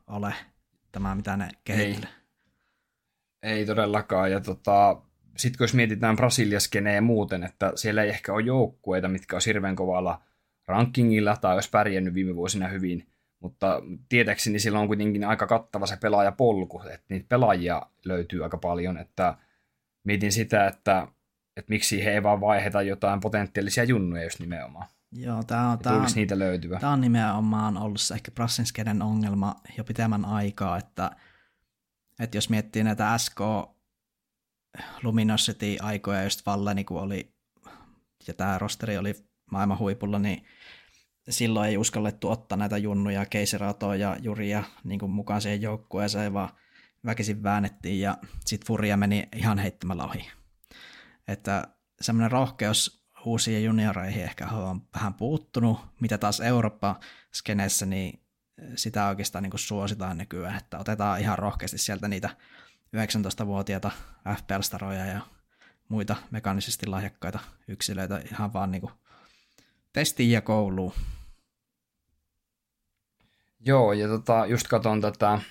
ole, 0.07 0.35
tämä 0.91 1.15
mitä 1.15 1.37
ne 1.37 1.49
kehittelee. 1.63 2.09
Ei, 3.43 3.51
ei 3.51 3.65
todellakaan, 3.65 4.31
ja 4.31 4.39
tota, 4.39 5.01
sitten 5.37 5.63
jos 5.63 5.73
mietitään 5.73 6.15
Brasiliaskeneä 6.15 7.01
muuten, 7.01 7.43
että 7.43 7.71
siellä 7.75 8.03
ei 8.03 8.09
ehkä 8.09 8.33
ole 8.33 8.41
joukkueita, 8.41 9.07
mitkä 9.07 9.35
on 9.35 9.41
hirveän 9.45 9.75
kovalla 9.75 10.21
rankingilla 10.67 11.37
tai 11.37 11.53
olisi 11.53 11.69
pärjännyt 11.69 12.13
viime 12.13 12.35
vuosina 12.35 12.67
hyvin, 12.67 13.07
mutta 13.39 13.81
tietääkseni 14.09 14.59
sillä 14.59 14.79
on 14.79 14.87
kuitenkin 14.87 15.23
aika 15.23 15.47
kattava 15.47 15.85
se 15.85 15.97
pelaajapolku, 15.97 16.81
että 16.81 17.05
niitä 17.09 17.25
pelaajia 17.29 17.81
löytyy 18.05 18.43
aika 18.43 18.57
paljon, 18.57 18.97
että 18.97 19.37
mietin 20.03 20.31
sitä, 20.31 20.67
että, 20.67 21.07
että 21.57 21.69
miksi 21.69 22.05
he 22.05 22.11
ei 22.11 22.23
vaan 22.23 22.41
vaiheta 22.41 22.81
jotain 22.81 23.19
potentiaalisia 23.19 23.83
junnuja 23.83 24.23
just 24.23 24.39
nimenomaan. 24.39 24.87
Joo, 25.11 25.43
tämä 25.43 25.69
on, 25.69 25.79
tämä 25.79 25.95
on, 25.95 26.07
niitä 26.15 26.39
löytyä? 26.39 26.79
Tämä 26.79 26.93
on 26.93 27.01
nimenomaan 27.01 27.77
ollut 27.77 28.01
se 28.01 28.13
ehkä 28.13 28.31
Brassinskeden 28.31 29.01
ongelma 29.01 29.55
jo 29.77 29.83
pitemmän 29.83 30.25
aikaa, 30.25 30.77
että, 30.77 31.11
että 32.19 32.37
jos 32.37 32.49
miettii 32.49 32.83
näitä 32.83 33.17
SK 33.17 33.39
Luminosity-aikoja, 35.03 36.23
just 36.23 36.45
Valleni, 36.45 36.83
kun 36.83 37.01
oli, 37.01 37.33
ja 38.27 38.33
tämä 38.33 38.57
rosteri 38.57 38.97
oli 38.97 39.15
maailman 39.51 39.79
huipulla, 39.79 40.19
niin 40.19 40.45
silloin 41.29 41.69
ei 41.69 41.77
uskallettu 41.77 42.29
ottaa 42.29 42.57
näitä 42.57 42.77
junnuja, 42.77 43.25
Keiseraatoa 43.25 43.95
ja 43.95 44.17
Juria 44.21 44.63
niin 44.83 44.99
kuin 44.99 45.11
mukaan 45.11 45.41
siihen 45.41 45.61
joukkueeseen, 45.61 46.33
vaan 46.33 46.49
väkisin 47.05 47.43
väännettiin 47.43 48.01
ja 48.01 48.17
sitten 48.45 48.67
Furia 48.67 48.97
meni 48.97 49.29
ihan 49.35 49.57
heittämällä 49.57 50.05
ohi. 50.05 50.27
Että 51.27 51.67
semmoinen 52.01 52.31
rohkeus 52.31 53.00
uusiin 53.25 53.63
junioreihin 53.63 54.23
ehkä 54.23 54.47
on 54.47 54.81
vähän 54.95 55.13
puuttunut, 55.13 55.79
mitä 55.99 56.17
taas 56.17 56.39
Eurooppa-skeneessä, 56.39 57.85
niin 57.85 58.21
sitä 58.75 59.07
oikeastaan 59.07 59.43
niin 59.43 59.51
kuin 59.51 59.59
suositaan 59.59 60.17
nykyään, 60.17 60.57
että 60.57 60.79
otetaan 60.79 61.19
ihan 61.19 61.39
rohkeasti 61.39 61.77
sieltä 61.77 62.07
niitä 62.07 62.29
19-vuotiaita 62.97 63.91
FPL-staroja 64.29 65.05
ja 65.05 65.21
muita 65.89 66.15
mekanisesti 66.31 66.87
lahjakkaita 66.87 67.39
yksilöitä 67.67 68.21
ihan 68.31 68.53
vaan 68.53 68.71
niin 68.71 68.81
kuin 68.81 68.93
testiin 69.93 70.31
ja 70.31 70.41
kouluun. 70.41 70.93
Joo, 73.59 73.93
ja 73.93 74.07
tota, 74.07 74.45
just 74.45 74.67
katson 74.67 75.01
tätä 75.01 75.41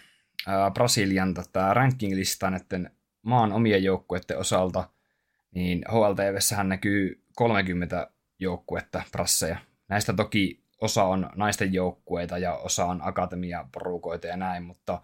ää, 0.46 0.70
Brasilian 0.70 1.34
tätä 1.34 1.74
ranking-listaa 1.74 2.50
näiden 2.50 2.90
maan 3.22 3.52
omien 3.52 3.84
joukkueiden 3.84 4.38
osalta, 4.38 4.88
niin 5.54 5.84
HLTVssähän 5.90 6.68
näkyy 6.68 7.19
30 7.36 8.10
joukkuetta 8.38 9.02
prasseja. 9.12 9.58
Näistä 9.88 10.12
toki 10.12 10.64
osa 10.80 11.04
on 11.04 11.30
naisten 11.36 11.72
joukkueita 11.72 12.38
ja 12.38 12.54
osa 12.54 12.84
on 12.84 13.00
akatemiaporukoita 13.02 14.26
ja 14.26 14.36
näin, 14.36 14.62
mutta 14.62 15.02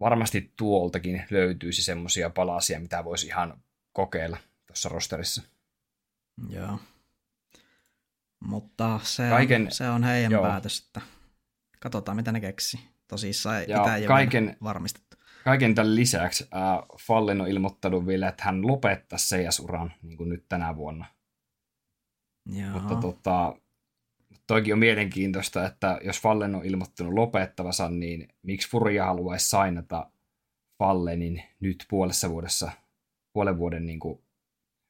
varmasti 0.00 0.52
tuoltakin 0.56 1.24
löytyisi 1.30 1.82
semmoisia 1.82 2.30
palasia, 2.30 2.80
mitä 2.80 3.04
voisi 3.04 3.26
ihan 3.26 3.62
kokeilla 3.92 4.36
tuossa 4.66 4.88
rosterissa. 4.88 5.42
Joo. 6.48 6.78
Mutta 8.40 9.00
se, 9.02 9.28
kaiken, 9.28 9.62
on, 9.62 9.70
se 9.70 9.88
on 9.88 10.04
heidän 10.04 10.32
joo. 10.32 10.42
päätös, 10.42 10.84
että 10.86 11.00
katsotaan 11.80 12.16
mitä 12.16 12.32
ne 12.32 12.40
keksi. 12.40 12.80
Tosissaan 13.08 13.68
ja 13.68 13.96
ei 13.96 14.06
kaiken, 14.06 14.56
varmistettu. 14.62 15.16
Kaiken 15.44 15.74
tämän 15.74 15.94
lisäksi 15.94 16.48
äh, 16.54 16.88
Fallen 17.00 17.40
on 17.40 17.48
ilmoittanut 17.48 18.06
vielä, 18.06 18.28
että 18.28 18.44
hän 18.44 18.66
lopettaa 18.66 19.18
CS-uran 19.18 19.92
niin 20.02 20.16
kuin 20.16 20.28
nyt 20.28 20.44
tänä 20.48 20.76
vuonna. 20.76 21.06
Joo. 22.46 22.70
Mutta 22.72 22.96
tota, 22.96 23.56
toikin 24.46 24.72
on 24.72 24.78
mielenkiintoista, 24.78 25.66
että 25.66 25.98
jos 26.04 26.20
Fallen 26.20 26.54
on 26.54 26.64
ilmoittanut 26.64 27.14
lopettavansa, 27.14 27.88
niin 27.88 28.28
miksi 28.42 28.70
Furia 28.70 29.04
haluaisi 29.04 29.48
sainata 29.48 30.10
Fallenin 30.78 31.42
nyt 31.60 31.86
puolessa 31.90 32.30
vuodessa, 32.30 32.72
puolen 33.32 33.58
vuoden 33.58 33.86
niin 33.86 34.00
kuin, 34.00 34.24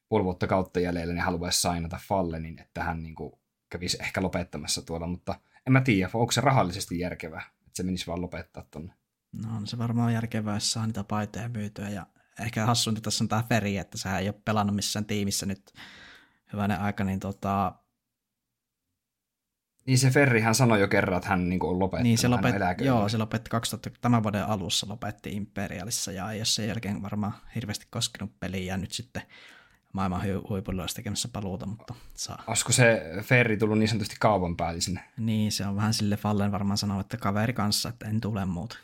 puoli 0.09 0.23
vuotta 0.23 0.47
kautta 0.47 0.79
jäljellä, 0.79 1.13
niin 1.13 1.23
haluaisi 1.23 1.61
sainata 1.61 1.99
Fallenin, 2.07 2.59
että 2.61 2.83
hän 2.83 3.03
niin 3.03 3.15
kuin, 3.15 3.33
kävisi 3.69 3.97
ehkä 4.01 4.21
lopettamassa 4.21 4.81
tuolla, 4.81 5.07
mutta 5.07 5.39
en 5.67 5.73
mä 5.73 5.81
tiedä, 5.81 6.09
onko 6.13 6.31
se 6.31 6.41
rahallisesti 6.41 6.99
järkevää, 6.99 7.43
että 7.59 7.71
se 7.73 7.83
menisi 7.83 8.07
vaan 8.07 8.21
lopettaa 8.21 8.65
tuonne. 8.71 8.93
No 9.31 9.57
on 9.57 9.67
se 9.67 9.77
varmaan 9.77 10.13
järkevää, 10.13 10.55
jos 10.55 10.71
saa 10.71 10.87
niitä 10.87 11.03
paitoja 11.03 11.49
myytyä 11.49 11.89
ja 11.89 12.07
ehkä 12.39 12.65
hassuinta 12.65 13.01
tässä 13.01 13.23
on 13.23 13.27
tämä 13.27 13.43
Feri, 13.49 13.77
että 13.77 13.97
sä 13.97 14.19
ei 14.19 14.27
ole 14.27 14.41
pelannut 14.45 14.75
missään 14.75 15.05
tiimissä 15.05 15.45
nyt 15.45 15.73
hyvänen 16.53 16.79
aika, 16.79 17.03
niin 17.03 17.19
tota, 17.19 17.75
niin 19.85 19.97
se 19.97 20.09
Ferrihän 20.09 20.55
sanoi 20.55 20.79
jo 20.79 20.87
kerran, 20.87 21.17
että 21.17 21.29
hän 21.29 21.49
niin 21.49 21.63
on 21.63 21.79
lopettanut. 21.79 22.03
Niin 22.03 22.17
se 22.17 22.27
lopetti, 22.27 22.85
joo, 22.85 23.09
se 23.09 23.17
lopetti 23.17 23.49
2000, 23.49 23.89
tämän 24.01 24.23
vuoden 24.23 24.45
alussa 24.45 24.87
lopetti 24.89 25.35
Imperialissa 25.35 26.11
ja 26.11 26.31
ei 26.31 26.39
ole 26.39 26.45
sen 26.45 26.67
jälkeen 26.67 27.01
varmaan 27.01 27.33
hirveästi 27.55 27.87
koskenut 27.89 28.39
peliä 28.39 28.73
ja 28.73 28.77
nyt 28.77 28.91
sitten 28.91 29.21
maailman 29.93 30.21
huipulla 30.49 30.83
olisi 30.83 30.95
tekemässä 30.95 31.29
paluuta, 31.33 31.65
mutta 31.65 31.93
saa. 32.13 32.43
Olisiko 32.47 32.71
se 32.71 33.01
Ferri 33.21 33.57
tullut 33.57 33.79
niin 33.79 33.89
sanotusti 33.89 34.15
kaupan 34.19 34.57
päälle 34.57 34.81
sinne? 34.81 35.01
Niin, 35.17 35.51
se 35.51 35.65
on 35.65 35.75
vähän 35.75 35.93
sille 35.93 36.17
Fallen 36.17 36.51
varmaan 36.51 36.77
sanonut, 36.77 37.05
että 37.05 37.17
kaveri 37.17 37.53
kanssa, 37.53 37.89
että 37.89 38.07
en 38.07 38.21
tule 38.21 38.45
muuta. 38.45 38.77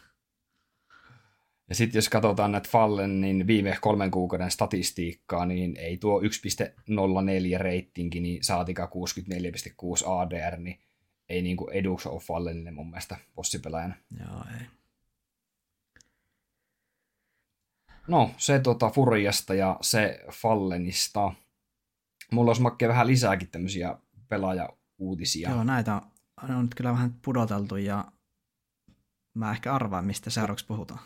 Ja 1.70 1.76
sitten 1.76 1.98
jos 1.98 2.10
katsotaan 2.10 2.52
näitä 2.52 2.70
Fallen, 2.70 3.22
niin 3.22 3.48
viime 3.48 3.78
kolmen 3.82 4.12
kuukauden 4.12 4.52
statistiikkaa, 4.52 5.46
niin 5.46 5.78
ei 5.78 5.98
tuo 5.98 6.22
1.04 6.22 7.58
reitingi, 7.58 8.20
niin 8.20 8.44
saatika 8.44 8.90
64.6 10.02 10.10
ADR, 10.10 10.58
niin 10.58 10.80
ei 11.30 11.42
niinku 11.42 11.68
eduksi 11.68 12.10
ole 12.10 12.20
Fallenille 12.20 12.72
mun 12.72 12.90
mielestä 12.90 13.18
bossipelaajana. 13.36 13.96
Joo, 14.20 14.44
ei. 14.60 14.66
No, 18.08 18.32
se 18.38 18.60
tota 18.60 18.90
Furiasta 18.90 19.54
ja 19.54 19.78
se 19.82 20.20
Fallenista. 20.32 21.34
Mulla 22.32 22.50
olisi 22.50 22.62
makkeen 22.62 22.90
vähän 22.90 23.08
lisääkin 23.08 23.50
tämmöisiä 23.52 23.98
pelaaja-uutisia. 24.28 25.50
Joo, 25.50 25.64
näitä 25.64 26.02
on 26.50 26.62
nyt 26.62 26.76
kyllä 26.76 26.92
vähän 26.92 27.14
pudoteltu 27.22 27.76
ja 27.76 28.12
mä 29.34 29.52
ehkä 29.52 29.74
arvaan, 29.74 30.06
mistä 30.06 30.30
seuraavaksi 30.30 30.66
puhutaan. 30.66 31.00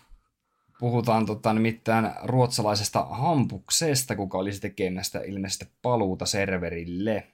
Puhutaan 0.83 1.25
tota, 1.25 1.53
nimittäin 1.53 2.11
ruotsalaisesta 2.23 3.05
Hampuksesta, 3.05 4.15
kuka 4.15 4.37
olisi 4.37 4.61
tekemästä 4.61 5.19
ilmeisesti 5.19 5.65
paluuta 5.81 6.25
serverille. 6.25 7.27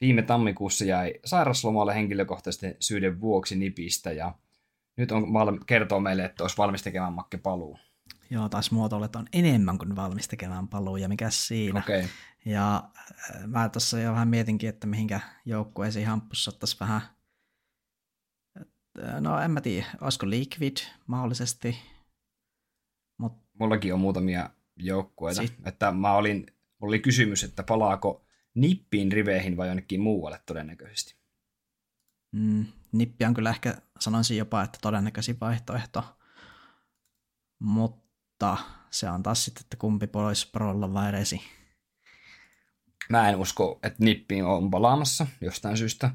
Viime 0.00 0.22
tammikuussa 0.22 0.84
jäi 0.84 1.14
sairaslomalle 1.24 1.94
henkilökohtaisten 1.94 2.76
syiden 2.80 3.20
vuoksi 3.20 3.56
nipistä 3.56 4.12
ja 4.12 4.34
nyt 4.96 5.12
on 5.12 5.32
val- 5.32 5.58
kertoo 5.66 6.00
meille, 6.00 6.24
että 6.24 6.44
olisi 6.44 6.56
valmis 6.56 6.82
tekemään 6.82 7.12
makke 7.12 7.38
paluu. 7.38 7.78
Joo, 8.30 8.48
taas 8.48 8.70
muotoilet 8.70 9.16
on 9.16 9.26
enemmän 9.32 9.78
kuin 9.78 9.96
valmis 9.96 10.28
tekemään 10.28 10.68
paluja, 10.68 11.08
mikä 11.08 11.30
siinä. 11.30 11.80
Okei. 11.80 12.04
Ja 12.44 12.76
äh, 12.76 13.46
mä 13.46 13.68
tuossa 13.68 14.00
jo 14.00 14.12
vähän 14.12 14.28
mietinkin, 14.28 14.68
että 14.68 14.86
mihinkä 14.86 15.20
joukkueisiin 15.44 16.06
hamppussa 16.06 16.50
ottaisi 16.50 16.76
vähän, 16.80 17.00
äh, 18.58 19.20
no 19.20 19.40
en 19.40 19.50
mä 19.50 19.60
tiedä, 19.60 19.86
olisiko 20.00 20.30
Liquid 20.30 20.76
mahdollisesti, 21.06 21.91
Mullakin 23.58 23.94
on 23.94 24.00
muutamia 24.00 24.50
joukkueita. 24.76 25.42
Sit- 25.42 25.66
Että 25.66 25.92
mä 25.92 26.12
olin, 26.14 26.46
mulla 26.78 26.90
oli 26.90 26.98
kysymys, 26.98 27.44
että 27.44 27.62
palaako 27.62 28.26
nippiin 28.54 29.12
riveihin 29.12 29.56
vai 29.56 29.66
jonnekin 29.68 30.00
muualle 30.00 30.40
todennäköisesti. 30.46 31.16
mm, 32.32 32.66
Nippi 32.92 33.24
on 33.24 33.34
kyllä 33.34 33.50
ehkä, 33.50 33.76
sanoisin 34.00 34.36
jopa, 34.36 34.62
että 34.62 34.78
todennäköisin 34.82 35.40
vaihtoehto, 35.40 36.04
mutta 37.58 38.56
se 38.90 39.10
on 39.10 39.22
taas 39.22 39.44
sitten, 39.44 39.62
että 39.62 39.76
kumpi 39.76 40.06
pois 40.06 40.46
prolla 40.46 40.94
vai 40.94 41.12
resi. 41.12 41.40
Mä 43.10 43.28
en 43.28 43.36
usko, 43.36 43.80
että 43.82 44.04
nippiin 44.04 44.44
on 44.44 44.70
palaamassa 44.70 45.26
jostain 45.40 45.76
syystä. 45.76 46.10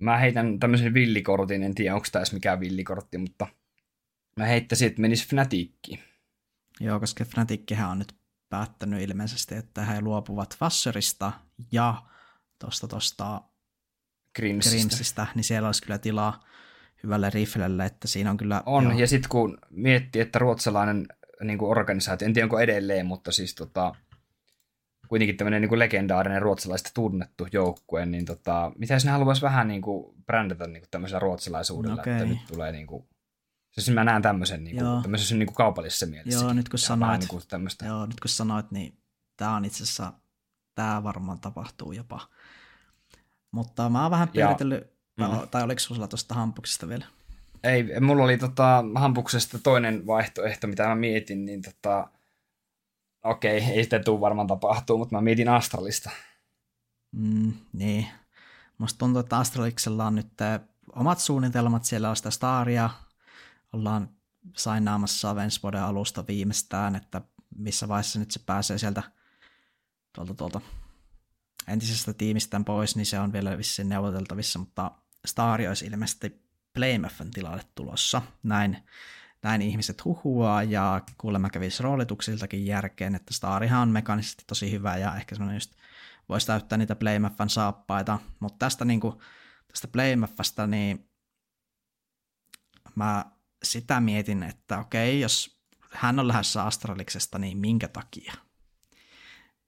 Mä 0.00 0.16
heitän 0.16 0.58
tämmöisen 0.58 0.94
villikortin, 0.94 1.62
en 1.62 1.74
tiedä 1.74 1.94
onko 1.94 2.06
tämä 2.12 2.20
edes 2.20 2.32
mikään 2.32 2.60
villikortti, 2.60 3.18
mutta 3.18 3.46
mä 4.36 4.44
heittäisin, 4.46 4.88
että 4.88 5.00
menisi 5.00 5.28
Fnatickiin. 5.28 5.98
Joo, 6.80 7.00
koska 7.00 7.24
Fnatickihän 7.24 7.90
on 7.90 7.98
nyt 7.98 8.14
päättänyt 8.48 9.02
ilmeisesti, 9.02 9.54
että 9.54 9.84
he 9.84 10.00
luopuvat 10.00 10.56
Vasserista 10.60 11.32
ja 11.72 12.02
tuosta 12.58 12.88
tosta 12.88 13.42
Grimsistä. 14.36 14.76
Grimsistä, 14.76 15.26
niin 15.34 15.44
siellä 15.44 15.68
olisi 15.68 15.82
kyllä 15.82 15.98
tilaa 15.98 16.44
hyvälle 17.02 17.30
riflelle, 17.30 17.84
että 17.84 18.08
siinä 18.08 18.30
on 18.30 18.36
kyllä... 18.36 18.62
On, 18.66 18.84
joo, 18.84 18.98
ja 18.98 19.06
sitten 19.06 19.28
kun 19.28 19.58
miettii, 19.70 20.22
että 20.22 20.38
ruotsalainen 20.38 21.06
niin 21.42 21.58
kuin 21.58 21.70
organisaatio, 21.70 22.26
en 22.26 22.34
tiedä 22.34 22.46
onko 22.46 22.60
edelleen, 22.60 23.06
mutta 23.06 23.32
siis 23.32 23.54
tota, 23.54 23.94
kuitenkin 25.08 25.36
tämmöinen 25.36 25.60
niin 25.62 25.68
kuin 25.68 25.78
legendaarinen 25.78 26.42
ruotsalaista 26.42 26.90
tunnettu 26.94 27.46
joukkue, 27.52 28.06
niin 28.06 28.24
tota, 28.24 28.72
mitä 28.78 28.94
jos 28.94 29.04
ne 29.04 29.10
haluaisi 29.10 29.42
vähän 29.42 29.68
niin 29.68 29.82
kuin 29.82 30.14
brändätä 30.26 30.66
niin 30.66 30.82
kuin 30.82 30.90
tämmöisellä 30.90 31.20
ruotsalaisuudella, 31.20 32.00
Okei. 32.00 32.12
että 32.12 32.24
nyt 32.24 32.38
tulee 32.48 32.72
niin 32.72 32.86
kuin, 32.86 33.08
siis 33.70 33.90
mä 33.90 34.04
näen 34.04 34.22
tämmöisen 34.22 34.64
niin 34.64 34.76
kuin, 34.76 35.02
tämmöisessä 35.02 35.34
niin 35.34 35.46
kuin 35.46 35.56
kaupallisessa 35.56 36.06
mielessä. 36.06 36.40
Joo, 36.44 36.52
nyt 36.52 36.68
kun 36.68 36.78
sanoit- 36.78 37.18
Niin 37.20 37.28
kuin 37.28 37.42
tämmöistä. 37.48 37.86
Joo, 37.86 38.06
nyt 38.06 38.20
kun 38.20 38.28
sanoit, 38.28 38.70
niin 38.70 38.98
tämä 39.36 39.56
on 39.56 39.64
itse 39.64 39.82
asiassa, 39.82 40.12
tämä 40.74 41.02
varmaan 41.02 41.40
tapahtuu 41.40 41.92
jopa. 41.92 42.20
Mutta 43.50 43.88
mä 43.88 44.02
oon 44.02 44.10
vähän 44.10 44.28
Ja- 44.28 44.32
pyöritellyt, 44.46 44.84
Mhm. 45.20 45.30
mm. 45.32 45.48
tai 45.48 45.62
oliko 45.62 45.78
sulla 45.80 46.08
tuosta 46.08 46.34
hampuksesta 46.34 46.88
vielä? 46.88 47.04
Ei, 47.64 48.00
mulla 48.00 48.24
oli 48.24 48.38
tota, 48.38 48.84
Hampuksesta 48.94 49.58
toinen 49.58 50.06
vaihtoehto, 50.06 50.66
mitä 50.66 50.86
mä 50.88 50.94
mietin, 50.94 51.44
niin 51.44 51.62
tota, 51.62 52.10
okei, 53.24 53.62
ei 53.64 53.82
sitä 53.84 53.98
tule 53.98 54.20
varmaan 54.20 54.46
tapahtuu, 54.46 54.98
mutta 54.98 55.14
mä 55.16 55.20
mietin 55.22 55.48
Astralista. 55.48 56.10
Mm, 57.12 57.52
niin. 57.72 58.06
Musta 58.78 58.98
tuntuu, 58.98 59.20
että 59.20 59.38
Astraliksella 59.38 60.06
on 60.06 60.14
nyt 60.14 60.28
omat 60.94 61.18
suunnitelmat, 61.18 61.84
siellä 61.84 62.10
on 62.10 62.16
sitä 62.16 62.30
Staria, 62.30 62.90
ollaan 63.72 64.08
sainaamassa 64.56 65.42
ensi 65.42 65.62
vuoden 65.62 65.82
alusta 65.82 66.26
viimeistään, 66.28 66.96
että 66.96 67.20
missä 67.56 67.88
vaiheessa 67.88 68.18
nyt 68.18 68.30
se 68.30 68.40
pääsee 68.46 68.78
sieltä 68.78 69.02
tuolta, 70.14 70.34
tuolta 70.34 70.60
entisestä 71.68 72.12
tiimistään 72.12 72.64
pois, 72.64 72.96
niin 72.96 73.06
se 73.06 73.18
on 73.18 73.32
vielä 73.32 73.58
vissiin 73.58 73.88
neuvoteltavissa, 73.88 74.58
mutta 74.58 74.90
Stari 75.26 75.68
olisi 75.68 75.86
ilmeisesti 75.86 76.50
Playmaffan 76.72 77.30
tilalle 77.30 77.62
tulossa. 77.74 78.22
Näin, 78.42 78.76
näin 79.42 79.62
ihmiset 79.62 80.04
huhuaa 80.04 80.62
ja 80.62 81.00
kuulemma 81.18 81.50
kävisi 81.50 81.82
roolituksiltakin 81.82 82.66
järkeen, 82.66 83.14
että 83.14 83.34
Starihan 83.34 83.82
on 83.82 83.88
mekaanisesti 83.88 84.44
tosi 84.46 84.70
hyvä 84.70 84.96
ja 84.96 85.16
ehkä 85.16 85.34
semmoinen 85.34 85.56
just 85.56 85.72
voisi 86.28 86.46
täyttää 86.46 86.78
niitä 86.78 86.96
Playmaffan 86.96 87.50
saappaita, 87.50 88.18
mutta 88.40 88.58
tästä, 88.58 88.84
niinku, 88.84 89.22
tästä 89.68 89.88
Playmaffasta 89.88 90.66
niin 90.66 91.10
mä 92.94 93.24
sitä 93.62 94.00
mietin, 94.00 94.42
että 94.42 94.78
okei, 94.78 95.20
jos 95.20 95.60
hän 95.92 96.18
on 96.18 96.28
lähdössä 96.28 96.64
Astraliksesta, 96.64 97.38
niin 97.38 97.58
minkä 97.58 97.88
takia? 97.88 98.32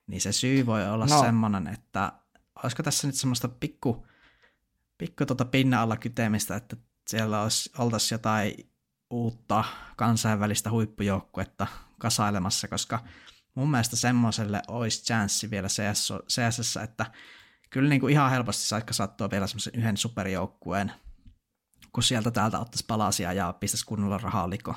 Niin 0.07 0.21
se 0.21 0.33
syy 0.33 0.67
voi 0.67 0.89
olla 0.89 1.07
No. 1.07 1.21
semmoinen, 1.21 1.67
että 1.67 2.13
olisiko 2.63 2.83
tässä 2.83 3.07
nyt 3.07 3.17
semmoista 3.17 3.49
pikku, 3.49 4.07
pikku 4.99 5.27
tuota 5.27 5.45
pinnan 5.45 5.81
alla 5.81 5.97
kytemistä, 5.97 6.57
että 6.57 6.77
siellä 7.09 7.43
olisi, 7.43 7.71
oltaisiin 7.79 8.17
jotain 8.17 8.55
uutta 9.11 9.65
kansainvälistä 9.97 10.71
huippujoukkuetta 10.71 11.67
kasailemassa, 11.99 12.69
koska 12.69 13.05
mun 13.55 13.71
mielestä 13.71 13.97
semmoiselle 13.97 14.63
olisi 14.69 15.05
chanssi 15.05 15.51
vielä 15.51 15.69
CS, 15.69 16.13
CSS, 16.29 16.77
että 16.77 17.07
kyllä 17.71 17.89
niin 17.89 18.01
kuin 18.01 18.13
ihan 18.13 18.31
helposti 18.31 18.63
saisi 18.63 18.87
kasattua 18.87 19.31
vielä 19.31 19.47
semmoisen 19.47 19.75
yhden 19.77 19.97
superjoukkueen, 19.97 20.93
kun 21.93 22.03
sieltä 22.03 22.31
täältä 22.31 22.59
ottaisi 22.59 22.85
palasia 22.87 23.33
ja 23.33 23.53
pistäisi 23.61 23.87
kunnolla 23.87 24.19
rahaa 24.19 24.51
liko. 24.51 24.75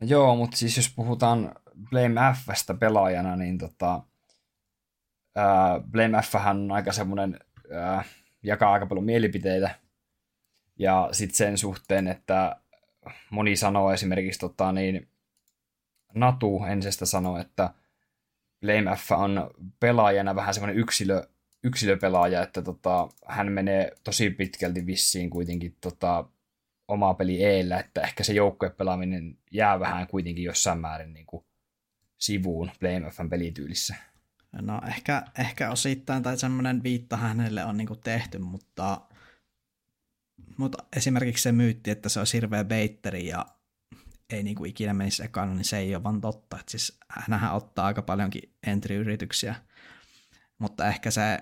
Joo, 0.00 0.36
mutta 0.36 0.56
siis 0.56 0.76
jos 0.76 0.92
puhutaan 0.96 1.54
Blame 1.90 2.20
Fstä 2.52 2.74
pelaajana, 2.74 3.36
niin 3.36 3.58
tota, 3.58 4.02
ää, 5.34 5.80
Blame 5.90 6.22
Fhän 6.22 6.56
on 6.56 6.72
aika 6.72 6.92
semmoinen, 6.92 7.40
ää, 7.72 8.04
jakaa 8.42 8.72
aika 8.72 8.86
paljon 8.86 9.04
mielipiteitä. 9.04 9.78
Ja 10.78 11.08
sitten 11.12 11.36
sen 11.36 11.58
suhteen, 11.58 12.08
että 12.08 12.56
moni 13.30 13.56
sanoo 13.56 13.92
esimerkiksi 13.92 14.40
tota, 14.40 14.72
niin, 14.72 15.08
Natu 16.14 16.64
ensestä 16.64 17.06
sanoo, 17.06 17.38
että 17.38 17.74
Blame 18.60 18.96
F 18.96 19.12
on 19.12 19.50
pelaajana 19.80 20.34
vähän 20.34 20.54
semmoinen 20.54 20.78
yksilö, 20.78 21.22
yksilöpelaaja, 21.64 22.42
että 22.42 22.62
tota, 22.62 23.08
hän 23.26 23.52
menee 23.52 23.92
tosi 24.04 24.30
pitkälti 24.30 24.86
vissiin 24.86 25.30
kuitenkin 25.30 25.76
tota, 25.80 26.28
omaa 26.88 27.14
peli 27.14 27.44
eellä, 27.44 27.80
että 27.80 28.00
ehkä 28.00 28.24
se 28.24 28.32
joukkuepelaaminen 28.32 29.38
jää 29.50 29.80
vähän 29.80 30.06
kuitenkin 30.06 30.44
jossain 30.44 30.78
määrin 30.78 31.12
niin 31.12 31.26
kuin 31.26 31.44
sivuun 32.18 32.70
Blame 32.80 33.10
Fn 33.10 33.30
pelityylissä. 33.30 33.94
No 34.62 34.80
ehkä, 34.88 35.22
ehkä 35.38 35.70
osittain 35.70 36.22
tai 36.22 36.38
semmoinen 36.38 36.82
viitta 36.82 37.16
hänelle 37.16 37.64
on 37.64 37.76
niinku 37.76 37.96
tehty, 37.96 38.38
mutta, 38.38 39.00
mutta 40.56 40.84
esimerkiksi 40.96 41.42
se 41.42 41.52
myytti, 41.52 41.90
että 41.90 42.08
se 42.08 42.18
olisi 42.18 42.36
hirveä 42.36 42.64
beitteri 42.64 43.26
ja 43.26 43.46
ei 44.30 44.42
niinku 44.42 44.64
ikinä 44.64 44.94
menisi 44.94 45.24
ekana, 45.24 45.54
niin 45.54 45.64
se 45.64 45.78
ei 45.78 45.94
ole 45.94 46.04
vaan 46.04 46.20
totta. 46.20 46.60
Et 46.60 46.68
siis 46.68 46.98
hänhän 47.08 47.54
ottaa 47.54 47.86
aika 47.86 48.02
paljonkin 48.02 48.54
entry-yrityksiä, 48.66 49.54
mutta 50.64 50.88
ehkä 50.88 51.10
se, 51.10 51.38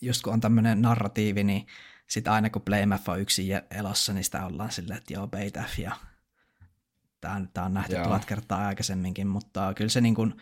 just 0.00 0.22
kun 0.22 0.32
on 0.32 0.40
tämmöinen 0.40 0.82
narratiivi, 0.82 1.44
niin 1.44 1.66
sitten 2.06 2.32
aina 2.32 2.50
kun 2.50 2.62
Playmaf 2.62 3.08
on 3.08 3.20
yksin 3.20 3.46
elossa, 3.70 4.12
niin 4.12 4.24
sitä 4.24 4.46
ollaan 4.46 4.72
silleen, 4.72 4.98
että 4.98 5.12
joo, 5.12 5.26
Beitaf 5.26 5.78
ja 5.78 5.96
tämä, 7.20 7.46
tämä 7.54 7.66
on 7.66 7.74
nähty 7.74 7.94
Joo. 7.94 8.04
tuhat 8.04 8.24
kertaa 8.24 8.66
aikaisemminkin, 8.66 9.26
mutta 9.26 9.74
kyllä 9.74 9.90
se 9.90 10.00
niin 10.00 10.14
kuin, 10.14 10.34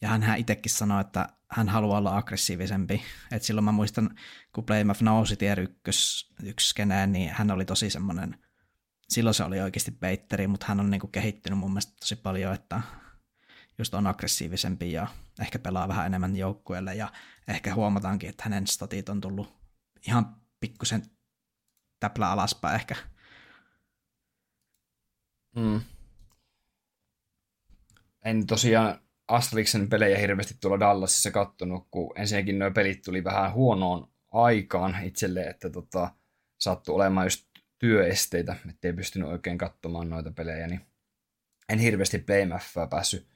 ja 0.00 0.08
hän 0.08 0.38
itsekin 0.38 0.72
sanoi, 0.72 1.00
että 1.00 1.28
hän 1.50 1.68
haluaa 1.68 1.98
olla 1.98 2.16
aggressiivisempi. 2.16 3.02
Et 3.32 3.42
silloin 3.42 3.64
mä 3.64 3.72
muistan, 3.72 4.10
kun 4.52 4.64
Playmaf 4.64 5.00
nousi 5.00 5.36
tier 5.36 5.60
ykkös, 5.60 6.30
ykköskeneen, 6.42 7.12
niin 7.12 7.30
hän 7.30 7.50
oli 7.50 7.64
tosi 7.64 7.90
semmoinen, 7.90 8.38
silloin 9.08 9.34
se 9.34 9.44
oli 9.44 9.60
oikeasti 9.60 9.90
beitteri, 9.90 10.46
mutta 10.46 10.66
hän 10.68 10.80
on 10.80 10.90
niinku 10.90 11.06
kehittynyt 11.06 11.58
mun 11.58 11.70
mielestä 11.70 11.92
tosi 12.00 12.16
paljon, 12.16 12.54
että 12.54 12.80
just 13.78 13.94
on 13.94 14.06
aggressiivisempi 14.06 14.92
ja 14.92 15.06
ehkä 15.40 15.58
pelaa 15.58 15.88
vähän 15.88 16.06
enemmän 16.06 16.36
joukkueelle 16.36 16.94
ja 16.94 17.12
ehkä 17.48 17.74
huomataankin, 17.74 18.30
että 18.30 18.42
hänen 18.44 18.66
statit 18.66 19.08
on 19.08 19.20
tullut 19.20 19.52
ihan 20.08 20.36
pikkusen 20.60 21.02
täplä 22.00 22.30
alaspäin 22.30 22.74
ehkä. 22.74 22.96
Mm. 25.56 25.80
En 28.24 28.46
tosiaan 28.46 28.98
Astraliksen 29.28 29.88
pelejä 29.88 30.18
hirveästi 30.18 30.54
tuolla 30.60 30.80
Dallasissa 30.80 31.30
kattonut, 31.30 31.88
kun 31.90 32.18
ensinnäkin 32.18 32.58
nuo 32.58 32.70
pelit 32.70 33.02
tuli 33.02 33.24
vähän 33.24 33.52
huonoon 33.52 34.08
aikaan 34.32 35.04
itselle, 35.04 35.42
että 35.42 35.70
tota, 35.70 36.10
sattui 36.58 36.94
olemaan 36.94 37.26
just 37.26 37.46
työesteitä, 37.78 38.56
ettei 38.70 38.92
pystynyt 38.92 39.28
oikein 39.28 39.58
katsomaan 39.58 40.10
noita 40.10 40.30
pelejä, 40.30 40.66
niin 40.66 40.80
en 41.68 41.78
hirveästi 41.78 42.18
PlayMFää 42.18 42.86
päässyt 42.86 43.33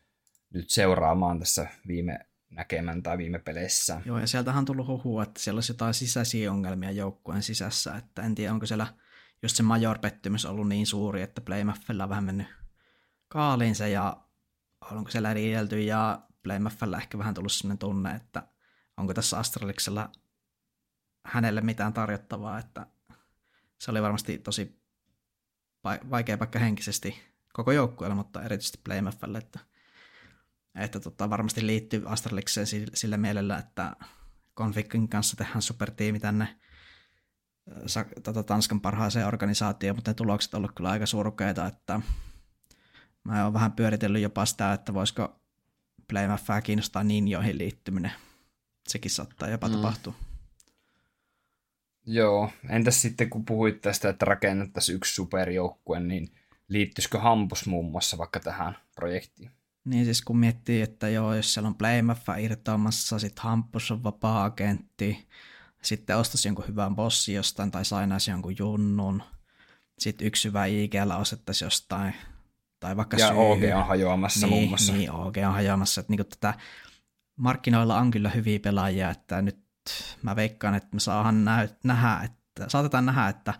nyt 0.54 0.70
seuraamaan 0.70 1.38
tässä 1.38 1.66
viime 1.86 2.18
näkemän 2.50 3.02
tai 3.02 3.18
viime 3.18 3.38
peleissä. 3.38 4.00
Joo, 4.04 4.18
ja 4.18 4.26
sieltähän 4.26 4.58
on 4.58 4.64
tullut 4.64 4.86
huhua, 4.86 5.22
että 5.22 5.40
siellä 5.40 5.56
olisi 5.56 5.72
jotain 5.72 5.94
sisäisiä 5.94 6.52
ongelmia 6.52 6.90
joukkueen 6.90 7.42
sisässä, 7.42 7.96
että 7.96 8.22
en 8.22 8.34
tiedä, 8.34 8.52
onko 8.52 8.66
siellä 8.66 8.86
just 9.42 9.56
se 9.56 9.62
major 9.62 9.98
pettymys 9.98 10.44
ollut 10.44 10.68
niin 10.68 10.86
suuri, 10.86 11.22
että 11.22 11.40
Playmaffella 11.40 12.04
on 12.04 12.10
vähän 12.10 12.24
mennyt 12.24 12.46
kaaliinsa 13.28 13.86
ja 13.86 14.16
onko 14.90 15.10
siellä 15.10 15.34
riidelty 15.34 15.82
ja 15.82 16.22
Playmaffella 16.42 16.98
ehkä 16.98 17.18
vähän 17.18 17.34
tullut 17.34 17.52
sellainen 17.52 17.78
tunne, 17.78 18.14
että 18.14 18.42
onko 18.96 19.14
tässä 19.14 19.38
Astraliksella 19.38 20.12
hänelle 21.26 21.60
mitään 21.60 21.92
tarjottavaa, 21.92 22.58
että 22.58 22.86
se 23.78 23.90
oli 23.90 24.02
varmasti 24.02 24.38
tosi 24.38 24.82
vaikea 25.84 26.38
paikka 26.38 26.58
henkisesti 26.58 27.22
koko 27.52 27.72
joukkueelle, 27.72 28.14
mutta 28.14 28.42
erityisesti 28.42 28.80
Playmaffalle, 28.84 29.38
että, 29.38 29.58
että 30.74 31.00
tota, 31.00 31.30
varmasti 31.30 31.66
liittyy 31.66 32.02
Astralikseen 32.06 32.66
sillä 32.94 33.16
mielellä, 33.16 33.58
että 33.58 33.96
Confikin 34.56 35.08
kanssa 35.08 35.36
tehdään 35.36 35.62
supertiimi 35.62 36.20
tänne 36.20 36.58
tota, 38.22 38.42
Tanskan 38.42 38.80
parhaaseen 38.80 39.26
organisaatioon, 39.26 39.96
mutta 39.96 40.10
ne 40.10 40.14
tulokset 40.14 40.54
on 40.54 40.58
ollut 40.58 40.72
kyllä 40.74 40.90
aika 40.90 41.06
surkeita, 41.06 41.66
että 41.66 42.00
mä 43.24 43.44
oon 43.44 43.52
vähän 43.52 43.72
pyöritellyt 43.72 44.22
jopa 44.22 44.46
sitä, 44.46 44.72
että 44.72 44.94
voisiko 44.94 45.40
Playmaffaa 46.08 46.60
kiinnostaa 46.60 47.04
joihin 47.28 47.58
liittyminen. 47.58 48.12
Sekin 48.88 49.10
saattaa 49.10 49.48
jopa 49.48 49.68
mm. 49.68 49.74
tapahtua. 49.74 50.14
Joo, 52.06 52.50
entäs 52.68 53.02
sitten 53.02 53.30
kun 53.30 53.44
puhuit 53.44 53.80
tästä, 53.80 54.08
että 54.08 54.24
rakennettaisiin 54.24 54.96
yksi 54.96 55.14
superjoukkue, 55.14 56.00
niin 56.00 56.34
liittyisikö 56.68 57.18
Hampus 57.18 57.66
muun 57.66 57.90
muassa 57.90 58.18
vaikka 58.18 58.40
tähän 58.40 58.76
projektiin? 58.94 59.50
Niin 59.88 60.04
siis 60.04 60.22
kun 60.22 60.38
miettii, 60.38 60.82
että 60.82 61.08
joo, 61.08 61.34
jos 61.34 61.54
siellä 61.54 61.68
on 61.68 61.74
Playmaffa 61.74 62.36
irtoamassa, 62.36 63.18
sitten 63.18 63.44
Hampus 63.44 63.90
on 63.90 64.04
vapaa-agentti, 64.04 65.28
sitten 65.82 66.16
ostaisi 66.16 66.48
jonkun 66.48 66.68
hyvän 66.68 66.96
bossi 66.96 67.32
jostain 67.32 67.70
tai 67.70 67.84
sainaisi 67.84 68.30
jonkun 68.30 68.54
junnun, 68.58 69.22
sitten 69.98 70.26
yksi 70.26 70.48
hyvä 70.48 70.66
IGL 70.66 71.10
osettaisi 71.18 71.64
jostain, 71.64 72.14
tai 72.80 72.96
vaikka 72.96 73.16
Ja 73.16 73.28
syy. 73.28 73.36
OG 73.36 73.60
on 73.76 73.86
hajoamassa 73.86 74.46
niin, 74.46 74.54
muun 74.54 74.68
muassa. 74.68 74.92
Niin, 74.92 75.12
OG 75.12 75.36
on 75.46 75.52
hajoamassa, 75.52 76.00
että 76.00 76.12
niin 76.12 76.26
tätä 76.26 76.54
markkinoilla 77.36 77.98
on 77.98 78.10
kyllä 78.10 78.30
hyviä 78.30 78.58
pelaajia, 78.58 79.10
että 79.10 79.42
nyt 79.42 79.58
mä 80.22 80.36
veikkaan, 80.36 80.74
että 80.74 80.88
me 80.92 81.00
saadaan 81.00 81.44
nähdä, 81.84 82.22
että, 82.24 82.68
saatetaan 82.68 83.06
nähdä, 83.06 83.28
että 83.28 83.54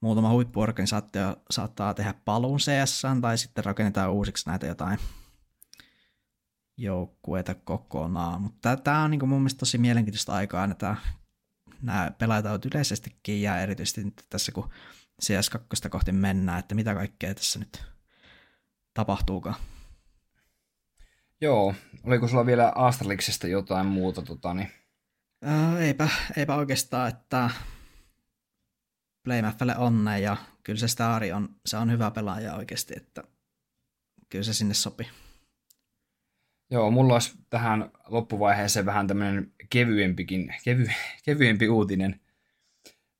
muutama 0.00 0.30
huippuorganisaatio 0.30 1.36
saattaa 1.50 1.94
tehdä 1.94 2.14
paluun 2.24 2.58
CS, 2.58 3.02
tai 3.20 3.38
sitten 3.38 3.64
rakennetaan 3.64 4.12
uusiksi 4.12 4.50
näitä 4.50 4.66
jotain 4.66 4.98
joukkueita 6.80 7.54
kokonaan. 7.54 8.42
Mutta 8.42 8.76
tämä 8.76 9.02
on 9.02 9.10
niin 9.10 9.28
mun 9.28 9.40
mielestä 9.40 9.58
tosi 9.58 9.78
mielenkiintoista 9.78 10.32
aikaa, 10.32 10.64
että 10.64 10.96
nämä 11.82 12.10
pelaajat 12.18 12.46
ovat 12.46 12.66
yleisestikin 12.66 13.42
ja 13.42 13.60
erityisesti 13.60 14.04
nyt 14.04 14.26
tässä 14.30 14.52
kun 14.52 14.70
CS2 15.22 15.88
kohti 15.88 16.12
mennään, 16.12 16.58
että 16.58 16.74
mitä 16.74 16.94
kaikkea 16.94 17.34
tässä 17.34 17.58
nyt 17.58 17.84
tapahtuukaan. 18.94 19.56
Joo, 21.40 21.74
oliko 22.04 22.28
sulla 22.28 22.46
vielä 22.46 22.72
Astraliksesta 22.74 23.46
jotain 23.46 23.86
muuta? 23.86 24.22
Tota, 24.22 24.54
niin... 24.54 24.70
Ää, 25.42 25.78
eipä, 25.78 26.08
eipä 26.36 26.54
oikeastaan, 26.54 27.08
että 27.08 27.50
Playmaffelle 29.24 29.76
onne 29.76 30.20
ja 30.20 30.36
kyllä 30.62 30.78
se 30.78 30.88
Stari 30.88 31.32
on, 31.32 31.48
se 31.66 31.76
on 31.76 31.90
hyvä 31.90 32.10
pelaaja 32.10 32.54
oikeasti, 32.54 32.94
että 32.96 33.24
kyllä 34.28 34.44
se 34.44 34.52
sinne 34.52 34.74
sopii. 34.74 35.10
Joo, 36.70 36.90
mulla 36.90 37.12
olisi 37.12 37.38
tähän 37.50 37.90
loppuvaiheeseen 38.06 38.86
vähän 38.86 39.06
tämmöinen 39.06 39.52
kevyempikin, 39.70 40.54
kevy, 40.64 40.86
kevyempi 41.24 41.68
uutinen. 41.68 42.20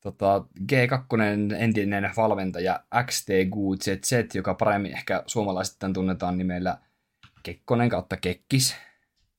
Tota, 0.01 0.45
G2 0.61 1.55
entinen 1.59 2.11
valmentaja 2.17 2.85
XTGZZ, 3.07 4.35
joka 4.35 4.55
paremmin 4.55 4.93
ehkä 4.93 5.23
suomalaisittain 5.27 5.93
tunnetaan 5.93 6.39
nimellä 6.39 6.79
Kekkonen 7.43 7.89
kautta 7.89 8.17
Kekkis, 8.17 8.77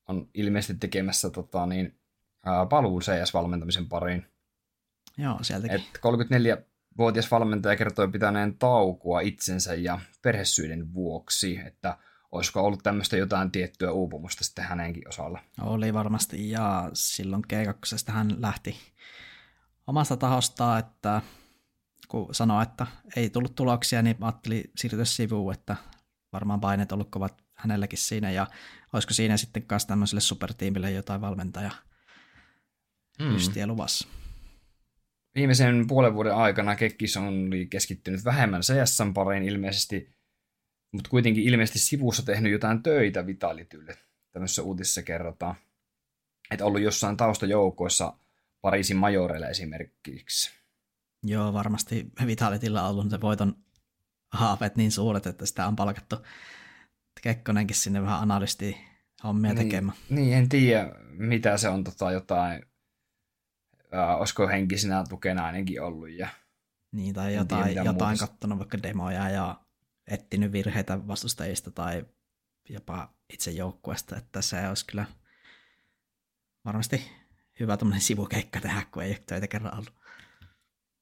on 0.08 0.28
ilmeisesti 0.34 0.74
tekemässä 0.80 1.30
tota, 1.30 1.66
niin, 1.66 1.94
paluun 2.68 3.02
CS-valmentamisen 3.02 3.88
pariin. 3.88 4.26
Joo, 5.18 5.38
sieltäkin. 5.42 5.76
Et 5.76 5.82
34-vuotias 5.98 7.30
valmentaja 7.30 7.76
kertoi 7.76 8.08
pitäneen 8.08 8.58
taukua 8.58 9.20
itsensä 9.20 9.74
ja 9.74 10.00
perhesyiden 10.22 10.94
vuoksi, 10.94 11.60
että 11.66 11.98
olisiko 12.32 12.60
ollut 12.60 12.82
tämmöistä 12.82 13.16
jotain 13.16 13.50
tiettyä 13.50 13.92
uupumusta 13.92 14.44
sitten 14.44 14.64
hänenkin 14.64 15.08
osalla? 15.08 15.40
Oli 15.60 15.94
varmasti, 15.94 16.50
ja 16.50 16.90
silloin 16.92 17.42
G2 17.52 18.12
hän 18.12 18.36
lähti 18.38 18.76
omasta 19.86 20.16
tahostaan, 20.16 20.78
että 20.78 21.22
kun 22.08 22.34
sanoi, 22.34 22.62
että 22.62 22.86
ei 23.16 23.30
tullut 23.30 23.54
tuloksia, 23.54 24.02
niin 24.02 24.16
ajattelin 24.20 24.70
siirtyä 24.76 25.04
sivuun, 25.04 25.54
että 25.54 25.76
varmaan 26.32 26.60
paineet 26.60 26.92
ollut 26.92 27.10
kovat 27.10 27.42
hänelläkin 27.54 27.98
siinä, 27.98 28.30
ja 28.30 28.46
olisiko 28.92 29.14
siinä 29.14 29.36
sitten 29.36 29.62
kanssa 29.62 29.88
tämmöiselle 29.88 30.20
supertiimille 30.20 30.90
jotain 30.90 31.20
valmentaja 31.20 31.70
mm. 33.18 33.36
ystiä 33.36 33.66
luvassa. 33.66 34.08
Viimeisen 35.34 35.86
puolen 35.86 36.14
vuoden 36.14 36.34
aikana 36.34 36.76
Kekkis 36.76 37.16
on 37.16 37.50
keskittynyt 37.70 38.24
vähemmän 38.24 38.60
cs 38.60 38.98
pariin 39.14 39.42
ilmeisesti, 39.42 40.14
mutta 40.92 41.10
kuitenkin 41.10 41.44
ilmeisesti 41.44 41.78
sivussa 41.78 42.24
tehnyt 42.24 42.52
jotain 42.52 42.82
töitä 42.82 43.26
Vitalitylle. 43.26 43.98
Tämmöisessä 44.32 44.62
uutisessa 44.62 45.02
kerrotaan, 45.02 45.54
että 46.50 46.64
ollut 46.64 46.80
jossain 46.80 47.16
taustajoukoissa 47.16 48.16
Pariisin 48.60 48.96
majoreilla 48.96 49.48
esimerkiksi. 49.48 50.50
Joo, 51.22 51.52
varmasti 51.52 52.06
Vitalitilla 52.26 52.82
on 52.82 52.90
ollut 52.90 53.10
se 53.10 53.20
voiton 53.20 53.56
haaveet 54.32 54.76
niin 54.76 54.92
suuret, 54.92 55.26
että 55.26 55.46
sitä 55.46 55.66
on 55.66 55.76
palkattu 55.76 56.16
Kekkonenkin 57.22 57.76
sinne 57.76 58.02
vähän 58.02 58.20
analysti 58.20 58.76
hommia 59.24 59.54
niin, 59.54 59.64
tekemään. 59.64 59.98
Niin, 60.10 60.34
en 60.34 60.48
tiedä 60.48 60.92
mitä 61.10 61.56
se 61.56 61.68
on 61.68 61.84
tota, 61.84 62.12
jotain, 62.12 62.62
äh, 63.94 64.20
olisiko 64.20 64.48
henkisenä 64.48 65.04
tukena 65.08 65.46
ainakin 65.46 65.82
ollut. 65.82 66.10
Ja 66.10 66.28
niin, 66.92 67.14
tai 67.14 67.34
jotain, 67.34 67.64
tiedä, 67.64 67.82
jotain 67.82 68.18
kattonut 68.18 68.58
vaikka 68.58 68.82
demoja 68.82 69.30
ja 69.30 69.61
etsinyt 70.06 70.52
virheitä 70.52 71.06
vastustajista 71.06 71.70
tai 71.70 72.04
jopa 72.68 73.14
itse 73.32 73.50
joukkueesta, 73.50 74.16
että 74.16 74.42
se 74.42 74.68
olisi 74.68 74.86
kyllä 74.86 75.06
varmasti 76.64 77.10
hyvä 77.60 77.76
tuommoinen 77.76 78.00
sivukeikka 78.02 78.60
tehdä, 78.60 78.82
kun 78.92 79.02
ei 79.02 79.10
ole 79.10 79.22
töitä 79.26 79.48
kerran 79.48 79.74
ollut. 79.74 79.94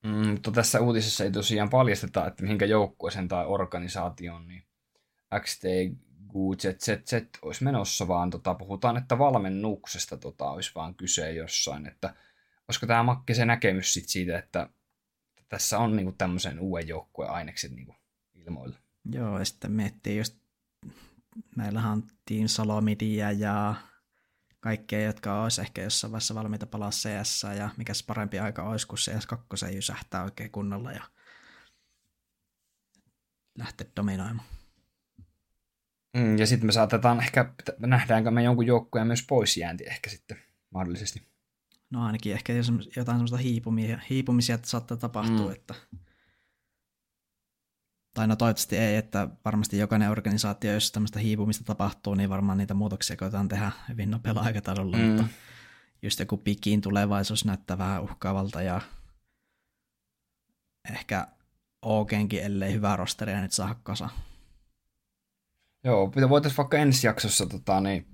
Mm, 0.04 0.28
mutta 0.28 0.50
tässä 0.52 0.80
uutisessa 0.80 1.24
ei 1.24 1.30
tosiaan 1.30 1.70
paljasteta, 1.70 2.26
että 2.26 2.42
mihinkä 2.42 2.66
joukkueeseen 2.66 3.28
tai 3.28 3.46
organisaatioon 3.46 4.48
niin 4.48 4.62
XT 5.40 5.62
GZZ 6.32 7.38
olisi 7.42 7.64
menossa, 7.64 8.08
vaan 8.08 8.30
tota, 8.30 8.54
puhutaan, 8.54 8.96
että 8.96 9.18
valmennuksesta 9.18 10.16
tota, 10.16 10.50
olisi 10.50 10.72
vaan 10.74 10.94
kyse 10.94 11.32
jossain, 11.32 11.86
että 11.86 12.14
olisiko 12.68 12.86
tämä 12.86 13.02
Makke 13.02 13.34
se 13.34 13.44
näkemys 13.44 13.94
sit 13.94 14.08
siitä, 14.08 14.38
että 14.38 14.68
tässä 15.48 15.78
on 15.78 15.96
niinku 15.96 16.12
tämmöisen 16.12 16.60
uuden 16.60 16.88
joukkueen 16.88 17.30
ainekset 17.30 17.72
niinku 17.72 17.94
ilmoilla. 18.34 18.78
Joo, 19.12 19.38
ja 19.38 19.44
sitten 19.44 19.72
miettii 19.72 20.18
just, 20.18 20.38
meillähän 21.56 21.92
on 21.92 22.02
Team 22.28 22.48
Salomidia 22.48 23.32
ja 23.32 23.74
kaikkea, 24.60 25.00
jotka 25.00 25.42
olisi 25.42 25.60
ehkä 25.60 25.82
jossain 25.82 26.12
vaiheessa 26.12 26.34
valmiita 26.34 26.66
palaa 26.66 26.90
CS, 26.90 27.42
ja 27.56 27.70
mikä 27.76 27.94
se 27.94 28.04
parempi 28.06 28.38
aika 28.38 28.68
olisi, 28.68 28.86
kun 28.86 28.98
CS2 28.98 29.74
jysähtää 29.74 30.24
oikein 30.24 30.50
kunnolla 30.50 30.92
ja 30.92 31.02
lähteä 33.58 33.86
dominoimaan. 33.96 34.46
Mm, 36.16 36.38
ja 36.38 36.46
sitten 36.46 36.66
me 36.66 36.72
saatetaan 36.72 37.20
ehkä, 37.20 37.52
nähdäänkö 37.78 38.30
me 38.30 38.42
jonkun 38.42 38.66
joukkueen 38.66 39.06
myös 39.06 39.22
poisjäänti 39.22 39.84
ehkä 39.84 40.10
sitten 40.10 40.36
mahdollisesti. 40.70 41.22
No 41.90 42.06
ainakin 42.06 42.32
ehkä 42.32 42.52
jotain 42.96 43.16
semmoista 43.18 43.36
hiipumisia, 43.36 44.00
hiipumisia 44.10 44.54
että 44.54 44.68
saattaa 44.68 44.96
tapahtua, 44.96 45.46
mm. 45.46 45.52
että 45.52 45.74
tai 48.14 48.26
no 48.26 48.36
toivottavasti 48.36 48.76
ei, 48.76 48.96
että 48.96 49.28
varmasti 49.44 49.78
jokainen 49.78 50.10
organisaatio, 50.10 50.72
jos 50.72 50.92
tämmöistä 50.92 51.18
hiipumista 51.18 51.64
tapahtuu, 51.64 52.14
niin 52.14 52.30
varmaan 52.30 52.58
niitä 52.58 52.74
muutoksia 52.74 53.16
koetaan 53.16 53.48
tehdä 53.48 53.72
hyvin 53.88 54.10
nopealla 54.10 54.40
aikataululla, 54.40 54.96
mm. 54.96 55.02
mutta 55.02 55.24
just 56.02 56.20
joku 56.20 56.36
pikiin 56.36 56.80
tulevaisuus 56.80 57.44
näyttää 57.44 57.78
vähän 57.78 58.02
uhkaavalta 58.02 58.62
ja 58.62 58.80
ehkä 60.92 61.26
OGenkin, 61.82 62.42
ellei 62.42 62.72
hyvää 62.72 62.96
rosteria 62.96 63.40
nyt 63.40 63.52
saa 63.52 63.80
kasa. 63.82 64.08
Joo, 65.84 66.12
voitaisiin 66.28 66.56
vaikka 66.56 66.78
ensi 66.78 67.06
jaksossa 67.06 67.46
tota, 67.46 67.80
niin, 67.80 68.06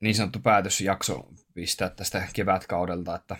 niin 0.00 0.14
sanottu 0.14 0.40
päätösjakso 0.40 1.28
pistää 1.54 1.90
tästä 1.90 2.28
kevätkaudelta, 2.32 3.16
että, 3.16 3.36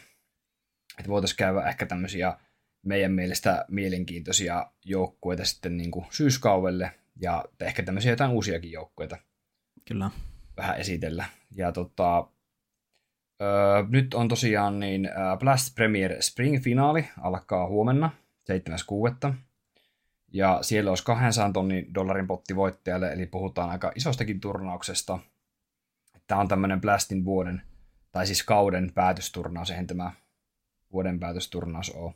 että 0.99 1.09
voitaisiin 1.09 1.37
käydä 1.37 1.69
ehkä 1.69 1.87
tämmöisiä 1.87 2.39
meidän 2.87 3.13
mielestä 3.13 3.65
mielenkiintoisia 3.69 4.67
joukkueita 4.85 5.45
sitten 5.45 5.77
niin 5.77 5.91
kuin 5.91 6.07
syyskauvelle 6.11 6.93
ja 7.21 7.45
ehkä 7.61 7.83
tämmöisiä 7.83 8.13
jotain 8.13 8.31
uusiakin 8.31 8.73
joukkueita. 8.73 9.17
Kyllä. 9.89 10.11
Vähän 10.57 10.79
esitellä. 10.79 11.25
Ja 11.57 11.73
tota, 11.73 12.29
öö, 13.43 13.85
nyt 13.89 14.15
on 14.15 14.29
tosiaan 14.29 14.81
niin 14.81 15.11
Blast 15.39 15.75
Premier 15.75 16.23
Spring-finaali 16.23 17.05
alkaa 17.21 17.69
huomenna 17.69 18.11
7.6. 19.29 19.35
Ja 20.33 20.59
siellä 20.63 20.91
olisi 20.91 21.05
200 21.05 21.53
tonnin 21.53 21.95
dollarin 21.95 22.27
potti 22.27 22.57
voittajalle, 22.57 23.13
eli 23.13 23.27
puhutaan 23.27 23.71
aika 23.71 23.93
isostakin 23.95 24.41
turnauksesta. 24.41 25.19
Tämä 26.27 26.41
on 26.41 26.49
tämmöinen 26.49 26.81
Blastin 26.81 27.25
vuoden, 27.25 27.63
tai 28.13 28.27
siis 28.27 28.43
kauden 28.43 28.93
päätösturnaus, 28.95 29.71
eihän 29.71 29.87
tämä 29.87 30.13
vuoden 30.93 31.21
päätösturnaus 31.21 31.91
ole. 31.91 32.15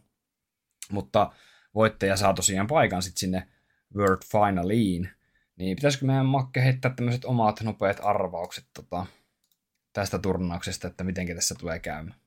Mutta 0.91 1.33
voittaja 1.75 2.17
saa 2.17 2.35
tosiaan 2.35 2.67
paikan 2.67 3.03
sitten 3.03 3.21
sinne 3.21 3.49
World 3.97 4.23
Finaliin. 4.33 5.11
Niin 5.57 5.77
pitäisikö 5.77 6.07
meidän 6.07 6.27
Makke 6.27 6.65
heittää 6.65 6.95
tämmöiset 6.97 7.25
omat 7.25 7.61
nopeat 7.61 8.01
arvaukset 8.03 8.67
tota, 8.75 9.07
tästä 9.93 10.19
turnauksesta, 10.19 10.89
että 10.89 11.05
miten 11.05 11.35
tässä 11.35 11.55
tulee 11.55 11.79
käymään? 11.79 12.21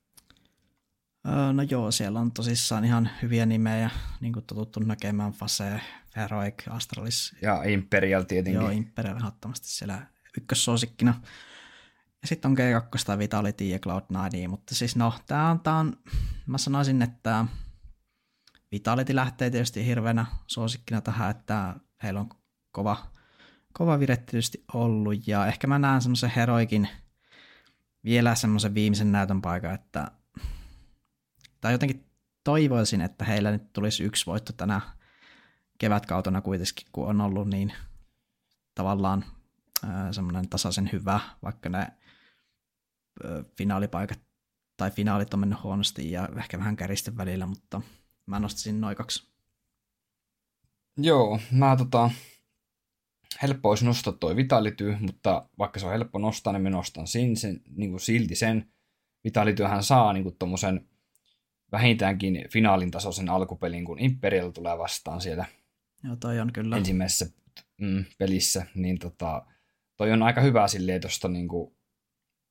No 1.52 1.62
joo, 1.70 1.90
siellä 1.90 2.20
on 2.20 2.32
tosissaan 2.32 2.84
ihan 2.84 3.10
hyviä 3.22 3.46
nimejä, 3.46 3.90
niin 4.20 4.32
kuin 4.32 4.44
totuttu 4.46 4.80
näkemään, 4.80 5.32
Fase, 5.32 5.80
Heroic, 6.16 6.54
Astralis. 6.68 7.36
Ja 7.42 7.62
Imperial 7.62 8.22
tietenkin. 8.22 8.62
Joo, 8.62 8.70
Imperial 8.70 9.16
ehdottomasti 9.16 9.68
siellä 9.68 10.06
ykkössuosikkina. 10.38 11.20
Ja 12.22 12.28
sitten 12.28 12.50
on 12.50 12.56
G2 12.56 13.04
tai 13.06 13.18
Vitality 13.18 13.64
ja 13.64 13.78
Cloud9, 13.78 14.48
mutta 14.48 14.74
siis 14.74 14.96
no, 14.96 15.14
tää 15.26 15.50
on, 15.50 15.60
tää 15.60 15.76
on, 15.76 15.96
mä 16.46 16.58
sanoisin, 16.58 17.02
että 17.02 17.44
Vitality 18.74 19.14
lähtee 19.14 19.50
tietysti 19.50 19.86
hirveänä 19.86 20.26
suosikkina 20.46 21.00
tähän, 21.00 21.30
että 21.30 21.74
heillä 22.02 22.20
on 22.20 22.28
kova, 22.70 22.96
kova 23.72 23.98
vire 24.00 24.16
tietysti 24.16 24.64
ollut, 24.72 25.28
ja 25.28 25.46
ehkä 25.46 25.66
mä 25.66 25.78
näen 25.78 26.02
semmoisen 26.02 26.30
Heroikin 26.36 26.88
vielä 28.04 28.34
semmoisen 28.34 28.74
viimeisen 28.74 29.12
näytön 29.12 29.42
paikan, 29.42 29.74
että 29.74 30.10
tai 31.60 31.72
jotenkin 31.72 32.06
toivoisin, 32.44 33.00
että 33.00 33.24
heillä 33.24 33.50
nyt 33.50 33.72
tulisi 33.72 34.04
yksi 34.04 34.26
voitto 34.26 34.52
tänä 34.52 34.80
kevätkautena 35.78 36.40
kuitenkin, 36.40 36.86
kun 36.92 37.06
on 37.08 37.20
ollut 37.20 37.48
niin 37.48 37.72
tavallaan 38.74 39.24
semmoinen 40.10 40.48
tasaisen 40.48 40.90
hyvä, 40.92 41.20
vaikka 41.42 41.68
ne 41.68 41.86
finaalipaikat 43.56 44.20
tai 44.76 44.90
finaalit 44.90 45.34
on 45.34 45.40
mennyt 45.40 45.62
huonosti 45.62 46.10
ja 46.10 46.28
ehkä 46.36 46.58
vähän 46.58 46.76
käristen 46.76 47.16
välillä, 47.16 47.46
mutta 47.46 47.80
mä 48.26 48.38
nostaisin 48.38 48.80
noin 48.80 48.96
kaksi. 48.96 49.28
Joo, 50.96 51.40
mä 51.50 51.76
tota, 51.76 52.10
helppo 53.42 53.68
olisi 53.68 53.84
nostaa 53.84 54.12
toi 54.12 54.36
Vitality, 54.36 54.96
mutta 55.00 55.48
vaikka 55.58 55.80
se 55.80 55.86
on 55.86 55.92
helppo 55.92 56.18
nostaa, 56.18 56.52
niin 56.52 56.62
mä 56.62 56.70
nostan 56.70 57.06
sin, 57.06 57.36
sen, 57.36 57.60
niin 57.76 57.90
kuin 57.90 58.00
silti 58.00 58.34
sen. 58.34 58.72
Vitalityhän 59.24 59.82
saa 59.82 60.12
niin 60.12 60.22
kuin 60.22 60.36
tommosen 60.38 60.88
vähintäänkin 61.72 62.44
finaalin 62.52 62.90
tasoisen 62.90 63.28
alkupelin, 63.28 63.84
kun 63.84 63.98
Imperial 63.98 64.50
tulee 64.50 64.78
vastaan 64.78 65.20
siellä 65.20 65.46
Joo, 66.04 66.16
toi 66.16 66.40
on 66.40 66.52
kyllä. 66.52 66.76
ensimmäisessä 66.76 67.26
mm, 67.80 68.04
pelissä, 68.18 68.66
niin 68.74 68.98
tota, 68.98 69.46
toi 69.96 70.12
on 70.12 70.22
aika 70.22 70.40
hyvä 70.40 70.68
silleen 70.68 71.00
tuosta 71.00 71.28
niin 71.28 71.48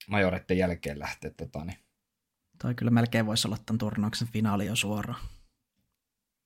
majoretten 0.07 0.57
jälkeen 0.57 0.99
lähteä. 0.99 1.31
Tota, 1.37 1.65
niin. 1.65 1.77
Toi 2.61 2.75
kyllä 2.75 2.91
melkein 2.91 3.25
voisi 3.25 3.47
olla 3.47 3.57
tämän 3.65 3.77
turnauksen 3.77 4.27
finaali 4.27 4.65
jo 4.65 4.75
suoraan. 4.75 5.21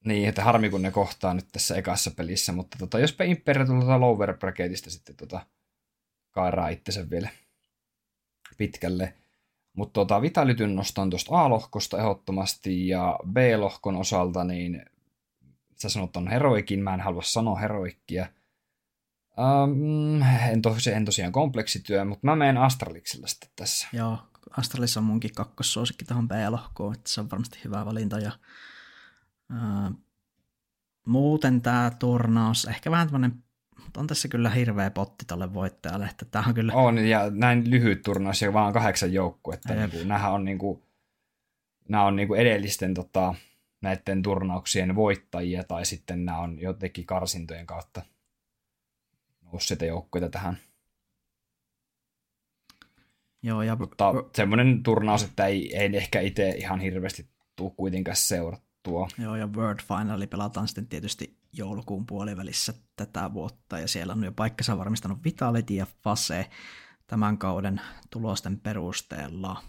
Niin, 0.06 0.30
että 0.30 0.44
harmi 0.44 0.70
kun 0.70 0.82
ne 0.82 0.92
kohtaa 0.92 1.34
nyt 1.34 1.48
tässä 1.52 1.76
ekassa 1.76 2.12
pelissä, 2.12 2.52
mutta 2.52 2.78
tota, 2.78 3.00
jospa 3.00 3.24
Imperial 3.24 3.66
tulee 3.66 3.82
tuota 3.82 4.00
lower 4.00 4.38
bracketista 4.38 4.90
sitten 4.90 5.16
tota, 5.16 5.46
kairaa 6.32 6.70
itsensä 6.70 7.10
vielä 7.10 7.30
pitkälle. 8.58 9.14
Mutta 9.74 9.94
tota, 9.94 10.22
Vitalityn 10.22 10.76
nostan 10.76 11.10
tuosta 11.10 11.42
A-lohkosta 11.44 11.98
ehdottomasti 12.00 12.88
ja 12.88 13.20
B-lohkon 13.32 13.96
osalta, 13.96 14.44
niin 14.44 14.86
sä 15.76 15.90
sanot 15.90 16.18
on 16.18 16.28
heroikin, 16.28 16.84
mä 16.84 16.94
en 16.94 17.02
halua 17.02 17.22
sanoa 17.22 17.60
heroikkia. 17.60 18.28
Um, 19.38 20.22
en, 20.52 20.62
tos, 20.62 20.88
en 20.88 21.06
tosiaan 21.06 21.32
kompleksityö, 21.32 22.06
mutta 22.06 22.28
mä 22.28 22.36
menen 22.36 22.58
Astraliksella 22.58 23.28
sitten 23.28 23.50
tässä. 23.56 23.88
Joo, 23.94 24.18
Astralis 24.58 24.98
on 24.98 25.04
munkin 25.04 25.34
kakkossuosikki 25.36 26.06
tähän 26.06 26.28
B-lohkoon, 26.28 26.94
että 26.94 27.10
se 27.10 27.22
on 27.22 27.32
varmasti 27.32 27.60
hyvä 27.64 27.86
valinta. 27.86 28.20
Ja, 28.20 28.32
muuten 31.06 31.62
tämä 31.62 31.92
turnaus, 32.00 32.66
ehkä 32.66 32.92
vähän 32.92 33.08
tämmöinen 33.08 33.44
mutta 33.88 34.00
on 34.00 34.08
tässä 34.08 34.28
kyllä 34.28 34.50
hirveä 34.50 34.92
potti 34.92 35.26
tälle 35.26 35.54
voittajalle. 35.54 36.06
Että 36.06 36.26
tämä 36.26 36.44
on, 36.48 36.54
kyllä... 36.54 36.74
on, 36.74 36.98
ja 36.98 37.30
näin 37.30 37.70
lyhyt 37.70 38.02
turnaus 38.02 38.42
ja 38.42 38.54
vaan 38.54 38.74
kahdeksan 38.74 39.14
joukkuetta. 39.14 39.74
Niin 39.74 39.92
kuin, 39.92 40.08
nämähän 40.08 40.32
on, 40.32 40.46
niin 40.46 40.58
kuin, 40.58 40.84
nämä 41.90 42.06
on 42.06 42.16
niin 42.16 42.28
kuin 42.28 42.40
edellisten 42.40 42.94
tota, 42.94 43.36
näiden 43.82 44.22
turnauksien 44.22 44.96
voittajia, 44.96 45.64
tai 45.64 45.86
sitten 45.86 46.26
nämä 46.26 46.40
on 46.40 46.60
jotenkin 46.60 47.06
karsintojen 47.06 47.66
kautta 47.66 48.02
nousseita 49.42 49.86
joukkueita 49.86 50.30
tähän. 50.30 50.58
Joo, 53.44 53.62
ja... 53.62 53.76
Mutta 53.76 54.14
semmoinen 54.36 54.84
turnaus, 54.84 55.24
että 55.24 55.46
ei, 55.46 55.78
ei 55.78 55.98
ehkä 55.98 56.20
itse 56.20 56.50
ihan 56.50 56.80
hirveästi 56.80 57.28
tule 57.56 57.72
kuitenkaan 57.78 58.16
seurattua. 58.88 59.24
Joo, 59.26 59.36
ja 59.36 59.48
World 59.48 59.80
Finali 59.80 60.28
pelataan 60.28 60.68
sitten 60.68 60.88
tietysti 60.88 61.38
joulukuun 61.54 62.06
puolivälissä 62.06 62.74
tätä 62.96 63.34
vuotta, 63.34 63.80
ja 63.80 63.88
siellä 63.88 64.14
on 64.14 64.24
jo 64.24 64.32
paikkansa 64.32 64.78
varmistanut 64.78 65.24
Vitality 65.24 65.74
ja 65.74 65.88
Fase 66.04 66.50
tämän 67.08 67.38
kauden 67.38 67.82
tulosten 68.10 68.60
perusteella. 68.60 69.64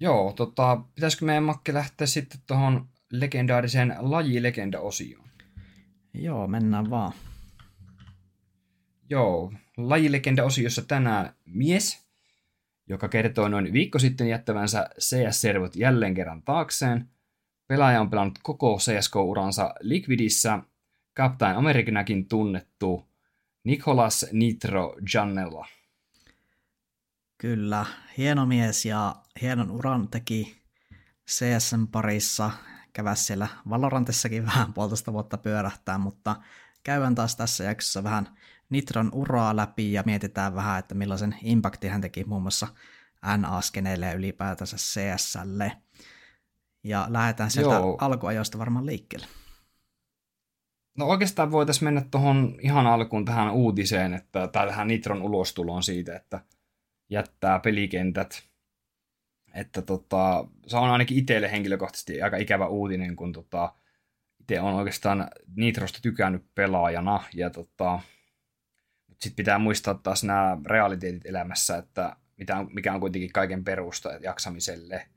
Joo, 0.00 0.32
tota, 0.32 0.84
pitäisikö 0.94 1.24
meidän 1.24 1.44
Makke 1.44 1.74
lähteä 1.74 2.06
sitten 2.06 2.40
tuohon 2.46 2.88
legendaariseen 3.12 3.96
lajilegenda-osioon? 3.98 5.28
Joo, 6.14 6.46
mennään 6.46 6.90
vaan. 6.90 7.12
Joo, 9.10 9.52
lajilegenda-osiossa 9.76 10.82
tänään 10.82 11.34
mies, 11.44 12.06
joka 12.92 13.08
kertoo 13.08 13.48
noin 13.48 13.72
viikko 13.72 13.98
sitten 13.98 14.28
jättävänsä 14.28 14.90
CS-servot 14.98 15.76
jälleen 15.76 16.14
kerran 16.14 16.42
taakseen– 16.42 17.08
Pelaaja 17.72 18.00
on 18.00 18.10
pelannut 18.10 18.38
koko 18.42 18.78
CSGO-uransa 18.78 19.74
Liquidissä, 19.80 20.58
Captain 21.16 21.56
Americanakin 21.56 22.28
tunnettu 22.28 23.08
Nicholas 23.64 24.26
Nitro 24.32 24.96
Jannella. 25.14 25.66
Kyllä, 27.38 27.86
hieno 28.18 28.46
mies 28.46 28.84
ja 28.84 29.16
hienon 29.42 29.70
uran 29.70 30.08
teki 30.08 30.56
CSN 31.30 31.86
parissa. 31.92 32.50
Käväs 32.92 33.26
siellä 33.26 33.48
Valorantessakin 33.70 34.46
vähän 34.46 34.72
puolitoista 34.72 35.12
vuotta 35.12 35.38
pyörähtää, 35.38 35.98
mutta 35.98 36.36
käydään 36.82 37.14
taas 37.14 37.36
tässä 37.36 37.64
jaksossa 37.64 38.04
vähän 38.04 38.28
Nitron 38.72 39.10
uraa 39.12 39.56
läpi 39.56 39.92
ja 39.92 40.02
mietitään 40.06 40.54
vähän, 40.54 40.78
että 40.78 40.94
millaisen 40.94 41.34
impaktin 41.42 41.90
hän 41.90 42.00
teki 42.00 42.24
muun 42.24 42.42
muassa 42.42 42.68
NA-skeneille 43.36 44.06
ja 44.06 44.12
ylipäätänsä 44.12 44.76
CSlle 44.76 45.72
ja 46.84 47.06
lähdetään 47.08 47.50
sieltä 47.50 47.74
Joo. 47.74 47.96
alkuajoista 48.00 48.58
varmaan 48.58 48.86
liikkeelle. 48.86 49.26
No 50.98 51.06
oikeastaan 51.06 51.50
voitaisiin 51.50 51.84
mennä 51.84 52.04
tuohon 52.10 52.56
ihan 52.60 52.86
alkuun 52.86 53.24
tähän 53.24 53.52
uutiseen, 53.52 54.14
että, 54.14 54.48
tai 54.48 54.66
tähän 54.66 54.88
Nitron 54.88 55.22
ulostuloon 55.22 55.82
siitä, 55.82 56.16
että 56.16 56.40
jättää 57.10 57.58
pelikentät. 57.58 58.42
Että 59.54 59.82
tota, 59.82 60.44
se 60.66 60.76
on 60.76 60.90
ainakin 60.90 61.18
itselle 61.18 61.52
henkilökohtaisesti 61.52 62.22
aika 62.22 62.36
ikävä 62.36 62.66
uutinen, 62.66 63.16
kun 63.16 63.32
tota, 63.32 63.74
itse 64.40 64.60
on 64.60 64.74
oikeastaan 64.74 65.28
Nitrosta 65.56 65.98
tykännyt 66.02 66.44
pelaajana. 66.54 67.24
Ja 67.34 67.50
tota, 67.50 68.00
sitten 69.22 69.36
pitää 69.36 69.58
muistaa 69.58 69.94
taas 69.94 70.24
nämä 70.24 70.58
realiteetit 70.66 71.26
elämässä, 71.26 71.76
että 71.76 72.16
mikä 72.72 72.92
on 72.94 73.00
kuitenkin 73.00 73.32
kaiken 73.32 73.64
perusta 73.64 74.10
jaksamiselle– 74.12 75.06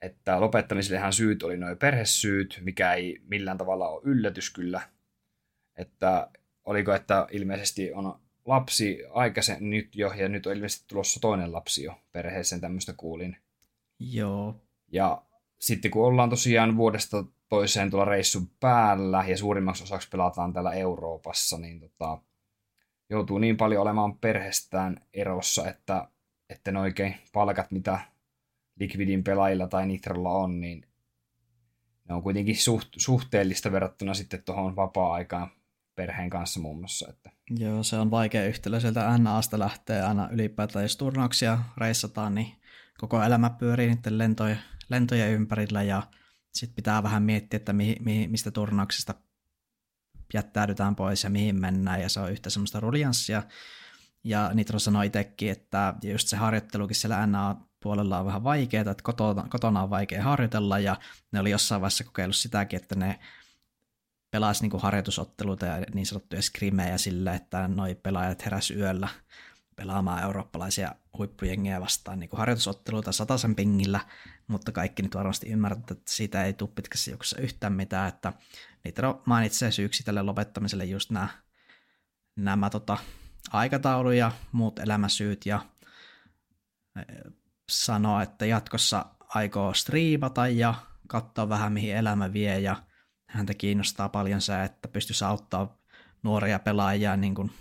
että 0.00 0.40
lopettamisellehan 0.40 1.12
syyt 1.12 1.42
oli 1.42 1.56
noin 1.56 1.78
perhesyyt, 1.78 2.60
mikä 2.64 2.94
ei 2.94 3.20
millään 3.26 3.58
tavalla 3.58 3.88
ole 3.88 4.02
yllätys 4.04 4.50
kyllä. 4.50 4.80
Että 5.76 6.30
oliko, 6.64 6.94
että 6.94 7.26
ilmeisesti 7.30 7.92
on 7.92 8.20
lapsi 8.44 8.98
aikaisen 9.10 9.70
nyt 9.70 9.96
jo, 9.96 10.12
ja 10.12 10.28
nyt 10.28 10.46
on 10.46 10.52
ilmeisesti 10.52 10.84
tulossa 10.88 11.20
toinen 11.20 11.52
lapsi 11.52 11.84
jo 11.84 11.94
perheeseen, 12.12 12.60
tämmöistä 12.60 12.94
kuulin. 12.96 13.36
Joo. 13.98 14.62
Ja 14.92 15.22
sitten 15.58 15.90
kun 15.90 16.06
ollaan 16.06 16.30
tosiaan 16.30 16.76
vuodesta 16.76 17.24
toiseen 17.48 17.90
tuolla 17.90 18.04
reissun 18.04 18.50
päällä, 18.60 19.24
ja 19.28 19.36
suurimmaksi 19.36 19.82
osaksi 19.82 20.08
pelataan 20.08 20.52
täällä 20.52 20.72
Euroopassa, 20.72 21.58
niin 21.58 21.80
tota, 21.80 22.18
joutuu 23.10 23.38
niin 23.38 23.56
paljon 23.56 23.82
olemaan 23.82 24.18
perheestään 24.18 24.96
erossa, 25.14 25.68
että, 25.68 26.08
että 26.50 26.72
ne 26.72 26.80
oikein 26.80 27.14
palkat, 27.32 27.70
mitä 27.70 27.98
Liquidin 28.80 29.24
pelaajilla 29.24 29.66
tai 29.66 29.86
Nitrolla 29.86 30.30
on, 30.30 30.60
niin 30.60 30.86
ne 32.08 32.14
on 32.14 32.22
kuitenkin 32.22 32.56
suht, 32.56 32.88
suhteellista 32.96 33.72
verrattuna 33.72 34.14
sitten 34.14 34.42
tuohon 34.42 34.76
vapaa-aikaan 34.76 35.50
perheen 35.94 36.30
kanssa 36.30 36.60
muun 36.60 36.78
muassa. 36.78 37.08
Että. 37.08 37.30
Joo, 37.50 37.82
se 37.82 37.96
on 37.96 38.10
vaikea 38.10 38.46
yhtälö 38.46 38.80
sieltä 38.80 39.18
NAsta 39.18 39.58
lähtee 39.58 40.02
aina 40.02 40.28
ylipäätään, 40.32 40.84
jos 40.84 40.96
turnauksia 40.96 41.58
reissataan, 41.76 42.34
niin 42.34 42.52
koko 42.98 43.22
elämä 43.22 43.50
pyörii 43.50 43.94
niiden 43.94 44.18
lentojen, 44.18 44.58
lentojen 44.88 45.32
ympärillä 45.32 45.82
ja 45.82 46.02
sitten 46.54 46.76
pitää 46.76 47.02
vähän 47.02 47.22
miettiä, 47.22 47.56
että 47.56 47.72
mi, 47.72 47.96
mi, 48.04 48.28
mistä 48.28 48.50
turnauksista 48.50 49.14
jättäydytään 50.34 50.96
pois 50.96 51.24
ja 51.24 51.30
mihin 51.30 51.60
mennään, 51.60 52.00
ja 52.00 52.08
se 52.08 52.20
on 52.20 52.32
yhtä 52.32 52.50
semmoista 52.50 52.80
ruljanssia. 52.80 53.42
Ja 54.24 54.50
Nitro 54.54 54.78
sanoi 54.78 55.06
itsekin, 55.06 55.50
että 55.50 55.94
just 56.02 56.28
se 56.28 56.36
harjoittelukin 56.36 56.96
siellä 56.96 57.26
NA 57.26 57.56
puolella 57.80 58.18
on 58.18 58.26
vähän 58.26 58.44
vaikeaa, 58.44 58.90
että 58.90 59.02
kotona, 59.02 59.46
kotona 59.50 59.82
on 59.82 59.90
vaikea 59.90 60.22
harjoitella 60.22 60.78
ja 60.78 60.96
ne 61.32 61.40
oli 61.40 61.50
jossain 61.50 61.80
vaiheessa 61.80 62.04
kokeillut 62.04 62.36
sitäkin, 62.36 62.76
että 62.76 62.94
ne 62.94 63.18
pelasi 64.30 64.68
niin 64.68 64.80
harjoitusotteluita 64.80 65.66
ja 65.66 65.84
niin 65.94 66.06
sanottuja 66.06 66.42
skrimejä 66.42 66.98
sillä, 66.98 67.34
että 67.34 67.68
noi 67.68 67.94
pelaajat 67.94 68.44
heräs 68.44 68.70
yöllä 68.70 69.08
pelaamaan 69.76 70.22
eurooppalaisia 70.22 70.94
huippujengejä 71.18 71.80
vastaan 71.80 72.20
niin 72.20 72.30
harjoitusotteluita 72.32 73.12
sataisen 73.12 73.54
pingillä, 73.54 74.00
mutta 74.46 74.72
kaikki 74.72 75.02
nyt 75.02 75.14
varmasti 75.14 75.48
ymmärtävät, 75.48 75.90
että 75.90 76.12
siitä 76.12 76.44
ei 76.44 76.52
tule 76.52 76.70
pitkässä 76.74 77.10
juoksussa 77.10 77.40
yhtään 77.40 77.72
mitään, 77.72 78.08
että 78.08 78.32
Nitro 78.84 79.22
mainitsee 79.26 79.70
syyksi 79.70 80.02
tälle 80.02 80.22
lopettamiselle 80.22 80.84
just 80.84 81.10
nämä, 81.10 81.28
nämä 82.36 82.70
tota, 82.70 82.98
aikataulu 83.50 84.10
ja 84.10 84.32
muut 84.52 84.78
elämäsyyt 84.78 85.46
ja 85.46 85.60
sanoo, 87.68 88.20
että 88.20 88.46
jatkossa 88.46 89.06
aikoo 89.28 89.74
striimata 89.74 90.48
ja 90.48 90.74
katsoa 91.06 91.48
vähän 91.48 91.72
mihin 91.72 91.96
elämä 91.96 92.32
vie 92.32 92.60
ja 92.60 92.76
häntä 93.26 93.54
kiinnostaa 93.54 94.08
paljon 94.08 94.40
se, 94.40 94.64
että 94.64 94.88
pystyisi 94.88 95.24
auttaa 95.24 95.78
nuoria 96.22 96.58
pelaajia 96.58 97.16
niin 97.16 97.34
kuin 97.34 97.52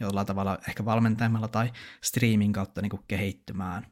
jollain 0.00 0.26
tavalla 0.26 0.58
ehkä 0.68 0.84
valmentamalla 0.84 1.48
tai 1.48 1.72
streamin 2.04 2.52
kautta 2.52 2.82
niin 2.82 2.90
kuin 2.90 3.04
kehittymään. 3.08 3.86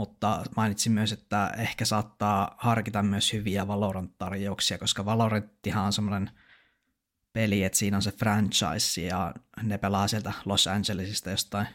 Mutta 0.00 0.42
mainitsin 0.56 0.92
myös, 0.92 1.12
että 1.12 1.54
ehkä 1.58 1.84
saattaa 1.84 2.54
harkita 2.58 3.02
myös 3.02 3.32
hyviä 3.32 3.68
Valorant-tarjouksia, 3.68 4.78
koska 4.78 5.04
Valoranttihan 5.04 5.84
on 5.84 5.92
semmoinen 5.92 6.30
peli, 7.32 7.64
että 7.64 7.78
siinä 7.78 7.96
on 7.96 8.02
se 8.02 8.12
franchise 8.12 9.00
ja 9.00 9.34
ne 9.62 9.78
pelaa 9.78 10.08
sieltä 10.08 10.32
Los 10.44 10.66
Angelesista 10.66 11.30
jostain 11.30 11.66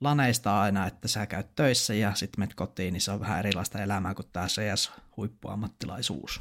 laneista 0.00 0.60
aina, 0.60 0.86
että 0.86 1.08
sä 1.08 1.26
käyt 1.26 1.54
töissä 1.54 1.94
ja 1.94 2.14
sitten 2.14 2.40
menet 2.40 2.54
kotiin, 2.54 2.92
niin 2.92 3.00
se 3.00 3.12
on 3.12 3.20
vähän 3.20 3.38
erilaista 3.38 3.82
elämää 3.82 4.14
kuin 4.14 4.28
tämä 4.32 4.46
CS-huippuammattilaisuus. 4.46 6.40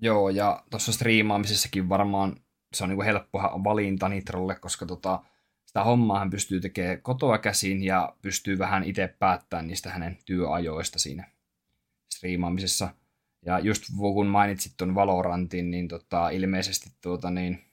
Joo, 0.00 0.28
ja 0.28 0.64
tuossa 0.70 0.92
striimaamisessakin 0.92 1.88
varmaan 1.88 2.36
se 2.74 2.84
on 2.84 2.88
niinku 2.88 3.04
helppo 3.04 3.38
valinta 3.38 4.08
Nitrolle, 4.08 4.54
koska 4.54 4.86
tota, 4.86 5.22
sitä 5.70 5.84
hommaa 5.84 6.18
hän 6.18 6.30
pystyy 6.30 6.60
tekemään 6.60 7.02
kotoa 7.02 7.38
käsin 7.38 7.82
ja 7.82 8.16
pystyy 8.22 8.58
vähän 8.58 8.84
itse 8.84 9.14
päättämään 9.18 9.66
niistä 9.66 9.90
hänen 9.90 10.18
työajoista 10.24 10.98
siinä 10.98 11.30
striimaamisessa. 12.14 12.94
Ja 13.46 13.58
just 13.58 13.84
kun 13.96 14.26
mainitsit 14.26 14.72
tuon 14.76 14.94
Valorantin, 14.94 15.70
niin 15.70 15.88
tota, 15.88 16.30
ilmeisesti 16.30 16.90
tuota, 17.00 17.30
niin, 17.30 17.64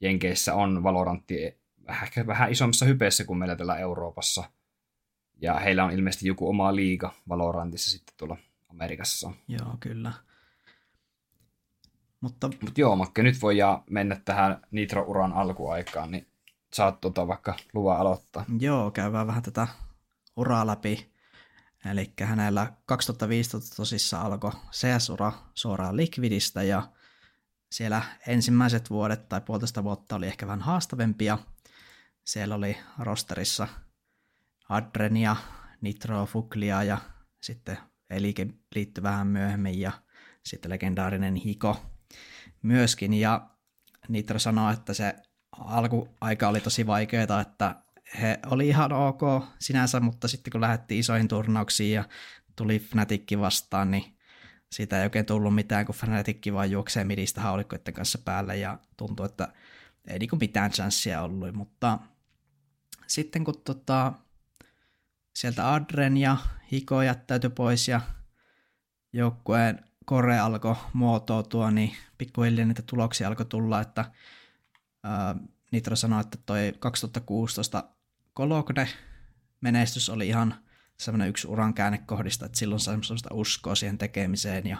Jenkeissä 0.00 0.54
on 0.54 0.82
Valorantti 0.82 1.60
ehkä 2.02 2.26
vähän 2.26 2.52
isommassa 2.52 2.86
hypeessä 2.86 3.24
kuin 3.24 3.38
meillä 3.38 3.56
täällä 3.56 3.78
Euroopassa. 3.78 4.44
Ja 5.40 5.54
heillä 5.54 5.84
on 5.84 5.92
ilmeisesti 5.92 6.28
joku 6.28 6.48
oma 6.48 6.76
liiga 6.76 7.14
Valorantissa 7.28 7.90
sitten 7.90 8.14
tuolla 8.16 8.36
Amerikassa. 8.68 9.32
Joo, 9.48 9.76
kyllä. 9.80 10.12
Mutta 12.20 12.50
Mut 12.62 12.78
joo, 12.78 12.96
Makke, 12.96 13.22
nyt 13.22 13.42
voi 13.42 13.56
mennä 13.90 14.20
tähän 14.24 14.62
Nitro-uran 14.70 15.32
alkuaikaan, 15.32 16.10
niin 16.10 16.31
saat 16.74 17.00
tuota 17.00 17.28
vaikka 17.28 17.56
luvan 17.74 17.96
aloittaa. 17.96 18.44
Joo, 18.58 18.90
käydään 18.90 19.26
vähän 19.26 19.42
tätä 19.42 19.68
uraa 20.36 20.66
läpi. 20.66 21.12
Eli 21.90 22.12
hänellä 22.22 22.72
2015 22.86 23.76
tosissaan 23.76 24.26
alkoi 24.26 24.52
CS-ura 24.72 25.32
suoraan 25.54 25.96
Liquidistä 25.96 26.62
ja 26.62 26.88
siellä 27.72 28.02
ensimmäiset 28.26 28.90
vuodet 28.90 29.28
tai 29.28 29.40
puolitoista 29.40 29.84
vuotta 29.84 30.16
oli 30.16 30.26
ehkä 30.26 30.46
vähän 30.46 30.60
haastavempia. 30.60 31.38
Siellä 32.24 32.54
oli 32.54 32.76
rosterissa 32.98 33.68
Adrenia, 34.68 35.36
Nitro, 35.80 36.26
Fuglia 36.26 36.82
ja 36.82 36.98
sitten 37.40 37.78
Elike 38.10 38.46
liittyi 38.74 39.02
vähän 39.02 39.26
myöhemmin 39.26 39.80
ja 39.80 39.92
sitten 40.44 40.70
legendaarinen 40.70 41.34
Hiko 41.34 41.76
myöskin. 42.62 43.14
Ja 43.14 43.48
Nitro 44.08 44.38
sanoi, 44.38 44.72
että 44.72 44.94
se 44.94 45.14
alkuaika 45.52 46.48
oli 46.48 46.60
tosi 46.60 46.86
vaikeaa, 46.86 47.40
että 47.40 47.74
he 48.20 48.38
oli 48.46 48.68
ihan 48.68 48.92
ok 48.92 49.20
sinänsä, 49.58 50.00
mutta 50.00 50.28
sitten 50.28 50.50
kun 50.50 50.60
lähdettiin 50.60 51.00
isoihin 51.00 51.28
turnauksiin 51.28 51.94
ja 51.94 52.04
tuli 52.56 52.78
Fnaticki 52.78 53.38
vastaan, 53.38 53.90
niin 53.90 54.18
siitä 54.72 54.98
ei 54.98 55.04
oikein 55.04 55.26
tullut 55.26 55.54
mitään, 55.54 55.86
kun 55.86 55.94
Fnaticki 55.94 56.52
vaan 56.52 56.70
juoksee 56.70 57.04
midistä 57.04 57.40
haulikoiden 57.40 57.94
kanssa 57.94 58.18
päälle 58.18 58.56
ja 58.56 58.78
tuntuu, 58.96 59.26
että 59.26 59.52
ei 60.08 60.18
niinku 60.18 60.36
mitään 60.36 60.70
chanssia 60.70 61.22
ollut, 61.22 61.54
mutta 61.54 61.98
sitten 63.06 63.44
kun 63.44 63.62
tota, 63.64 64.12
sieltä 65.36 65.74
Adren 65.74 66.16
ja 66.16 66.36
Hiko 66.72 67.02
jättäytyi 67.02 67.50
pois 67.50 67.88
ja 67.88 68.00
joukkueen 69.12 69.84
kore 70.04 70.38
alkoi 70.38 70.76
muotoutua, 70.92 71.70
niin 71.70 71.92
pikkuhiljaa 72.18 72.66
niitä 72.66 72.82
tuloksia 72.82 73.28
alkoi 73.28 73.46
tulla, 73.46 73.80
että 73.80 74.04
Nitro 75.72 75.96
sanoi, 75.96 76.20
että 76.20 76.38
toi 76.46 76.72
2016 76.78 77.84
Kologne 78.34 78.88
menestys 79.60 80.08
oli 80.08 80.28
ihan 80.28 80.54
semmoinen 80.96 81.28
yksi 81.28 81.48
uran 81.48 81.74
käännekohdista, 81.74 82.46
että 82.46 82.58
silloin 82.58 82.80
sai 82.80 82.94
semmoista 83.02 83.34
uskoa 83.34 83.74
siihen 83.74 83.98
tekemiseen 83.98 84.66
ja 84.66 84.78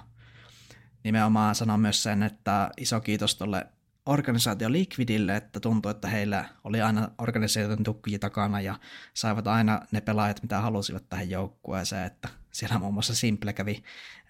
nimenomaan 1.04 1.54
sanoi 1.54 1.78
myös 1.78 2.02
sen, 2.02 2.22
että 2.22 2.70
iso 2.76 3.00
kiitos 3.00 3.34
tuolle 3.34 3.66
organisaatio 4.06 4.72
Liquidille, 4.72 5.36
että 5.36 5.60
tuntui, 5.60 5.90
että 5.90 6.08
heillä 6.08 6.44
oli 6.64 6.80
aina 6.80 7.10
organisaation 7.18 7.82
tukki 7.82 8.18
takana 8.18 8.60
ja 8.60 8.78
saivat 9.14 9.46
aina 9.46 9.80
ne 9.92 10.00
pelaajat, 10.00 10.42
mitä 10.42 10.60
halusivat 10.60 11.08
tähän 11.08 11.30
joukkueeseen, 11.30 12.06
että 12.06 12.28
siellä 12.52 12.78
muun 12.78 12.94
muassa 12.94 13.14
Simple 13.14 13.52
kävi 13.52 13.82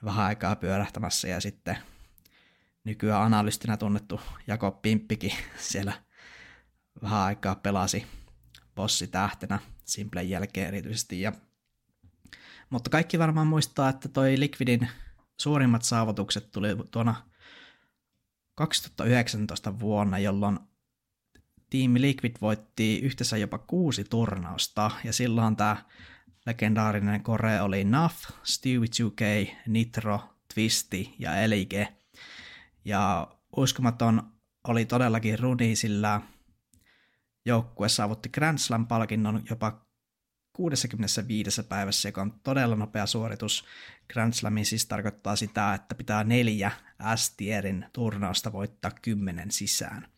vähän 0.05 0.27
aikaa 0.27 0.57
pyörähtämässä 0.57 1.29
ja 1.29 1.41
sitten 1.41 1.79
nykyään 2.85 3.23
analystinä 3.23 3.77
tunnettu 3.77 4.21
Jakob 4.47 4.83
Pimppikin 4.83 5.33
siellä 5.59 5.93
vähän 7.03 7.21
aikaa 7.21 7.55
pelasi 7.55 8.07
bossitähtenä 8.75 9.59
Simplen 9.85 10.31
jälkeen 10.31 10.69
erityisesti. 10.69 11.21
Ja, 11.21 11.33
mutta 12.71 12.91
kaikki 12.91 13.19
varmaan 13.19 13.47
muistaa, 13.47 13.89
että 13.89 14.09
toi 14.09 14.41
Liquidin 14.41 14.89
suurimmat 15.41 15.83
saavutukset 15.83 16.53
tuli 16.53 16.69
tuona 16.91 17.15
2019 18.55 19.81
vuonna, 19.81 20.19
jolloin 20.19 20.59
tiimi 21.71 22.01
Liquid 22.01 22.37
voitti 22.41 22.99
yhteensä 22.99 23.37
jopa 23.37 23.59
kuusi 23.59 24.05
turnausta, 24.05 24.91
ja 25.05 25.13
silloin 25.13 25.57
tämä 25.57 25.77
legendaarinen 26.47 27.23
kore 27.23 27.61
oli 27.61 27.85
Nuff, 27.85 28.31
Stewie 28.43 28.89
2K, 28.89 29.55
Nitro, 29.67 30.21
Twisti 30.55 31.15
ja 31.19 31.37
Elige. 31.37 32.02
Ja 32.85 33.29
uskomaton 33.57 34.33
oli 34.69 34.85
todellakin 34.85 35.39
runi, 35.39 35.77
sillä 35.77 36.21
joukkue 37.47 37.89
saavutti 37.89 38.29
Grand 38.29 38.59
Slam-palkinnon 38.59 39.43
jopa 39.51 39.87
65 40.53 41.63
päivässä, 41.63 42.09
joka 42.09 42.23
on 42.23 42.41
todella 42.43 42.77
nopea 42.77 43.07
suoritus. 43.07 43.65
Grand 44.13 44.33
Slamin 44.33 44.67
siis 44.67 44.87
tarkoittaa 44.87 45.37
sitä, 45.37 45.75
että 45.75 45.95
pitää 45.95 46.25
neljä 46.25 46.71
S-tierin 47.17 47.87
turnausta 47.93 48.53
voittaa 48.53 48.91
kymmenen 49.03 49.51
sisään. 49.51 50.09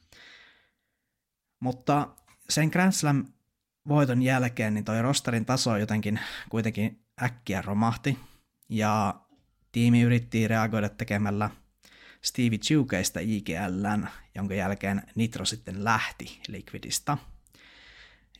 Mutta 1.60 2.08
sen 2.48 2.68
Grand 2.68 2.92
Slam 2.92 3.24
voiton 3.88 4.22
jälkeen 4.22 4.74
niin 4.74 4.84
toi 4.84 5.02
rosterin 5.02 5.44
taso 5.44 5.76
jotenkin 5.76 6.20
kuitenkin 6.48 7.04
äkkiä 7.22 7.62
romahti, 7.62 8.18
ja 8.68 9.20
tiimi 9.72 10.02
yritti 10.02 10.48
reagoida 10.48 10.88
tekemällä 10.88 11.50
Stevie 12.24 12.58
Chukeista 12.58 13.20
IGLn, 13.20 14.08
jonka 14.34 14.54
jälkeen 14.54 15.02
Nitro 15.14 15.44
sitten 15.44 15.84
lähti 15.84 16.40
Liquidista. 16.48 17.18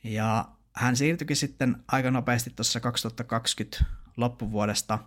Ja 0.05 0.49
hän 0.72 0.97
siirtyikin 0.97 1.37
sitten 1.37 1.85
aika 1.89 2.11
nopeasti 2.11 2.51
tuossa 2.51 2.80
2020 2.80 3.85
loppuvuodesta 4.16 4.99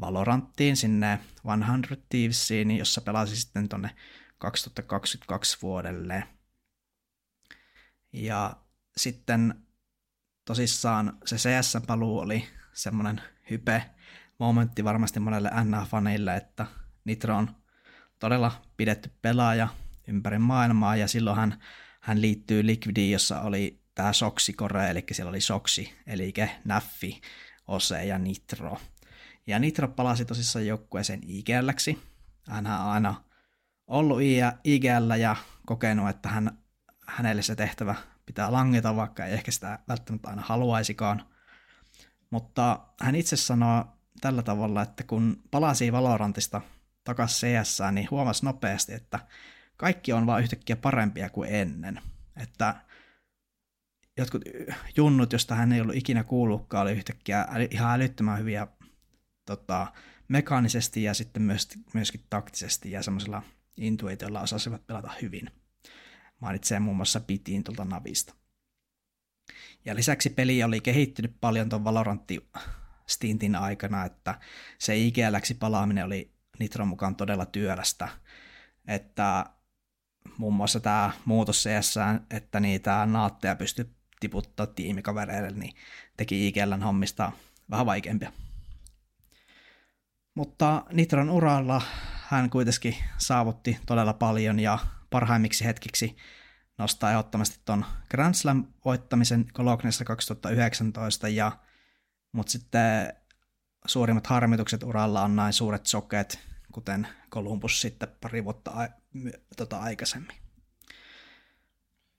Valoranttiin 0.00 0.76
sinne 0.76 1.18
100 1.36 1.96
Thievesiin, 2.08 2.70
jossa 2.70 3.00
pelasi 3.00 3.36
sitten 3.36 3.68
tonne 3.68 3.90
2022 4.38 5.58
vuodelle. 5.62 6.28
Ja 8.12 8.56
sitten 8.96 9.54
tosissaan 10.44 11.18
se 11.24 11.36
CS-paluu 11.36 12.18
oli 12.18 12.48
semmoinen 12.72 13.22
hype 13.50 13.90
momentti 14.38 14.84
varmasti 14.84 15.20
monelle 15.20 15.48
NA-faneille, 15.48 16.36
että 16.36 16.66
Nitro 17.04 17.36
on 17.36 17.61
todella 18.22 18.52
pidetty 18.76 19.10
pelaaja 19.22 19.68
ympäri 20.08 20.38
maailmaa 20.38 20.96
ja 20.96 21.08
silloin 21.08 21.36
hän, 21.36 21.58
hän 22.00 22.20
liittyy 22.20 22.66
Liquidiin, 22.66 23.12
jossa 23.12 23.40
oli 23.40 23.82
tämä 23.94 24.12
Soksi-kore, 24.12 24.90
eli 24.90 25.04
siellä 25.12 25.30
oli 25.30 25.40
Soksi, 25.40 25.94
eli 26.06 26.32
Naffi, 26.64 27.20
Ose 27.68 28.04
ja 28.04 28.18
Nitro. 28.18 28.78
Ja 29.46 29.58
Nitro 29.58 29.88
palasi 29.88 30.24
tosissaan 30.24 30.66
joukkueeseen 30.66 31.20
IGLksi. 31.26 32.02
Hän 32.48 32.66
on 32.66 32.72
aina 32.72 33.14
ollut 33.86 34.18
IGL 34.64 35.10
ja 35.20 35.36
kokenut, 35.66 36.08
että 36.08 36.28
hän, 36.28 36.58
hänelle 37.06 37.42
se 37.42 37.54
tehtävä 37.54 37.94
pitää 38.26 38.52
langeta, 38.52 38.96
vaikka 38.96 39.24
ei 39.26 39.32
ehkä 39.32 39.50
sitä 39.50 39.78
välttämättä 39.88 40.28
aina 40.28 40.42
haluaisikaan. 40.42 41.26
Mutta 42.30 42.80
hän 43.00 43.14
itse 43.14 43.36
sanoo 43.36 43.84
tällä 44.20 44.42
tavalla, 44.42 44.82
että 44.82 45.04
kun 45.04 45.42
palasi 45.50 45.92
Valorantista 45.92 46.60
takaisin 47.04 47.62
CS, 47.62 47.78
niin 47.92 48.10
huomasi 48.10 48.44
nopeasti, 48.44 48.94
että 48.94 49.18
kaikki 49.76 50.12
on 50.12 50.26
vaan 50.26 50.42
yhtäkkiä 50.42 50.76
parempia 50.76 51.30
kuin 51.30 51.54
ennen. 51.54 52.00
Että 52.36 52.74
jotkut 54.16 54.42
junnut, 54.96 55.32
josta 55.32 55.54
hän 55.54 55.72
ei 55.72 55.80
ollut 55.80 55.96
ikinä 55.96 56.24
kuullutkaan, 56.24 56.82
oli 56.82 56.92
yhtäkkiä 56.92 57.46
ihan 57.70 57.94
älyttömän 57.94 58.38
hyviä 58.38 58.66
tota, 59.46 59.92
mekaanisesti 60.28 61.02
ja 61.02 61.14
sitten 61.14 61.42
myös, 61.42 61.68
myöskin 61.94 62.24
taktisesti 62.30 62.90
ja 62.90 63.02
semmoisella 63.02 63.42
intuitiolla 63.76 64.40
osasivat 64.40 64.86
pelata 64.86 65.10
hyvin. 65.22 65.50
Mainitsee 66.40 66.80
muun 66.80 66.96
muassa 66.96 67.20
Pitiin 67.20 67.64
tuolta 67.64 67.84
Navista. 67.84 68.34
Ja 69.84 69.94
lisäksi 69.94 70.30
peli 70.30 70.62
oli 70.62 70.80
kehittynyt 70.80 71.36
paljon 71.40 71.68
tuon 71.68 71.84
Valorantti 71.84 72.50
stintin 73.06 73.56
aikana, 73.56 74.04
että 74.04 74.40
se 74.78 74.96
IGLX 74.96 75.58
palaaminen 75.58 76.04
oli 76.04 76.31
Nitron 76.58 76.88
mukaan 76.88 77.16
todella 77.16 77.46
työlästä. 77.46 78.08
Että 78.86 79.46
muun 80.38 80.54
muassa 80.54 80.80
tämä 80.80 81.10
muutos 81.24 81.64
CS, 81.64 81.94
että 82.30 82.60
niitä 82.60 83.06
naatteja 83.06 83.56
pystyi 83.56 83.86
tiputtaa 84.20 84.66
tiimikavereille, 84.66 85.50
niin 85.50 85.74
teki 86.16 86.48
IGLn 86.48 86.82
hommista 86.82 87.32
vähän 87.70 87.86
vaikeampia. 87.86 88.32
Mutta 90.34 90.84
Nitron 90.92 91.30
uralla 91.30 91.82
hän 92.28 92.50
kuitenkin 92.50 92.96
saavutti 93.18 93.78
todella 93.86 94.12
paljon 94.12 94.60
ja 94.60 94.78
parhaimmiksi 95.10 95.64
hetkiksi 95.64 96.16
nostaa 96.78 97.10
ehdottomasti 97.10 97.60
tuon 97.64 97.84
Grand 98.10 98.34
Slam 98.34 98.64
voittamisen 98.84 99.46
Colognessa 99.54 100.04
2019, 100.04 101.28
ja, 101.28 101.52
mutta 102.32 102.52
sitten 102.52 103.14
suurimmat 103.86 104.26
harmitukset 104.26 104.82
uralla 104.82 105.22
on 105.22 105.36
näin 105.36 105.52
suuret 105.52 105.86
sokeet, 105.86 106.38
kuten 106.72 107.08
Columbus 107.30 107.80
sitten 107.80 108.08
pari 108.20 108.44
vuotta 108.44 108.70
a- 108.70 108.88
tota 109.56 109.78
aikaisemmin. 109.78 110.36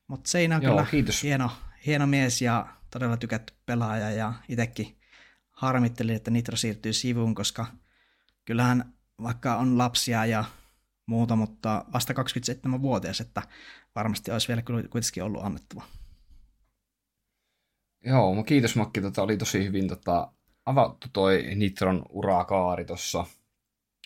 Mutta 0.08 0.30
Seinä 0.30 0.56
on 0.56 0.64
Joo, 0.64 0.74
kyllä 0.74 0.88
kiitos. 0.92 1.24
Hieno, 1.24 1.52
hieno 1.86 2.08
mies 2.08 2.42
ja 2.42 2.68
todella 2.92 3.18
tykätty 3.18 3.54
pelaaja 3.66 4.12
ja 4.12 4.34
itsekin 4.50 4.98
harmittelin, 5.52 6.16
että 6.16 6.32
Nitro 6.32 6.58
siirtyy 6.58 6.94
sivuun, 6.94 7.36
koska 7.36 7.66
kyllähän 8.46 8.94
vaikka 9.24 9.56
on 9.56 9.78
lapsia 9.78 10.26
ja 10.26 10.44
muuta, 11.06 11.36
mutta 11.36 11.86
vasta 11.94 12.14
27-vuotias, 12.14 13.22
että 13.22 13.42
varmasti 13.96 14.32
olisi 14.32 14.48
vielä 14.48 14.62
kuitenkin 14.62 15.24
ollut 15.24 15.44
annettava. 15.44 15.84
Joo, 18.06 18.44
kiitos 18.44 18.76
Makki, 18.76 19.02
tota, 19.02 19.24
oli 19.24 19.38
tosi 19.38 19.64
hyvin 19.64 19.88
tota, 19.88 20.32
avattu 20.66 21.08
toi 21.14 21.56
Nitron 21.56 22.06
urakaari 22.10 22.86
tuossa. 22.86 23.26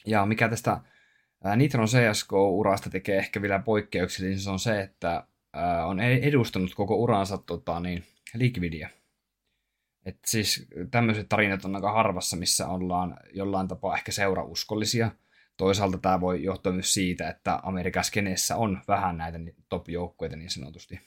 Ja 0.06 0.26
mikä 0.26 0.50
tästä 0.50 0.82
Nitron 1.56 1.88
CSK-urasta 1.88 2.90
tekee 2.90 3.18
ehkä 3.18 3.42
vielä 3.42 3.60
poikkeuksellisen, 3.60 4.40
se 4.40 4.50
on 4.50 4.60
se, 4.60 4.82
että 4.82 5.28
on 5.86 6.00
e-, 6.00 6.20
edustanut 6.28 6.76
koko 6.76 6.96
uransa 6.96 7.38
tota, 7.38 7.80
niin, 7.80 8.04
Liquidia. 8.34 8.90
Et 10.06 10.20
siis 10.26 10.68
tämmöiset 10.92 11.30
tarinat 11.30 11.66
on 11.66 11.76
aika 11.76 11.92
harvassa, 11.92 12.38
missä 12.38 12.68
ollaan 12.68 13.18
jollain 13.34 13.68
tapaa 13.68 13.98
ehkä 13.98 14.12
seurauskollisia. 14.12 15.12
Toisaalta 15.58 15.98
tämä 15.98 16.22
voi 16.22 16.44
johtua 16.44 16.72
myös 16.72 16.94
siitä, 16.94 17.30
että 17.30 17.60
Amerikan 17.64 18.04
skeneessä 18.04 18.56
on 18.56 18.82
vähän 18.88 19.18
näitä 19.18 19.40
top-joukkueita 19.70 20.36
niin 20.36 20.50
sanotusti. 20.50 21.00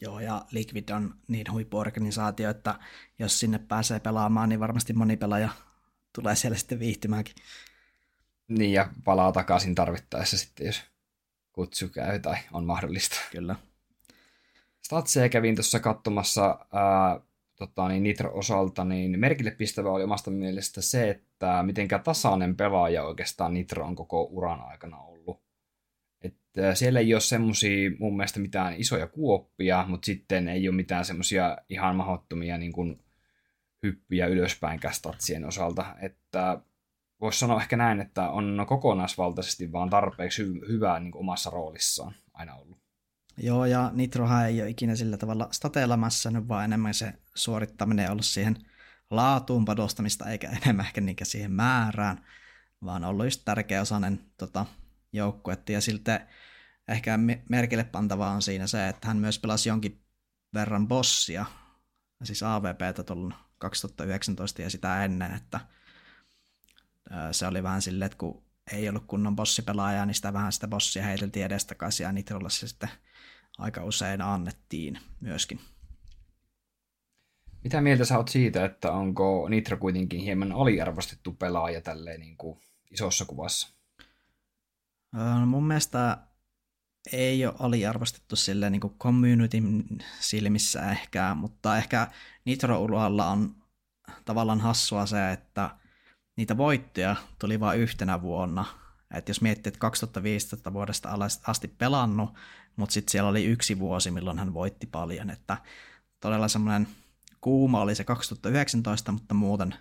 Joo, 0.00 0.20
ja 0.20 0.44
Liquid 0.50 0.88
on 0.88 1.14
niin 1.28 1.52
huippuorganisaatio, 1.52 2.50
että 2.50 2.78
jos 3.18 3.40
sinne 3.40 3.58
pääsee 3.58 4.00
pelaamaan, 4.00 4.48
niin 4.48 4.60
varmasti 4.60 4.92
moni 4.92 5.16
pelaaja 5.16 5.48
tulee 6.12 6.36
siellä 6.36 6.58
sitten 6.58 6.78
viihtymäänkin. 6.78 7.34
Niin, 8.48 8.72
ja 8.72 8.90
palaa 9.04 9.32
takaisin 9.32 9.74
tarvittaessa 9.74 10.38
sitten, 10.38 10.66
jos 10.66 10.82
kutsu 11.52 11.88
käy 11.88 12.18
tai 12.18 12.36
on 12.52 12.64
mahdollista. 12.64 13.16
Kyllä. 13.30 13.56
Statseja 14.80 15.28
kävin 15.28 15.54
tuossa 15.54 15.80
katsomassa 15.80 16.66
ää, 16.72 17.20
tota, 17.56 17.88
niin 17.88 18.02
Nitro-osalta, 18.02 18.84
niin 18.84 19.20
merkille 19.20 19.50
pistävä 19.50 19.90
oli 19.90 20.04
omasta 20.04 20.30
mielestä 20.30 20.80
se, 20.80 21.10
että 21.10 21.62
mitenkä 21.62 21.98
tasainen 21.98 22.56
pelaaja 22.56 23.04
oikeastaan 23.04 23.54
Nitro 23.54 23.86
on 23.86 23.96
koko 23.96 24.22
uran 24.22 24.60
aikana 24.60 24.98
ollut. 24.98 25.17
Siellä 26.74 27.00
ei 27.00 27.14
ole 27.14 27.20
semmosia 27.20 27.90
mun 27.98 28.16
mielestä 28.16 28.40
mitään 28.40 28.74
isoja 28.74 29.06
kuoppia, 29.06 29.84
mutta 29.88 30.06
sitten 30.06 30.48
ei 30.48 30.68
ole 30.68 30.76
mitään 30.76 31.04
semmosia 31.04 31.58
ihan 31.68 31.96
mahdottomia 31.96 32.58
niin 32.58 32.72
kuin 32.72 33.04
hyppyjä 33.82 34.26
ylöspäin 34.26 34.80
statsien 34.90 35.44
osalta. 35.44 35.94
Että 36.00 36.60
voisi 37.20 37.38
sanoa 37.38 37.60
ehkä 37.60 37.76
näin, 37.76 38.00
että 38.00 38.30
on 38.30 38.64
kokonaisvaltaisesti 38.68 39.72
vaan 39.72 39.90
tarpeeksi 39.90 40.44
hy- 40.44 40.68
hyvää 40.68 41.00
niin 41.00 41.16
omassa 41.16 41.50
roolissaan 41.50 42.14
aina 42.34 42.54
ollut. 42.54 42.78
Joo, 43.36 43.64
ja 43.64 43.90
Nitrohan 43.94 44.46
ei 44.46 44.62
ole 44.62 44.70
ikinä 44.70 44.96
sillä 44.96 45.16
tavalla 45.16 45.48
stateelamassa, 45.50 46.48
vaan 46.48 46.64
enemmän 46.64 46.94
se 46.94 47.12
suorittaminen 47.34 48.06
on 48.06 48.12
ollut 48.12 48.24
siihen 48.24 48.56
laatuun 49.10 49.64
padostamista, 49.64 50.30
eikä 50.30 50.50
enemmän 50.62 50.86
ehkä 50.86 51.00
niinkä 51.00 51.24
siihen 51.24 51.52
määrään, 51.52 52.24
vaan 52.84 53.04
ollut 53.04 53.26
just 53.26 53.42
tärkeä 53.44 53.80
osainen 53.80 54.20
tota, 54.38 54.66
joukkuetta. 55.12 55.72
Ja 55.72 55.80
siltä 55.80 56.26
ehkä 56.88 57.18
merkille 57.48 57.84
pantavaa 57.84 58.30
on 58.30 58.42
siinä 58.42 58.66
se, 58.66 58.88
että 58.88 59.08
hän 59.08 59.16
myös 59.16 59.38
pelasi 59.38 59.68
jonkin 59.68 60.00
verran 60.54 60.88
bossia, 60.88 61.46
siis 62.22 62.42
AVPtä 62.42 63.02
tuolla 63.02 63.34
2019 63.58 64.62
ja 64.62 64.70
sitä 64.70 65.04
ennen, 65.04 65.34
että 65.34 65.60
se 67.32 67.46
oli 67.46 67.62
vähän 67.62 67.82
silleen, 67.82 68.06
että 68.06 68.18
kun 68.18 68.42
ei 68.72 68.88
ollut 68.88 69.06
kunnon 69.06 69.36
bossipelaajaa, 69.36 70.06
niin 70.06 70.14
sitä 70.14 70.32
vähän 70.32 70.52
sitä 70.52 70.68
bossia 70.68 71.02
heiteltiin 71.04 71.46
edestakaisin 71.46 72.04
ja 72.04 72.12
Nitrolla 72.12 72.48
se 72.48 72.68
sitten 72.68 72.90
aika 73.58 73.84
usein 73.84 74.20
annettiin 74.20 74.98
myöskin. 75.20 75.60
Mitä 77.64 77.80
mieltä 77.80 78.04
sä 78.04 78.16
oot 78.16 78.28
siitä, 78.28 78.64
että 78.64 78.92
onko 78.92 79.48
Nitro 79.48 79.76
kuitenkin 79.76 80.20
hieman 80.20 80.52
aliarvostettu 80.52 81.32
pelaaja 81.32 81.80
tälleen 81.80 82.20
niin 82.20 82.36
kuin 82.36 82.60
isossa 82.90 83.24
kuvassa? 83.24 83.68
No 85.12 85.46
mun 85.46 85.66
mielestä 85.66 86.18
ei 87.12 87.46
ole 87.46 87.54
aliarvostettu 87.58 88.36
silleen 88.36 88.72
niin 88.72 88.80
community 88.98 89.58
silmissä 90.20 90.90
ehkä, 90.90 91.34
mutta 91.34 91.76
ehkä 91.76 92.08
Nitro-ulualla 92.44 93.26
on 93.26 93.54
tavallaan 94.24 94.60
hassua 94.60 95.06
se, 95.06 95.32
että 95.32 95.70
niitä 96.36 96.56
voittoja 96.56 97.16
tuli 97.38 97.60
vain 97.60 97.80
yhtenä 97.80 98.22
vuonna. 98.22 98.64
Et 99.14 99.28
jos 99.28 99.40
miettii, 99.40 99.70
että 99.70 99.80
2015 99.80 100.72
vuodesta 100.72 101.08
asti 101.46 101.68
pelannut, 101.68 102.30
mutta 102.76 102.92
sitten 102.92 103.12
siellä 103.12 103.30
oli 103.30 103.44
yksi 103.44 103.78
vuosi, 103.78 104.10
milloin 104.10 104.38
hän 104.38 104.54
voitti 104.54 104.86
paljon, 104.86 105.30
että 105.30 105.58
todella 106.20 106.48
semmoinen 106.48 106.88
kuuma 107.40 107.80
oli 107.80 107.94
se 107.94 108.04
2019, 108.04 109.12
mutta 109.12 109.34
muuten 109.34 109.74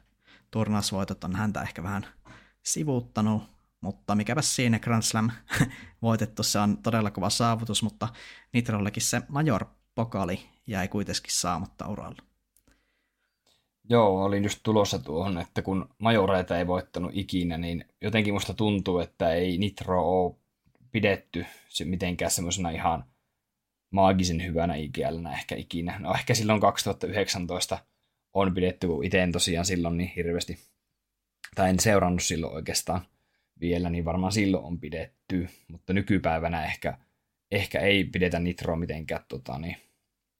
turnausvoitot 0.51 1.24
on 1.24 1.36
häntä 1.36 1.61
ehkä 1.61 1.84
vähän 1.84 2.07
sivuuttanut, 2.63 3.57
mutta 3.82 4.15
mikäpä 4.15 4.41
siinä 4.41 4.80
Grand 4.80 5.03
Slam 5.03 5.32
voitettu, 6.01 6.43
se 6.43 6.59
on 6.59 6.78
todella 6.78 7.11
kova 7.11 7.30
saavutus, 7.30 7.84
mutta 7.84 8.07
Nitrollekin 8.53 9.03
se 9.03 9.21
major 9.28 9.65
pokali 9.95 10.39
jäi 10.67 10.88
kuitenkin 10.88 11.32
saamatta 11.32 11.88
uralla. 11.88 12.21
Joo, 13.89 14.23
olin 14.23 14.43
just 14.43 14.59
tulossa 14.63 14.99
tuohon, 14.99 15.38
että 15.38 15.61
kun 15.61 15.89
majoreita 15.97 16.57
ei 16.57 16.67
voittanut 16.67 17.11
ikinä, 17.13 17.57
niin 17.57 17.86
jotenkin 18.01 18.34
musta 18.34 18.53
tuntuu, 18.53 18.99
että 18.99 19.34
ei 19.34 19.57
Nitro 19.57 20.23
ole 20.23 20.36
pidetty 20.91 21.45
mitenkään 21.86 22.32
semmoisena 22.32 22.69
ihan 22.69 23.05
maagisen 23.91 24.45
hyvänä 24.45 24.75
IGLnä 24.75 25.34
ehkä 25.34 25.55
ikinä. 25.55 25.99
No 25.99 26.13
ehkä 26.13 26.34
silloin 26.34 26.61
2019 26.61 27.78
on 28.34 28.53
pidetty, 28.53 28.88
kun 28.88 29.05
itse 29.05 29.28
tosiaan 29.32 29.65
silloin 29.65 29.97
niin 29.97 30.11
hirveästi, 30.15 30.59
tai 31.55 31.69
en 31.69 31.80
seurannut 31.80 32.23
silloin 32.23 32.53
oikeastaan 32.53 33.01
vielä, 33.60 33.89
niin 33.89 34.05
varmaan 34.05 34.32
silloin 34.32 34.64
on 34.64 34.80
pidetty, 34.80 35.47
mutta 35.68 35.93
nykypäivänä 35.93 36.66
ehkä, 36.66 36.97
ehkä 37.51 37.80
ei 37.80 38.03
pidetä 38.03 38.39
Nitroa 38.39 38.76
mitenkään 38.76 39.24
tota, 39.28 39.60
niin, 39.60 39.78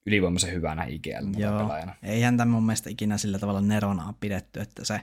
ylivoimaisen 0.06 0.54
hyvänä 0.54 0.86
IGL 0.86 1.40
pelaajana. 1.40 1.96
Ei 2.04 2.22
häntä 2.22 2.46
mun 2.46 2.66
mielestä 2.66 2.90
ikinä 2.90 3.18
sillä 3.18 3.40
tavalla 3.40 3.62
nerona 3.62 4.14
pidetty, 4.20 4.60
että 4.60 4.86
se 4.86 5.02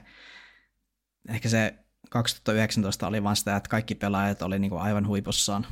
ehkä 1.29 1.49
se 1.49 1.75
2019 2.09 3.07
oli 3.07 3.23
vain 3.23 3.35
sitä, 3.35 3.55
että 3.55 3.69
kaikki 3.69 3.95
pelaajat 3.95 4.41
oli 4.41 4.59
niin 4.59 4.69
kuin 4.69 4.81
aivan 4.81 5.07
huipussaan 5.07 5.67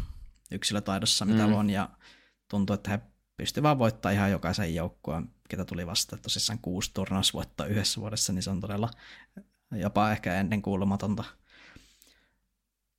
yksilötaidossa, 0.52 1.26
mitä 1.26 1.48
mm. 1.48 1.54
on, 1.54 1.70
ja 1.70 1.90
tuntui, 2.50 2.74
että 2.74 2.92
he 2.92 3.00
pystyivät 3.38 3.64
vaan 3.64 3.80
voittamaan 3.80 4.16
ihan 4.16 4.32
jokaisen 4.32 4.76
joukkueen, 4.76 5.30
ketä 5.50 5.66
tuli 5.66 5.88
vasta. 5.88 6.18
Tosissaan 6.18 6.60
kuusi 6.60 6.92
turnausvoittoa 6.94 7.66
yhdessä 7.66 8.02
vuodessa, 8.02 8.34
niin 8.34 8.44
se 8.44 8.50
on 8.50 8.62
todella 8.62 8.90
jopa 9.76 10.12
ehkä 10.12 10.40
ennen 10.40 10.62
kuulumatonta. 10.62 11.24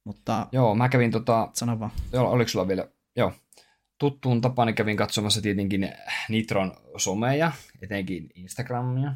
Mutta... 0.04 0.46
Joo, 0.52 0.74
mä 0.74 0.88
kävin 0.88 1.10
tota... 1.10 1.48
Sano 1.52 1.80
vaan. 1.80 1.90
Joo, 2.12 2.30
oliko 2.30 2.48
sulla 2.48 2.68
vielä... 2.68 2.88
Joo. 3.16 3.32
Tuttuun 3.98 4.40
tapani 4.40 4.72
kävin 4.72 4.96
katsomassa 4.96 5.42
tietenkin 5.42 5.92
Nitron 6.28 6.72
someja, 6.96 7.52
etenkin 7.82 8.30
Instagramia. 8.34 9.14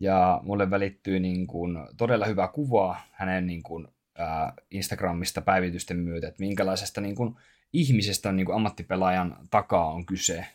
Ja 0.00 0.40
mulle 0.44 0.70
välittyy 0.70 1.20
niin 1.20 1.46
kuin 1.46 1.78
todella 1.96 2.26
hyvä 2.26 2.48
kuva 2.48 2.96
hänen 3.12 3.46
niin 3.46 3.62
kuin, 3.62 3.88
ää, 4.18 4.52
Instagramista 4.70 5.40
päivitysten 5.40 5.96
myötä, 5.96 6.28
että 6.28 6.42
minkälaisesta 6.42 7.00
niin 7.00 7.14
kuin, 7.14 7.36
ihmisestä 7.72 8.32
niin 8.32 8.46
kuin 8.46 8.56
ammattipelaajan 8.56 9.36
takaa 9.50 9.92
on 9.92 10.06
kyse. 10.06 10.46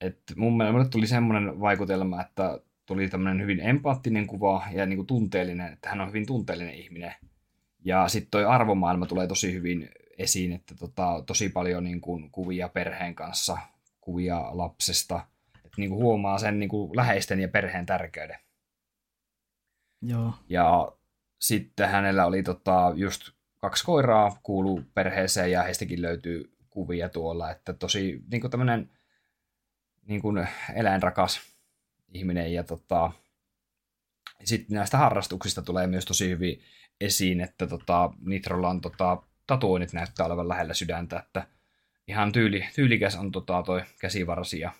Et 0.00 0.22
mun 0.36 0.56
mielestä 0.56 0.72
mulle 0.72 0.88
tuli 0.88 1.06
semmoinen 1.06 1.60
vaikutelma, 1.60 2.20
että 2.20 2.60
tuli 2.86 3.08
tämmöinen 3.08 3.42
hyvin 3.42 3.60
empaattinen 3.60 4.26
kuva 4.26 4.66
ja 4.72 4.86
niin 4.86 4.96
kuin 4.96 5.06
tunteellinen, 5.06 5.72
että 5.72 5.88
hän 5.88 6.00
on 6.00 6.08
hyvin 6.08 6.26
tunteellinen 6.26 6.74
ihminen. 6.74 7.14
Ja 7.84 8.08
sitten 8.08 8.30
toi 8.30 8.44
arvomaailma 8.44 9.06
tulee 9.06 9.26
tosi 9.26 9.52
hyvin 9.52 9.90
esiin, 10.18 10.52
että 10.52 10.74
tota, 10.74 11.22
tosi 11.26 11.48
paljon 11.48 11.84
niin 11.84 12.00
kuin, 12.00 12.30
kuvia 12.30 12.68
perheen 12.68 13.14
kanssa, 13.14 13.58
kuvia 14.00 14.48
lapsesta, 14.50 15.26
että 15.56 15.74
niin 15.76 15.90
kuin 15.90 16.02
huomaa 16.02 16.38
sen 16.38 16.58
niin 16.58 16.68
kuin, 16.68 16.96
läheisten 16.96 17.40
ja 17.40 17.48
perheen 17.48 17.86
tärkeyden. 17.86 18.38
Joo. 20.02 20.34
Ja 20.48 20.92
sitten 21.40 21.88
hänellä 21.88 22.26
oli 22.26 22.42
tota, 22.42 22.92
just 22.94 23.30
kaksi 23.58 23.84
koiraa 23.84 24.40
kuuluu 24.42 24.82
perheeseen 24.94 25.50
ja 25.50 25.62
heistäkin 25.62 26.02
löytyy 26.02 26.56
kuvia 26.70 27.08
tuolla, 27.08 27.50
että 27.50 27.72
tosi 27.72 28.24
niin 28.30 28.40
kuin 28.40 28.50
tämmöinen 28.50 28.90
niin 30.06 30.22
kuin 30.22 30.48
eläinrakas 30.74 31.40
ihminen 32.12 32.52
ja 32.52 32.64
tota, 32.64 33.12
sitten 34.44 34.74
näistä 34.74 34.98
harrastuksista 34.98 35.62
tulee 35.62 35.86
myös 35.86 36.04
tosi 36.04 36.28
hyvin 36.28 36.62
esiin, 37.00 37.40
että 37.40 37.66
tota, 37.66 38.10
Nitrolla 38.20 38.68
on 38.68 38.80
tota, 38.80 39.22
tatuoinnit 39.46 39.92
näyttää 39.92 40.26
olevan 40.26 40.48
lähellä 40.48 40.74
sydäntä, 40.74 41.18
että 41.18 41.46
ihan 42.08 42.32
tyyli, 42.32 42.66
tyylikäs 42.74 43.16
on 43.16 43.32
tota, 43.32 43.62
toi 43.62 43.82
käsivarsi 44.00 44.60
ja, 44.60 44.72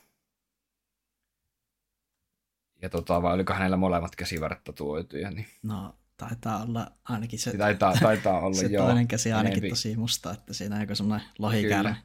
ja 2.82 2.88
tota, 2.90 3.22
vai 3.22 3.34
oliko 3.34 3.52
hänellä 3.52 3.76
molemmat 3.76 4.16
käsivarret 4.16 4.64
tatuoituja, 4.64 5.30
niin 5.30 5.46
No, 5.62 5.94
taitaa 6.16 6.62
olla 6.62 6.92
ainakin 7.08 7.38
se, 7.38 7.56
taitaa, 7.56 7.94
taitaa 8.00 8.40
olla 8.40 8.56
se 8.60 8.66
joo, 8.66 8.86
toinen 8.86 9.08
käsi 9.08 9.32
ainakin 9.32 9.58
enempi. 9.58 9.68
tosi 9.68 9.96
musta, 9.96 10.32
että 10.32 10.54
siinä 10.54 10.74
on 10.74 10.80
joku 10.80 10.94
semmoinen 10.94 11.26
lohikäärä. 11.38 11.96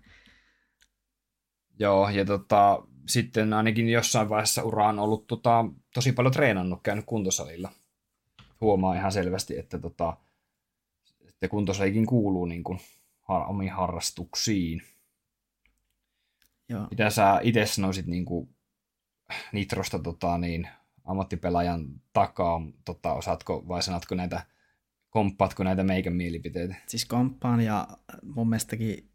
Joo, 1.80 2.09
ja 2.09 2.26
tota, 2.26 2.84
sitten 3.07 3.53
ainakin 3.53 3.89
jossain 3.89 4.30
vaiheessa 4.30 4.63
ura 4.63 4.89
on 4.89 4.99
ollut 4.99 5.28
tota, 5.28 5.66
tosi 5.93 6.11
paljon 6.11 6.34
treenannut, 6.34 6.80
käynyt 6.84 7.05
kuntosalilla. 7.05 7.72
Huomaa 8.66 8.95
ihan 8.95 9.11
selvästi, 9.11 9.59
että, 9.59 9.80
tota, 9.80 10.18
että 11.28 11.47
kuntosalikin 11.47 12.05
kuuluu 12.05 12.45
niin 12.45 12.63
kuin, 12.63 12.80
har, 13.22 13.49
omiin 13.49 13.72
harrastuksiin. 13.72 14.82
Joo. 16.70 16.88
Mitä 16.91 17.09
sä 17.09 17.39
itse 17.43 17.66
sanoisit 17.66 18.05
niin 18.07 18.26
kuin, 18.26 18.55
Nitrosta 19.51 19.99
tota, 19.99 20.38
niin, 20.38 20.68
ammattipelaajan 21.03 22.01
takaa? 22.13 22.61
Tota, 22.86 23.13
osaatko 23.13 23.68
vai 23.68 23.84
sanatko 23.84 24.16
näitä, 24.16 24.45
komppaatko 25.09 25.63
näitä 25.63 25.84
meikän 25.84 26.13
mielipiteitä? 26.13 26.76
Siis 26.88 27.05
komppaan 27.05 27.61
ja 27.61 27.88
mun 28.24 28.49
mielestäkin, 28.49 29.09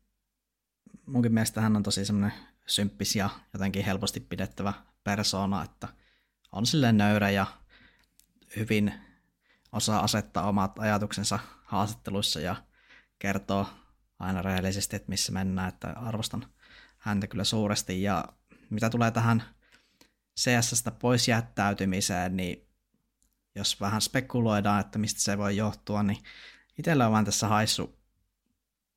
munkin 1.07 1.35
mielestä 1.35 1.61
hän 1.61 1.77
on 1.77 1.83
tosi 1.83 2.05
semmoinen 2.05 2.39
symppis 2.67 3.17
ja 3.17 3.31
jotenkin 3.53 3.85
helposti 3.85 4.21
pidettävä 4.21 4.73
persoona, 5.05 5.65
että 5.65 5.89
on 6.53 6.67
silleen 6.67 6.97
nöyrä 6.97 7.31
ja 7.31 7.47
hyvin 8.57 8.93
osaa 9.73 10.01
asettaa 10.01 10.49
omat 10.49 10.79
ajatuksensa 10.79 11.39
haastatteluissa 11.65 12.41
ja 12.41 12.57
kertoo 13.19 13.67
aina 14.19 14.43
rehellisesti, 14.43 14.97
että 14.97 15.09
missä 15.09 15.33
mennään, 15.33 15.69
että 15.69 15.93
arvostan 15.97 16.47
häntä 16.99 17.27
kyllä 17.27 17.45
suuresti. 17.45 18.03
Ja 18.03 18.25
mitä 18.71 18.91
tulee 18.91 19.11
tähän 19.11 19.43
CSstä 20.41 20.91
pois 20.91 21.29
jättäytymiseen, 21.29 22.37
niin 22.37 22.69
jos 23.55 23.81
vähän 23.81 24.01
spekuloidaan, 24.01 24.81
että 24.81 24.99
mistä 24.99 25.21
se 25.21 25.39
voi 25.39 25.57
johtua, 25.57 26.03
niin 26.03 26.19
itsellä 26.79 27.07
on 27.07 27.13
vaan 27.13 27.25
tässä 27.25 27.49
haissu 27.49 27.99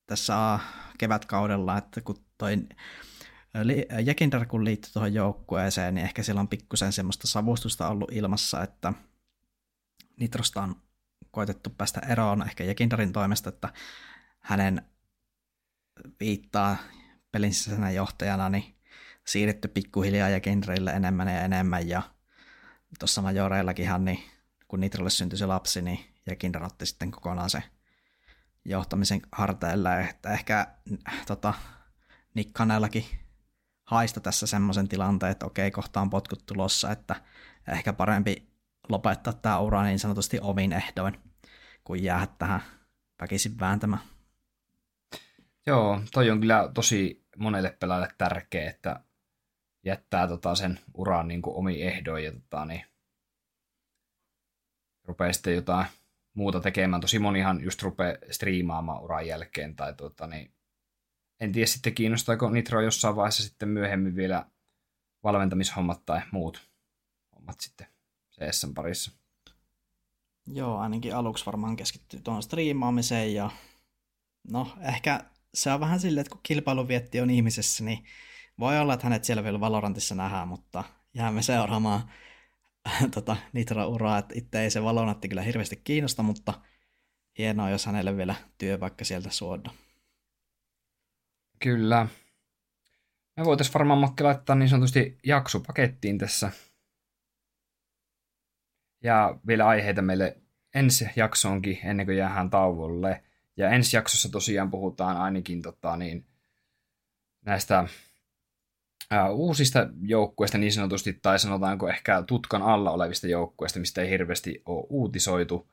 tässä 0.07 0.59
kevätkaudella, 0.97 1.77
että 1.77 2.01
kun 2.01 2.25
toi 2.37 2.57
Jekinder 4.05 4.45
kun 4.45 4.65
liittyi 4.65 4.93
tuohon 4.93 5.13
joukkueeseen, 5.13 5.95
niin 5.95 6.05
ehkä 6.05 6.23
siellä 6.23 6.41
on 6.41 6.47
pikkusen 6.47 6.93
semmoista 6.93 7.27
savustusta 7.27 7.87
ollut 7.87 8.11
ilmassa, 8.11 8.63
että 8.63 8.93
Nitrosta 10.19 10.61
on 10.61 10.75
koitettu 11.31 11.69
päästä 11.69 11.99
eroon 11.99 12.41
ehkä 12.41 12.63
Jekinderin 12.63 13.13
toimesta, 13.13 13.49
että 13.49 13.73
hänen 14.39 14.81
viittaa 16.19 16.77
pelin 17.31 17.53
sisäisenä 17.53 17.91
johtajana 17.91 18.49
niin 18.49 18.75
siirretty 19.27 19.67
pikkuhiljaa 19.67 20.29
Jekinderille 20.29 20.91
enemmän 20.91 21.27
ja 21.27 21.41
enemmän 21.41 21.87
ja 21.87 22.01
tuossa 22.99 23.21
majoreillakinhan, 23.21 24.05
niin 24.05 24.23
kun 24.67 24.79
Nitrolle 24.79 25.09
syntyi 25.09 25.37
se 25.37 25.45
lapsi, 25.45 25.81
niin 25.81 25.99
Jekinder 26.25 26.63
otti 26.63 26.85
sitten 26.85 27.11
kokonaan 27.11 27.49
se 27.49 27.63
johtamisen 28.65 29.21
harteille, 29.31 30.01
että 30.01 30.29
ehkä 30.29 30.67
tota, 31.27 31.53
Nikkanellakin 32.33 33.05
haista 33.83 34.19
tässä 34.19 34.47
semmoisen 34.47 34.87
tilanteen, 34.87 35.31
että 35.31 35.45
okei, 35.45 35.71
kohta 35.71 36.01
on 36.01 36.09
potkut 36.09 36.45
tulossa, 36.45 36.91
että 36.91 37.15
ehkä 37.67 37.93
parempi 37.93 38.52
lopettaa 38.89 39.33
tämä 39.33 39.59
ura 39.59 39.83
niin 39.83 39.99
sanotusti 39.99 40.39
omin 40.41 40.73
ehdoin, 40.73 41.19
kuin 41.83 42.03
jäädä 42.03 42.27
tähän 42.37 42.61
väkisin 43.21 43.59
vääntämään. 43.59 44.01
Joo, 45.65 46.01
toi 46.13 46.29
on 46.29 46.39
kyllä 46.39 46.71
tosi 46.73 47.25
monelle 47.37 47.77
pelaajalle 47.79 48.15
tärkeä, 48.17 48.69
että 48.69 49.03
jättää 49.85 50.27
tota 50.27 50.55
sen 50.55 50.79
uran 50.93 51.27
niin 51.27 51.41
kuin 51.41 51.55
omiin 51.55 51.87
ehdoin 51.87 52.23
ja 52.23 52.31
tota, 52.31 52.65
niin 52.65 52.85
rupeaa 55.03 55.33
sitten 55.33 55.55
jotain 55.55 55.85
muuta 56.33 56.59
tekemään. 56.59 57.01
Tosi 57.01 57.19
monihan 57.19 57.63
just 57.63 57.81
rupeaa 57.81 58.17
striimaamaan 58.31 59.03
uran 59.03 59.27
jälkeen 59.27 59.75
tai 59.75 59.93
tota, 59.93 60.27
niin 60.27 60.53
en 61.39 61.51
tiedä 61.51 61.65
sitten 61.65 61.95
kiinnostaako 61.95 62.49
Nitro 62.49 62.81
jossain 62.81 63.15
vaiheessa 63.15 63.43
sitten 63.43 63.69
myöhemmin 63.69 64.15
vielä 64.15 64.45
valmentamishommat 65.23 66.05
tai 66.05 66.21
muut 66.31 66.69
hommat 67.35 67.59
sitten 67.59 67.92
CSn 68.39 68.73
parissa. 68.73 69.11
Joo, 70.47 70.77
ainakin 70.77 71.15
aluksi 71.15 71.45
varmaan 71.45 71.75
keskittyy 71.75 72.19
tuohon 72.19 72.43
striimaamiseen 72.43 73.33
ja 73.33 73.51
no 74.51 74.77
ehkä 74.81 75.25
se 75.53 75.71
on 75.71 75.79
vähän 75.79 75.99
silleen, 75.99 76.21
että 76.21 76.31
kun 76.31 76.39
kilpailuvietti 76.43 77.21
on 77.21 77.29
ihmisessä, 77.29 77.83
niin 77.83 78.03
voi 78.59 78.79
olla, 78.79 78.93
että 78.93 79.05
hänet 79.05 79.23
siellä 79.23 79.43
vielä 79.43 79.59
Valorantissa 79.59 80.15
nähdään, 80.15 80.47
mutta 80.47 80.83
jäämme 81.13 81.41
seuraamaan 81.41 82.11
tota, 83.15 83.37
Nitro-uraa, 83.53 84.17
että 84.17 84.33
itse 84.37 84.61
ei 84.61 84.71
se 84.71 84.83
Valorantti 84.83 85.29
kyllä 85.29 85.41
hirveästi 85.41 85.81
kiinnosta, 85.83 86.23
mutta 86.23 86.53
hienoa, 87.37 87.69
jos 87.69 87.85
hänelle 87.85 88.17
vielä 88.17 88.35
työ 88.57 88.79
vaikka 88.79 89.05
sieltä 89.05 89.29
suoda. 89.29 89.71
Kyllä. 91.59 92.07
Me 93.37 93.45
voitaisiin 93.45 93.73
varmaan 93.73 93.99
Makki 93.99 94.23
laittaa 94.23 94.55
niin 94.55 94.69
sanotusti 94.69 95.17
jaksopakettiin 95.25 96.17
tässä. 96.17 96.51
Ja 99.03 99.39
vielä 99.47 99.67
aiheita 99.67 100.01
meille 100.01 100.37
ensi 100.75 101.09
jaksoonkin 101.15 101.79
ennen 101.83 102.05
kuin 102.05 102.17
jäähän 102.17 102.49
tauolle. 102.49 103.23
Ja 103.57 103.69
ensi 103.69 103.97
jaksossa 103.97 104.29
tosiaan 104.31 104.71
puhutaan 104.71 105.17
ainakin 105.17 105.61
tota, 105.61 105.97
niin, 105.97 106.25
näistä 107.45 107.87
ää, 109.11 109.31
uusista 109.31 109.87
joukkueista 110.01 110.57
niin 110.57 110.73
sanotusti, 110.73 111.13
tai 111.21 111.39
sanotaanko 111.39 111.89
ehkä 111.89 112.23
tutkan 112.27 112.61
alla 112.61 112.91
olevista 112.91 113.27
joukkueista, 113.27 113.79
mistä 113.79 114.01
ei 114.01 114.09
hirveästi 114.09 114.61
ole 114.65 114.87
uutisoitu. 114.89 115.69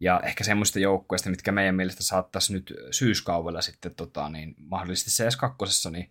Ja 0.00 0.20
ehkä 0.24 0.44
semmoista 0.44 0.78
joukkueista, 0.78 1.30
mitkä 1.30 1.52
meidän 1.52 1.74
mielestä 1.74 2.02
saattaisi 2.02 2.52
nyt 2.52 2.74
syyskaudella 2.90 3.60
sitten 3.60 3.94
tota, 3.94 4.28
niin, 4.28 4.54
mahdollisesti 4.58 5.24
CS2 5.24 5.90
niin 5.90 6.10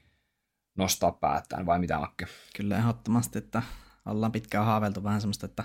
nostaa 0.75 1.11
päättään, 1.11 1.65
vai 1.65 1.79
mitä 1.79 1.99
Makke? 1.99 2.27
Kyllä 2.55 2.77
ehdottomasti, 2.77 3.37
että 3.37 3.61
ollaan 4.05 4.31
pitkään 4.31 4.65
haaveiltu 4.65 5.03
vähän 5.03 5.21
semmoista, 5.21 5.45
että 5.45 5.63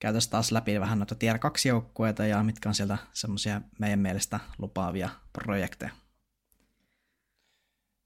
käytäisiin 0.00 0.30
taas 0.30 0.52
läpi 0.52 0.80
vähän 0.80 0.98
noita 0.98 1.14
tier 1.14 1.38
2 1.38 1.68
joukkueita 1.68 2.26
ja 2.26 2.42
mitkä 2.42 2.68
on 2.68 2.74
sieltä 2.74 2.98
semmoisia 3.12 3.60
meidän 3.78 3.98
mielestä 3.98 4.40
lupaavia 4.58 5.08
projekteja. 5.32 5.90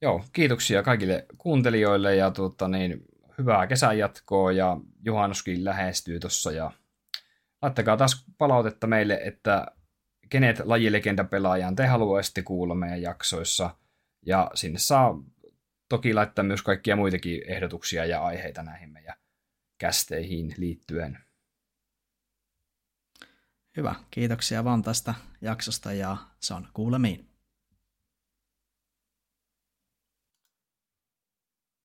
Joo, 0.02 0.24
kiitoksia 0.32 0.82
kaikille 0.82 1.27
kuuntelijoille 1.39 2.16
ja 2.16 2.31
tuota, 2.31 2.69
niin, 2.69 3.05
hyvää 3.39 3.66
kesän 3.66 3.98
jatkoa 3.98 4.52
ja 4.52 4.77
juhannuskin 5.05 5.65
lähestyy 5.65 6.20
tuossa 6.20 6.52
ja 6.52 6.73
laittakaa 7.62 7.97
taas 7.97 8.24
palautetta 8.39 8.86
meille, 8.86 9.20
että 9.24 9.66
kenet 10.31 10.59
lajilegenda-pelaajaan 10.59 11.77
te 11.77 11.86
haluaisitte 11.86 12.43
kuulla 12.43 12.74
meidän 12.74 13.02
jaksoissa 13.02 13.77
ja 14.27 14.51
sinne 14.55 14.78
saa 14.78 15.23
toki 15.89 16.15
laittaa 16.15 16.44
myös 16.44 16.62
kaikkia 16.62 16.97
muitakin 16.97 17.43
ehdotuksia 17.47 18.05
ja 18.05 18.24
aiheita 18.24 18.62
näihin 18.62 18.93
meidän 18.93 19.16
kästeihin 19.78 20.55
liittyen. 20.56 21.19
Hyvä, 23.79 23.95
kiitoksia 24.11 24.65
vaan 24.65 24.83
tästä 24.83 25.15
jaksosta 25.41 25.93
ja 25.93 26.17
se 26.41 26.55
on 26.55 26.69
kuulemiin. 26.73 27.28